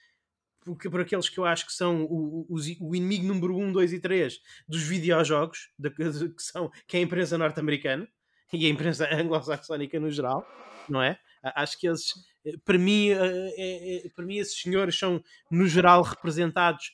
porque 0.62 0.90
por 0.90 1.02
aqueles 1.02 1.30
que 1.30 1.40
eu 1.40 1.46
acho 1.46 1.66
que 1.66 1.74
são 1.74 2.04
o, 2.06 2.46
o, 2.50 2.56
o 2.82 2.96
inimigo 2.96 3.26
número 3.28 3.58
1, 3.58 3.72
2 3.72 3.94
e 3.94 4.00
3 4.00 4.40
dos 4.68 4.84
videojogos, 4.84 5.72
da- 5.78 5.90
que, 5.92 6.04
são, 6.40 6.70
que 6.88 6.98
é 6.98 7.00
a 7.00 7.04
imprensa 7.04 7.38
norte-americana 7.38 8.08
e 8.54 8.66
a 8.66 8.70
imprensa 8.70 9.08
anglo-saxónica 9.14 10.00
no 10.00 10.12
geral, 10.12 10.52
não 10.88 11.02
é? 11.02 11.20
A- 11.44 11.64
Acho 11.64 11.78
que 11.80 11.88
eles, 11.88 12.14
eh, 12.46 12.54
para 12.64 12.78
mim, 12.78 13.10
eh, 13.10 13.54
é- 13.58 14.06
é- 14.08 14.10
para 14.10 14.26
mim, 14.26 14.38
esses 14.38 14.60
senhores 14.62 14.98
são, 14.98 15.22
no 15.50 15.68
geral, 15.68 16.02
representados 16.04 16.92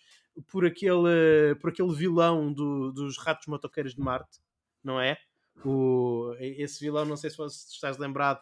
por 0.48 0.66
aquele, 0.66 1.56
por 1.62 1.70
aquele 1.72 1.94
vilão 1.96 2.54
do- 2.54 2.92
dos 2.92 3.18
ratos 3.18 3.48
motoqueiros 3.48 3.94
de 3.96 4.02
Marte, 4.02 4.40
não 4.84 5.00
é? 5.02 5.18
O, 5.66 6.36
esse 6.40 6.80
vilão, 6.84 7.04
não 7.06 7.18
sei 7.18 7.30
se, 7.32 7.42
estás 7.74 7.98
lembrado, 7.98 8.40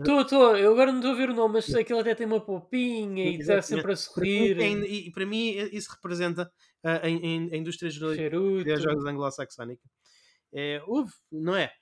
Estou, 0.00 0.20
estou. 0.22 0.56
Eu 0.56 0.72
agora 0.72 0.90
não 0.90 0.98
estou 0.98 1.12
a 1.12 1.14
ver 1.14 1.30
o 1.30 1.34
nome, 1.34 1.54
mas 1.54 1.66
sei 1.66 1.84
que 1.84 1.92
ele 1.92 2.00
até 2.00 2.12
tem 2.14 2.26
uma 2.26 2.40
popinha 2.40 3.22
e 3.24 3.36
está 3.40 3.62
sempre 3.62 3.92
a 3.92 3.96
sorrir. 3.96 4.56
é- 4.82 4.86
e 4.88 5.12
para 5.12 5.24
mim, 5.24 5.50
isso 5.72 5.92
representa 5.92 6.50
a, 6.82 7.08
in- 7.08 7.50
a 7.52 7.56
indústria 7.56 7.88
jornalística 7.90 8.28
de 8.64 8.82
jogos 8.82 9.06
anglo-saxónica. 9.06 9.88
É, 10.52 10.82
houve, 10.86 11.12
não 11.30 11.54
é? 11.54 11.72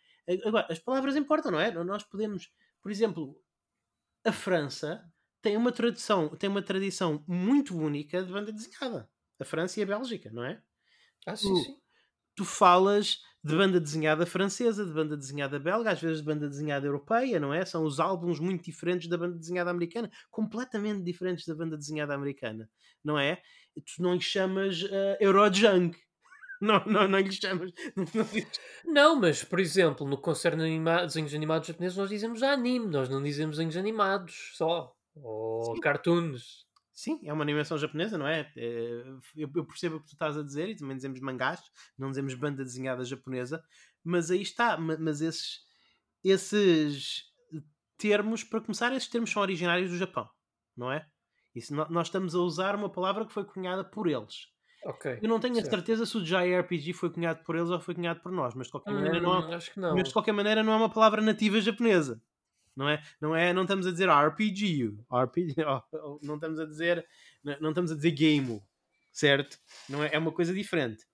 Agora, 0.45 0.67
as 0.71 0.79
palavras 0.79 1.17
importam, 1.17 1.51
não 1.53 1.61
é? 1.61 1.71
Nós 1.85 2.03
podemos, 2.05 2.51
por 2.83 2.91
exemplo, 2.91 3.41
a 4.25 4.33
França 4.33 5.05
tem 5.43 5.57
uma 5.57 5.73
tradição, 5.73 6.31
tem 6.37 6.49
uma 6.49 6.63
tradição 6.63 7.25
muito 7.29 7.77
única 7.77 8.23
de 8.25 8.33
banda 8.33 8.53
desenhada. 8.53 9.11
A 9.41 9.45
França 9.45 9.81
e 9.81 9.83
a 9.83 9.87
Bélgica, 9.87 10.31
não 10.33 10.45
é? 10.45 10.63
Ah, 11.27 11.37
sim, 11.37 11.55
tu- 11.55 11.65
sim. 11.65 11.81
Tu 12.37 12.45
falas 12.45 13.19
de 13.45 13.57
banda 13.57 13.81
desenhada 13.81 14.27
francesa, 14.27 14.87
de 14.87 14.93
banda 14.93 15.17
desenhada 15.17 15.59
belga, 15.61 15.91
às 15.93 16.01
vezes 16.01 16.19
de 16.19 16.25
banda 16.25 16.49
desenhada 16.49 16.87
europeia, 16.87 17.41
não 17.41 17.55
é? 17.55 17.65
São 17.65 17.85
os 17.85 18.01
álbuns 18.01 18.41
muito 18.41 18.65
diferentes 18.65 19.09
da 19.09 19.19
banda 19.19 19.39
desenhada 19.39 19.71
americana, 19.71 20.11
completamente 20.31 21.03
diferentes 21.05 21.47
da 21.47 21.55
banda 21.55 21.77
desenhada 21.79 22.15
americana, 22.15 22.71
não 23.05 23.19
é? 23.19 23.43
Tu 23.77 24.03
não 24.03 24.15
lhe 24.15 24.21
chamas 24.21 24.83
uh, 24.83 25.17
Eurojunk. 25.21 25.99
Não, 26.61 26.83
não, 26.87 27.09
não 27.09 27.19
lhe 27.19 27.33
chamas. 27.33 27.73
Não, 27.97 28.05
não 28.15 28.25
dizes- 28.25 28.61
Não, 28.85 29.17
mas, 29.21 29.45
por 29.45 29.59
exemplo, 29.61 30.07
no 30.07 30.17
que 30.17 30.23
concerne 30.23 30.63
anima 30.63 31.03
desenhos 31.05 31.35
animados 31.35 31.67
japoneses, 31.69 31.99
nós 31.99 32.09
dizemos 32.09 32.43
anime, 32.43 32.87
nós 32.87 33.09
não 33.09 33.23
dizemos 33.23 33.57
desenhos 33.57 33.77
animados 33.77 34.53
só. 34.57 34.95
Ou 35.17 35.75
Sim. 35.75 35.81
cartoons. 35.81 36.65
Sim, 36.93 37.21
é 37.25 37.33
uma 37.33 37.43
animação 37.43 37.77
japonesa, 37.77 38.17
não 38.17 38.27
é? 38.27 38.53
É, 38.57 39.05
Eu, 39.37 39.49
percebo 39.67 39.97
o 39.97 40.01
que 40.01 40.07
tu 40.07 40.13
estás 40.13 40.37
a 40.39 40.43
dizer 40.45 40.69
e 40.69 40.77
também 40.77 40.97
dizemos 40.97 41.19
mangás, 41.21 41.61
não 41.99 42.09
dizemos 42.11 42.35
banda 42.35 42.63
desenhada 42.65 43.05
japonesa, 43.05 43.63
mas 44.05 44.31
aí 44.31 44.43
está. 44.43 44.77
ma- 44.77 44.97
Mas 44.99 45.21
esses, 45.21 45.59
esses 46.23 47.25
termos, 47.99 48.45
para 48.45 48.61
começar, 48.61 48.93
esses 48.93 49.09
termos 49.09 49.31
são 49.31 49.43
originários 49.43 49.91
do 49.91 49.97
Japão, 49.99 50.29
não 50.77 50.91
é? 50.91 51.07
Isso, 51.55 51.75
nós 51.75 52.07
estamos 52.09 52.35
a 52.35 52.39
usar 52.39 52.75
uma 52.75 52.91
palavra 52.91 53.27
que 53.27 53.33
foi 53.33 53.45
cunhada 53.45 53.85
por 53.85 54.09
eles. 54.09 54.49
Ok. 54.85 55.07
Eu 55.23 55.29
não 55.29 55.41
tenho 55.41 55.59
a 55.59 55.63
certo. 55.63 55.71
certeza 55.71 56.05
se 56.07 56.17
o 56.17 56.23
JRPG 56.25 56.93
foi 56.93 57.11
cunhado 57.11 57.43
por 57.45 57.57
eles 57.57 57.71
ou 57.71 57.81
foi 57.81 57.95
cunhado 57.95 58.21
por 58.21 58.31
nós, 58.33 58.55
mas 58.55 58.67
de 58.67 58.73
qualquer 58.73 58.93
maneira 58.93 59.21
não, 59.21 59.31
Hum, 59.39 59.53
acho 59.55 59.73
que 59.73 59.81
não. 59.81 59.95
mas 59.97 60.09
de 60.09 60.13
qualquer 60.13 60.33
maneira 60.33 60.63
não 60.63 60.73
é 60.73 60.77
uma 60.77 60.91
palavra 60.93 61.23
nativa 61.23 61.61
japonesa. 61.61 62.23
Não 62.77 62.89
é? 62.89 63.03
Não 63.21 63.37
é, 63.37 63.53
não 63.53 63.63
estamos 63.63 63.87
a 63.87 63.93
dizer 63.93 64.09
RPG, 64.11 64.87
RPG, 65.13 65.55
não 66.23 66.35
estamos 66.37 66.61
a 66.61 66.67
dizer, 66.67 67.07
não 67.45 67.57
não 67.61 67.71
estamos 67.71 67.93
a 67.93 67.97
dizer 67.97 68.11
game, 68.13 68.63
certo? 69.13 69.59
Não 69.89 70.03
é, 70.05 70.11
é 70.15 70.19
uma 70.19 70.33
coisa 70.33 70.53
diferente. 70.55 71.07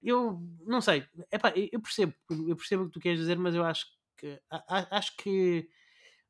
Eu 0.00 0.40
não 0.64 0.80
sei, 0.80 1.04
Epá, 1.32 1.52
eu 1.56 1.80
percebo, 1.80 2.14
eu 2.48 2.56
percebo 2.56 2.84
o 2.84 2.86
que 2.86 2.92
tu 2.92 3.00
queres 3.00 3.18
dizer, 3.18 3.36
mas 3.36 3.54
eu 3.54 3.64
acho 3.64 3.86
que 4.16 4.40
a- 4.50 4.64
a- 4.78 4.96
acho 4.98 5.16
que 5.16 5.68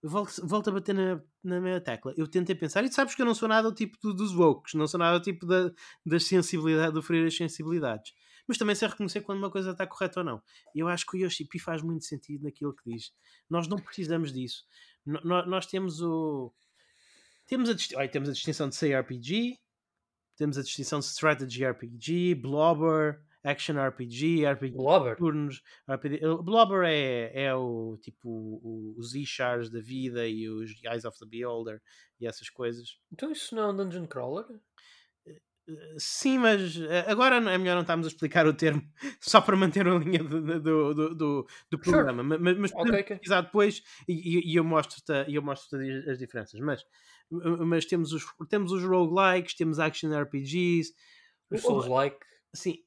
volto, 0.03 0.70
a 0.70 0.72
bater 0.72 0.94
na, 0.94 1.20
na 1.42 1.61
minha 1.61 1.80
tecla. 1.80 2.12
Eu 2.16 2.26
tentei 2.28 2.55
pensar, 2.55 2.84
e 2.84 2.92
sabes 2.92 3.14
que 3.14 3.22
eu 3.22 3.26
não 3.26 3.34
sou 3.34 3.49
nada 3.49 3.68
o 3.68 3.74
tipo 3.74 3.96
do- 4.03 4.14
dos 4.14 4.34
woke, 4.34 4.76
não 4.76 4.86
sou 4.86 4.99
nada 4.99 5.16
o 5.18 5.20
tipo 5.22 5.46
da, 5.46 5.70
das 6.07 6.24
sensibilidades, 6.24 6.92
do 6.94 7.03
ferir 7.03 7.26
as 7.26 7.36
sensibilidades. 7.36 8.12
Mas 8.46 8.57
também 8.57 8.74
sei 8.74 8.88
reconhecer 8.88 9.20
quando 9.20 9.38
uma 9.38 9.51
coisa 9.51 9.72
está 9.72 9.86
correta 9.86 10.20
ou 10.20 10.24
não. 10.24 10.42
Eu 10.74 10.88
acho 10.88 11.05
que 11.05 11.16
o 11.16 11.20
Yoshi 11.20 11.46
faz 11.61 11.82
muito 11.82 12.05
sentido 12.05 12.44
naquilo 12.44 12.74
que 12.74 12.90
diz. 12.90 13.12
Nós 13.51 13.68
não 13.68 13.76
precisamos 13.78 14.32
disso. 14.32 14.64
No- 15.05 15.20
no- 15.22 15.46
nós 15.46 15.66
temos 15.66 16.01
o. 16.01 16.53
Temos 17.46 17.68
a, 17.70 17.74
olha, 17.99 18.09
temos 18.09 18.28
a 18.28 18.32
distinção 18.32 18.68
de 18.68 18.76
CRPG, 18.76 19.59
temos 20.36 20.57
a 20.59 20.62
distinção 20.62 20.99
de 21.01 21.07
Strategy 21.07 21.64
RPG, 21.64 22.34
Blobber, 22.36 23.20
Action 23.45 23.74
RPG, 23.78 24.45
RPG 24.47 24.76
Blobber. 24.76 25.16
turnos. 25.16 25.62
RPG. 25.89 26.24
o 26.26 26.43
Blobber 26.43 26.82
é, 26.84 27.45
é 27.45 27.55
o 27.55 27.97
tipo 28.03 28.28
o- 28.28 28.95
os 28.99 29.14
Ishars 29.14 29.70
da 29.70 29.80
vida 29.80 30.26
e 30.28 30.49
os 30.49 30.70
Eyes 30.84 31.05
of 31.05 31.18
the 31.18 31.26
Beholder 31.26 31.80
e 32.20 32.26
essas 32.26 32.51
coisas. 32.51 32.99
Então 33.12 33.30
isso 33.30 33.55
não 33.55 33.62
é 33.62 33.70
um 33.72 33.76
dungeon 33.76 34.07
crawler? 34.07 34.45
Eh, 35.26 35.41
Sim, 35.99 36.39
mas 36.39 36.76
eh, 36.80 37.05
agora 37.07 37.36
é 37.36 37.59
melhor 37.59 37.74
não 37.74 37.82
estarmos 37.82 38.07
a 38.07 38.11
explicar 38.11 38.47
o 38.47 38.55
termo 38.55 38.82
só 39.20 39.41
para 39.41 39.57
manter 39.57 39.86
a 39.86 39.99
linha 39.99 40.22
do, 40.24 40.41
do, 40.41 40.61
do, 40.61 40.95
do, 40.95 41.14
do 41.14 41.49
Sure. 41.84 41.91
programa. 41.93 42.22
Ma- 42.22 42.39
Mas, 42.39 42.59
mas 42.59 42.70
podemos 42.72 42.91
Ok, 42.91 43.01
ok. 43.03 43.16
pesquisar 43.16 43.41
depois 43.43 43.82
e, 44.09 44.51
e- 44.53 44.57
eu 44.57 44.64
mostro-te 44.64 45.12
eu 45.32 45.43
mostro 45.43 45.78
as 46.11 46.18
diferenças. 46.18 46.59
Mas, 46.61 46.82
mas 47.30 47.84
temos, 47.84 48.12
os, 48.12 48.24
temos 48.49 48.72
os 48.72 48.82
roguelikes, 48.82 49.55
temos 49.55 49.78
action 49.78 50.11
RPGs. 50.12 50.93
Os 51.51 51.61
Souls-like. 51.62 52.18
assim, 52.55 52.78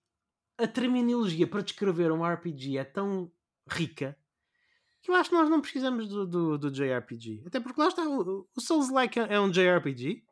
a 0.63 0.67
terminologia 0.67 1.47
para 1.47 1.61
descrever 1.61 2.11
um 2.11 2.23
RPG 2.25 2.77
é 2.77 2.83
tão 2.83 3.31
rica 3.69 4.17
que 5.01 5.09
eu 5.09 5.15
acho 5.15 5.29
que 5.29 5.35
nós 5.35 5.49
não 5.49 5.61
precisamos 5.61 6.07
do, 6.07 6.27
do, 6.27 6.57
do 6.57 6.71
JRPG. 6.71 7.43
Até 7.47 7.59
porque 7.59 7.79
lá 7.81 7.87
está, 7.87 8.03
o, 8.07 8.47
o 8.55 8.61
Souls-like 8.61 9.19
é 9.19 9.39
um 9.39 9.49
JRPG. 9.49 10.23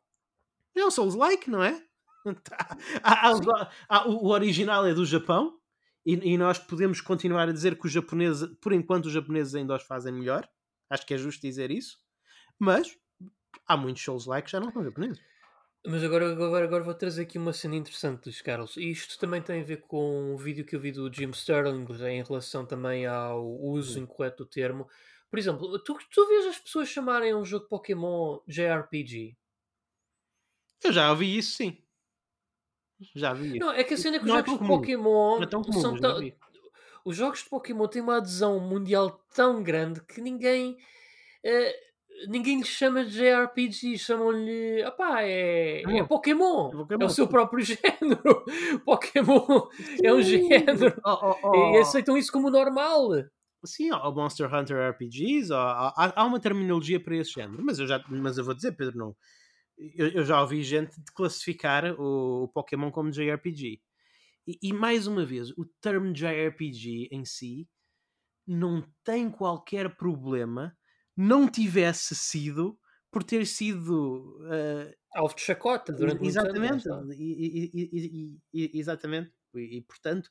É 0.76 0.84
um 0.84 0.90
Souls-like, 0.90 1.50
não 1.50 1.62
é? 1.62 1.82
Tá. 2.44 2.76
Há- 3.02 3.30
há 3.30 3.70
há- 3.88 4.08
o 4.08 4.26
o 4.26 4.28
original 4.28 4.86
é 4.86 4.92
do 4.92 5.06
Japão 5.06 5.58
e, 6.04 6.34
e 6.34 6.36
nós 6.36 6.58
podemos 6.58 7.00
continuar 7.00 7.48
a 7.48 7.52
dizer 7.52 7.78
que 7.78 7.86
os 7.86 7.92
japoneses, 7.92 8.46
por 8.60 8.74
enquanto, 8.74 9.06
os 9.06 9.12
japoneses 9.12 9.54
ainda 9.54 9.74
os 9.74 9.82
fazem 9.82 10.12
melhor. 10.12 10.46
Acho 10.90 11.06
que 11.06 11.14
é 11.14 11.18
justo 11.18 11.40
dizer 11.40 11.70
isso. 11.70 11.98
Mas 12.58 12.94
há 13.66 13.74
muitos 13.76 14.02
Souls-like 14.04 14.44
que 14.46 14.52
já 14.52 14.60
não 14.60 14.70
são 14.70 14.84
japoneses. 14.84 15.18
Mas 15.86 16.04
agora, 16.04 16.30
agora, 16.30 16.64
agora 16.64 16.84
vou 16.84 16.94
trazer 16.94 17.22
aqui 17.22 17.38
uma 17.38 17.52
cena 17.54 17.74
interessante 17.76 18.24
dos 18.24 18.42
Carlos. 18.42 18.76
E 18.76 18.90
isto 18.90 19.18
também 19.18 19.40
tem 19.42 19.60
a 19.60 19.64
ver 19.64 19.78
com 19.78 20.32
um 20.34 20.36
vídeo 20.36 20.64
que 20.64 20.76
eu 20.76 20.80
vi 20.80 20.92
do 20.92 21.10
Jim 21.12 21.30
Sterling 21.30 21.86
em 22.08 22.22
relação 22.22 22.66
também 22.66 23.06
ao 23.06 23.46
uso 23.58 23.98
Uhum. 23.98 24.00
incorreto 24.00 24.44
do 24.44 24.50
termo. 24.50 24.86
Por 25.30 25.38
exemplo, 25.38 25.78
tu, 25.82 25.96
tu 26.10 26.28
vês 26.28 26.46
as 26.46 26.58
pessoas 26.58 26.88
chamarem 26.88 27.34
um 27.34 27.44
jogo 27.44 27.66
Pokémon 27.68 28.40
JRPG? 28.46 29.36
Eu 30.84 30.92
já 30.92 31.10
ouvi 31.10 31.38
isso, 31.38 31.56
sim. 31.56 31.82
Já 33.14 33.32
vi 33.34 33.58
isso. 33.58 33.66
Não, 33.66 33.70
é 33.72 33.84
que 33.84 33.94
a 33.94 33.96
cena 33.96 34.16
é 34.16 34.20
que 34.20 34.28
os 34.28 34.32
é 34.32 34.32
jogos 34.32 34.42
tão 34.42 34.58
de. 34.58 34.64
Pokémon 34.64 35.44
é 35.44 35.46
tão 35.46 35.62
comum, 35.64 35.82
são 35.82 35.98
tão, 35.98 36.30
os 37.04 37.16
jogos 37.16 37.40
de 37.44 37.50
Pokémon 37.50 37.88
têm 37.88 38.02
uma 38.02 38.18
adesão 38.18 38.60
mundial 38.60 39.10
tão 39.34 39.62
grande 39.62 40.02
que 40.04 40.20
ninguém 40.20 40.78
eh, 41.44 41.74
ninguém 42.28 42.58
lhe 42.58 42.64
chama 42.64 43.04
de 43.04 43.12
JRPG, 43.12 43.98
chamam-lhe 43.98 44.84
opá, 44.84 45.22
é, 45.22 45.82
é 45.82 46.04
Pokémon. 46.04 46.06
Pokémon. 46.06 46.70
É 46.70 46.74
É 46.74 46.78
Pokémon, 46.78 47.06
o 47.06 47.10
seu 47.10 47.28
próprio 47.28 47.64
género. 47.64 48.44
Pokémon 48.84 49.68
é 50.02 50.12
um 50.12 50.22
género. 50.22 51.00
Oh, 51.04 51.18
oh, 51.22 51.36
oh. 51.42 51.74
E 51.74 51.78
aceitam 51.78 52.16
isso 52.16 52.30
como 52.30 52.50
normal. 52.50 53.08
Sim, 53.64 53.90
há 53.90 54.08
o 54.08 54.14
Monster 54.14 54.52
Hunter 54.52 54.90
RPGs, 54.90 55.52
há, 55.52 55.92
há, 55.96 56.22
há 56.22 56.24
uma 56.24 56.40
terminologia 56.40 56.98
para 56.98 57.16
esse 57.16 57.32
género, 57.32 57.62
mas 57.64 57.78
eu, 57.78 57.86
já, 57.86 58.02
mas 58.08 58.38
eu 58.38 58.44
vou 58.44 58.54
dizer, 58.54 58.72
Pedro, 58.72 58.96
não. 58.96 59.16
Eu, 59.96 60.08
eu 60.08 60.24
já 60.24 60.40
ouvi 60.40 60.62
gente 60.62 60.96
de 60.96 61.12
classificar 61.12 61.84
o, 61.98 62.44
o 62.44 62.48
Pokémon 62.48 62.90
como 62.90 63.10
JRPG. 63.10 63.80
E, 64.46 64.58
e, 64.62 64.72
mais 64.72 65.06
uma 65.06 65.24
vez, 65.24 65.50
o 65.50 65.64
termo 65.80 66.12
JRPG 66.12 67.08
em 67.12 67.24
si 67.24 67.68
não 68.46 68.82
tem 69.04 69.30
qualquer 69.30 69.96
problema 69.96 70.76
não 71.16 71.48
tivesse 71.48 72.14
sido 72.14 72.78
por 73.10 73.24
ter 73.24 73.46
sido 73.46 74.38
uh, 74.42 74.94
alvo 75.14 75.34
de 75.34 75.42
chacota 75.42 75.92
durante 75.92 76.24
exatamente, 76.24 76.88
muito 76.88 77.08
tempo. 77.08 77.12
E, 77.12 78.40
e, 78.52 78.78
exatamente, 78.78 79.32
e, 79.54 79.82
portanto 79.82 80.30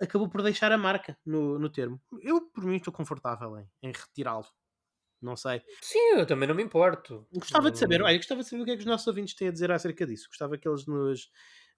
acabou 0.00 0.28
por 0.28 0.42
deixar 0.42 0.72
a 0.72 0.78
marca 0.78 1.18
no, 1.24 1.58
no 1.58 1.70
termo. 1.70 2.00
Eu, 2.22 2.40
por 2.50 2.64
mim, 2.64 2.76
estou 2.76 2.92
confortável 2.92 3.58
em, 3.58 3.68
em 3.82 3.92
retirá-lo. 3.92 4.46
Não 5.20 5.36
sei. 5.36 5.62
Sim, 5.82 6.14
eu 6.16 6.26
também 6.26 6.48
não 6.48 6.54
me 6.54 6.62
importo. 6.62 7.26
Gostava 7.32 7.70
de 7.70 7.78
saber, 7.78 8.00
olha, 8.02 8.16
gostava 8.16 8.42
de 8.42 8.48
saber 8.48 8.62
o 8.62 8.64
que 8.64 8.70
é 8.70 8.74
que 8.74 8.80
os 8.80 8.86
nossos 8.86 9.06
ouvintes 9.06 9.34
têm 9.34 9.48
a 9.48 9.52
dizer 9.52 9.70
acerca 9.70 10.06
disso. 10.06 10.28
Gostava 10.28 10.56
que 10.56 10.66
eles 10.66 10.86
nos, 10.86 11.30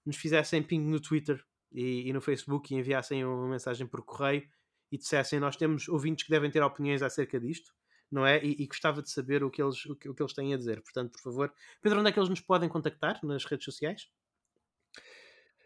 nos 0.05 0.15
fizessem 0.15 0.63
ping 0.63 0.79
no 0.79 1.01
Twitter 1.01 1.43
e, 1.71 2.09
e 2.09 2.13
no 2.13 2.21
Facebook 2.21 2.73
e 2.73 2.77
enviassem 2.77 3.25
uma 3.25 3.49
mensagem 3.49 3.85
por 3.85 4.03
correio 4.05 4.47
e 4.89 4.97
dissessem 4.97 5.39
nós 5.39 5.57
temos 5.57 5.89
ouvintes 5.89 6.23
que 6.23 6.31
devem 6.31 6.49
ter 6.49 6.63
opiniões 6.63 7.01
acerca 7.01 7.37
disto, 7.39 7.73
não 8.13 8.25
é? 8.25 8.43
E, 8.43 8.55
e, 8.59 8.67
gostava 8.67 9.01
de 9.01 9.09
saber 9.09 9.43
o 9.43 9.49
que, 9.49 9.61
eles, 9.61 9.85
o 9.85 9.95
que, 9.95 10.07
o, 10.07 10.13
que, 10.13 10.21
eles 10.21 10.33
têm 10.33 10.53
a 10.53 10.57
dizer. 10.57 10.81
Portanto, 10.81 11.11
por 11.13 11.21
favor, 11.21 11.53
Pedro, 11.81 11.99
onde 11.99 12.09
é 12.09 12.11
que 12.11 12.19
eles 12.19 12.29
nos 12.29 12.41
podem 12.41 12.69
contactar 12.69 13.19
nas 13.23 13.43
redes 13.45 13.65
sociais? 13.65 14.07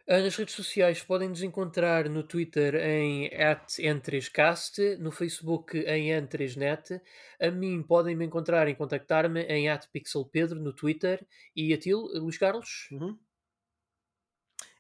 Ah, 0.10 0.22
nas 0.22 0.38
redes 0.38 0.56
sociais 0.56 1.04
podem 1.04 1.28
nos 1.28 1.44
encontrar 1.44 2.08
no 2.10 2.24
Twitter 2.24 2.76
em 2.76 3.30
@n3cast, 3.30 4.98
no 5.00 5.12
Facebook 5.12 5.78
em 5.80 6.12
n3net. 6.14 7.02
A 7.42 7.52
mim 7.52 7.84
podem 7.84 8.16
me 8.16 8.26
encontrar 8.26 8.70
e 8.70 8.76
contactar-me 8.76 9.42
em 9.44 9.68
@pixelpedro 9.92 10.62
no 10.62 10.72
Twitter 10.72 11.28
e 11.54 11.74
a 11.74 11.78
ti, 11.78 11.94
Luís 11.94 12.38
Carlos. 12.38 12.88
Uhum. 12.94 13.20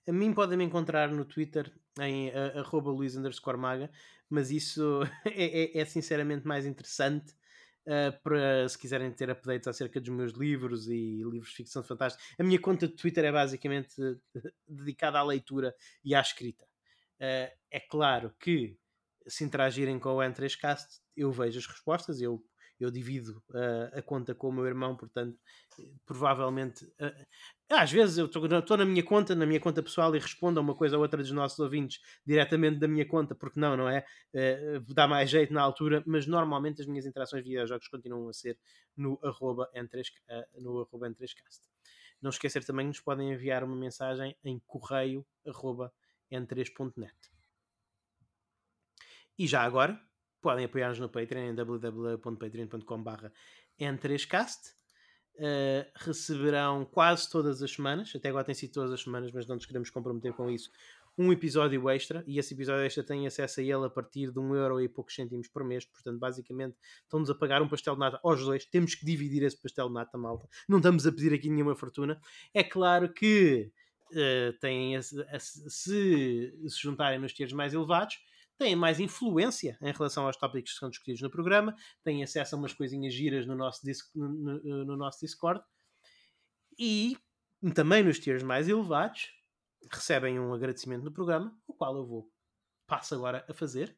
A 0.07 0.11
mim 0.13 0.33
podem 0.33 0.57
me 0.57 0.63
encontrar 0.63 1.09
no 1.09 1.25
Twitter 1.25 1.69
em 1.99 2.31
arroba 2.31 2.89
Luís 2.89 3.13
Maga, 3.57 3.91
mas 4.29 4.51
isso 4.51 5.01
é, 5.25 5.77
é, 5.77 5.81
é, 5.81 5.85
sinceramente 5.85 6.47
mais 6.47 6.65
interessante 6.65 7.33
uh, 7.87 8.21
para 8.21 8.67
se 8.67 8.77
quiserem 8.77 9.11
ter 9.11 9.29
updates 9.29 9.67
acerca 9.67 9.99
dos 9.99 10.09
meus 10.09 10.33
livros 10.33 10.87
e 10.87 11.23
livros 11.23 11.49
de 11.49 11.55
ficção 11.55 11.83
fantástica. 11.83 12.23
A 12.37 12.43
minha 12.43 12.59
conta 12.59 12.87
de 12.87 12.93
Twitter 12.93 13.25
é 13.25 13.31
basicamente 13.31 13.95
dedicada 14.67 15.19
à 15.19 15.23
leitura 15.23 15.73
e 16.03 16.13
à 16.13 16.21
escrita. 16.21 16.65
Uh, 17.19 17.49
é 17.71 17.79
claro 17.79 18.33
que 18.39 18.77
se 19.27 19.43
interagirem 19.43 19.99
com 19.99 20.09
o 20.09 20.19
N3Cast, 20.19 21.01
eu 21.15 21.31
vejo 21.31 21.57
as 21.57 21.65
respostas, 21.65 22.21
eu 22.21 22.43
eu 22.79 22.91
divido 22.91 23.43
uh, 23.49 23.97
a 23.97 24.01
conta 24.01 24.35
com 24.35 24.49
o 24.49 24.51
meu 24.51 24.65
irmão, 24.65 24.95
portanto, 24.95 25.37
provavelmente. 26.05 26.85
Uh, 26.85 27.25
às 27.69 27.91
vezes 27.91 28.17
eu 28.17 28.27
estou 28.27 28.77
na 28.77 28.85
minha 28.85 29.03
conta, 29.03 29.35
na 29.35 29.45
minha 29.45 29.59
conta 29.59 29.83
pessoal, 29.83 30.15
e 30.15 30.19
respondo 30.19 30.59
a 30.59 30.63
uma 30.63 30.75
coisa 30.75 30.95
ou 30.95 31.01
outra 31.01 31.21
dos 31.21 31.31
nossos 31.31 31.59
ouvintes 31.59 31.99
diretamente 32.25 32.79
da 32.79 32.87
minha 32.87 33.05
conta, 33.05 33.35
porque 33.35 33.59
não, 33.59 33.75
não 33.75 33.89
é? 33.89 34.05
Uh, 34.33 34.93
dá 34.93 35.07
mais 35.07 35.29
jeito 35.29 35.53
na 35.53 35.61
altura, 35.61 36.03
mas 36.05 36.27
normalmente 36.27 36.81
as 36.81 36.87
minhas 36.87 37.05
interações 37.05 37.43
de 37.43 37.49
videojogos 37.49 37.87
continuam 37.87 38.29
a 38.29 38.33
ser 38.33 38.57
no 38.95 39.19
arroba 39.23 39.69
N3, 39.75 40.05
no 40.59 40.81
arroba 40.81 41.09
N3cast. 41.09 41.61
Não 42.21 42.29
esquecer 42.29 42.63
também 42.63 42.85
que 42.85 42.89
nos 42.89 42.99
podem 42.99 43.31
enviar 43.31 43.63
uma 43.63 43.75
mensagem 43.75 44.35
em 44.43 44.59
correio 44.65 45.25
arroba 45.45 45.93
n3.net. 46.31 47.15
E 49.37 49.45
já 49.45 49.61
agora, 49.61 50.01
podem 50.41 50.65
apoiar-nos 50.65 50.99
no 50.99 51.09
Patreon 51.09 51.51
em 51.51 51.55
www.patreon.com.br 51.55 53.27
n3cast. 53.79 54.75
Uh, 55.35 55.85
receberão 55.95 56.83
quase 56.83 57.29
todas 57.29 57.61
as 57.61 57.71
semanas, 57.71 58.11
até 58.15 58.29
agora 58.29 58.43
tem 58.43 58.55
sido 58.55 58.71
todas 58.71 58.91
as 58.91 59.01
semanas, 59.01 59.31
mas 59.31 59.45
não 59.45 59.55
nos 59.55 59.67
queremos 59.67 59.91
comprometer 59.91 60.33
com 60.33 60.49
isso. 60.49 60.71
Um 61.15 61.31
episódio 61.31 61.89
extra, 61.89 62.23
e 62.27 62.37
esse 62.37 62.53
episódio 62.53 62.83
extra 62.83 63.03
tem 63.03 63.25
acesso 63.25 63.59
a 63.59 63.63
ele 63.63 63.85
a 63.85 63.89
partir 63.89 64.31
de 64.31 64.39
um 64.39 64.55
euro 64.55 64.79
e 64.81 64.87
poucos 64.87 65.15
cêntimos 65.15 65.47
por 65.47 65.63
mês. 65.63 65.83
Portanto, 65.85 66.19
basicamente, 66.19 66.75
estão-nos 67.03 67.29
a 67.29 67.35
pagar 67.35 67.61
um 67.61 67.67
pastel 67.67 67.93
de 67.93 67.99
nata 67.99 68.19
aos 68.23 68.43
dois. 68.43 68.65
Temos 68.65 68.93
que 68.93 69.05
dividir 69.05 69.41
esse 69.43 69.59
pastel 69.59 69.87
de 69.87 69.95
nata, 69.95 70.15
malta. 70.17 70.47
Não 70.69 70.77
estamos 70.77 71.07
a 71.07 71.11
pedir 71.11 71.33
aqui 71.33 71.49
nenhuma 71.49 71.75
fortuna. 71.75 72.19
É 72.53 72.63
claro 72.63 73.11
que 73.11 73.71
uh, 74.11 74.53
têm 74.59 74.99
se, 75.01 75.69
se 75.69 76.53
juntarem 76.81 77.19
nos 77.19 77.33
tiers 77.33 77.53
mais 77.53 77.73
elevados, 77.73 78.19
têm 78.57 78.75
mais 78.75 78.99
influência 78.99 79.77
em 79.81 79.91
relação 79.91 80.25
aos 80.25 80.37
tópicos 80.37 80.73
que 80.73 80.79
são 80.79 80.89
discutidos 80.89 81.21
no 81.21 81.29
programa, 81.29 81.75
têm 82.03 82.23
acesso 82.23 82.55
a 82.55 82.57
umas 82.57 82.73
coisinhas 82.73 83.13
giras 83.13 83.45
no 83.45 83.55
nosso, 83.55 83.81
no, 84.15 84.29
no, 84.29 84.85
no 84.85 84.97
nosso 84.97 85.19
Discord 85.19 85.63
e 86.77 87.17
também 87.73 88.03
nos 88.03 88.19
tiers 88.19 88.43
mais 88.43 88.67
elevados 88.67 89.31
recebem 89.91 90.39
um 90.39 90.53
agradecimento 90.53 91.03
no 91.03 91.11
programa, 91.11 91.55
o 91.67 91.73
qual 91.73 91.95
eu 91.95 92.05
vou 92.05 92.31
passo 92.85 93.15
agora 93.15 93.45
a 93.47 93.53
fazer. 93.53 93.95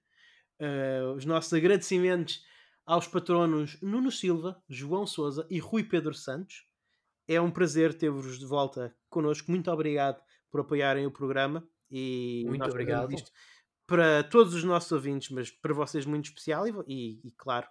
Uh, 0.60 1.14
os 1.14 1.26
nossos 1.26 1.54
agradecimentos 1.54 2.44
aos 2.86 3.08
patronos 3.08 3.80
Nuno 3.82 4.12
Silva, 4.12 4.62
João 4.68 5.06
Souza 5.06 5.48
e 5.50 5.60
Rui 5.60 5.84
Pedro 5.84 6.14
Santos. 6.14 6.66
É 7.28 7.40
um 7.40 7.52
prazer 7.52 7.94
ter-vos 7.94 8.40
de 8.40 8.46
volta 8.46 8.96
connosco. 9.10 9.52
Muito 9.52 9.72
obrigado 9.72 10.22
por 10.50 10.62
apoiarem 10.62 11.06
o 11.06 11.12
programa. 11.12 11.68
E 11.92 12.44
Muito 12.48 12.66
obrigado. 12.66 13.14
Isto 13.14 13.32
para 13.90 14.24
todos 14.24 14.54
os 14.54 14.64
nossos 14.64 14.92
ouvintes, 14.92 15.30
mas 15.30 15.50
para 15.50 15.74
vocês 15.74 16.06
muito 16.06 16.26
especial 16.26 16.68
e, 16.68 16.72
e, 16.88 17.28
e 17.28 17.32
claro, 17.32 17.68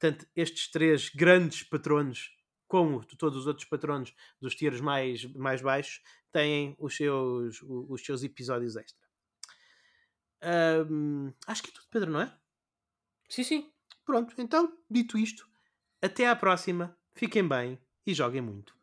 tanto 0.00 0.26
estes 0.34 0.68
três 0.68 1.08
grandes 1.10 1.62
patronos 1.62 2.36
como 2.66 3.04
todos 3.04 3.38
os 3.38 3.46
outros 3.46 3.68
patronos 3.68 4.12
dos 4.40 4.56
tiers 4.56 4.80
mais, 4.80 5.24
mais 5.32 5.62
baixos 5.62 6.02
têm 6.32 6.74
os 6.76 6.96
seus, 6.96 7.62
os 7.62 8.04
seus 8.04 8.24
episódios 8.24 8.74
extra. 8.74 9.06
Um, 10.90 11.32
acho 11.46 11.62
que 11.62 11.70
é 11.70 11.72
tudo, 11.72 11.86
Pedro, 11.88 12.10
não 12.10 12.20
é? 12.20 12.36
Sim, 13.28 13.44
sim. 13.44 13.72
Pronto, 14.04 14.34
então, 14.38 14.76
dito 14.90 15.16
isto, 15.16 15.48
até 16.02 16.26
à 16.26 16.34
próxima, 16.34 16.98
fiquem 17.14 17.46
bem 17.46 17.78
e 18.04 18.12
joguem 18.12 18.42
muito. 18.42 18.76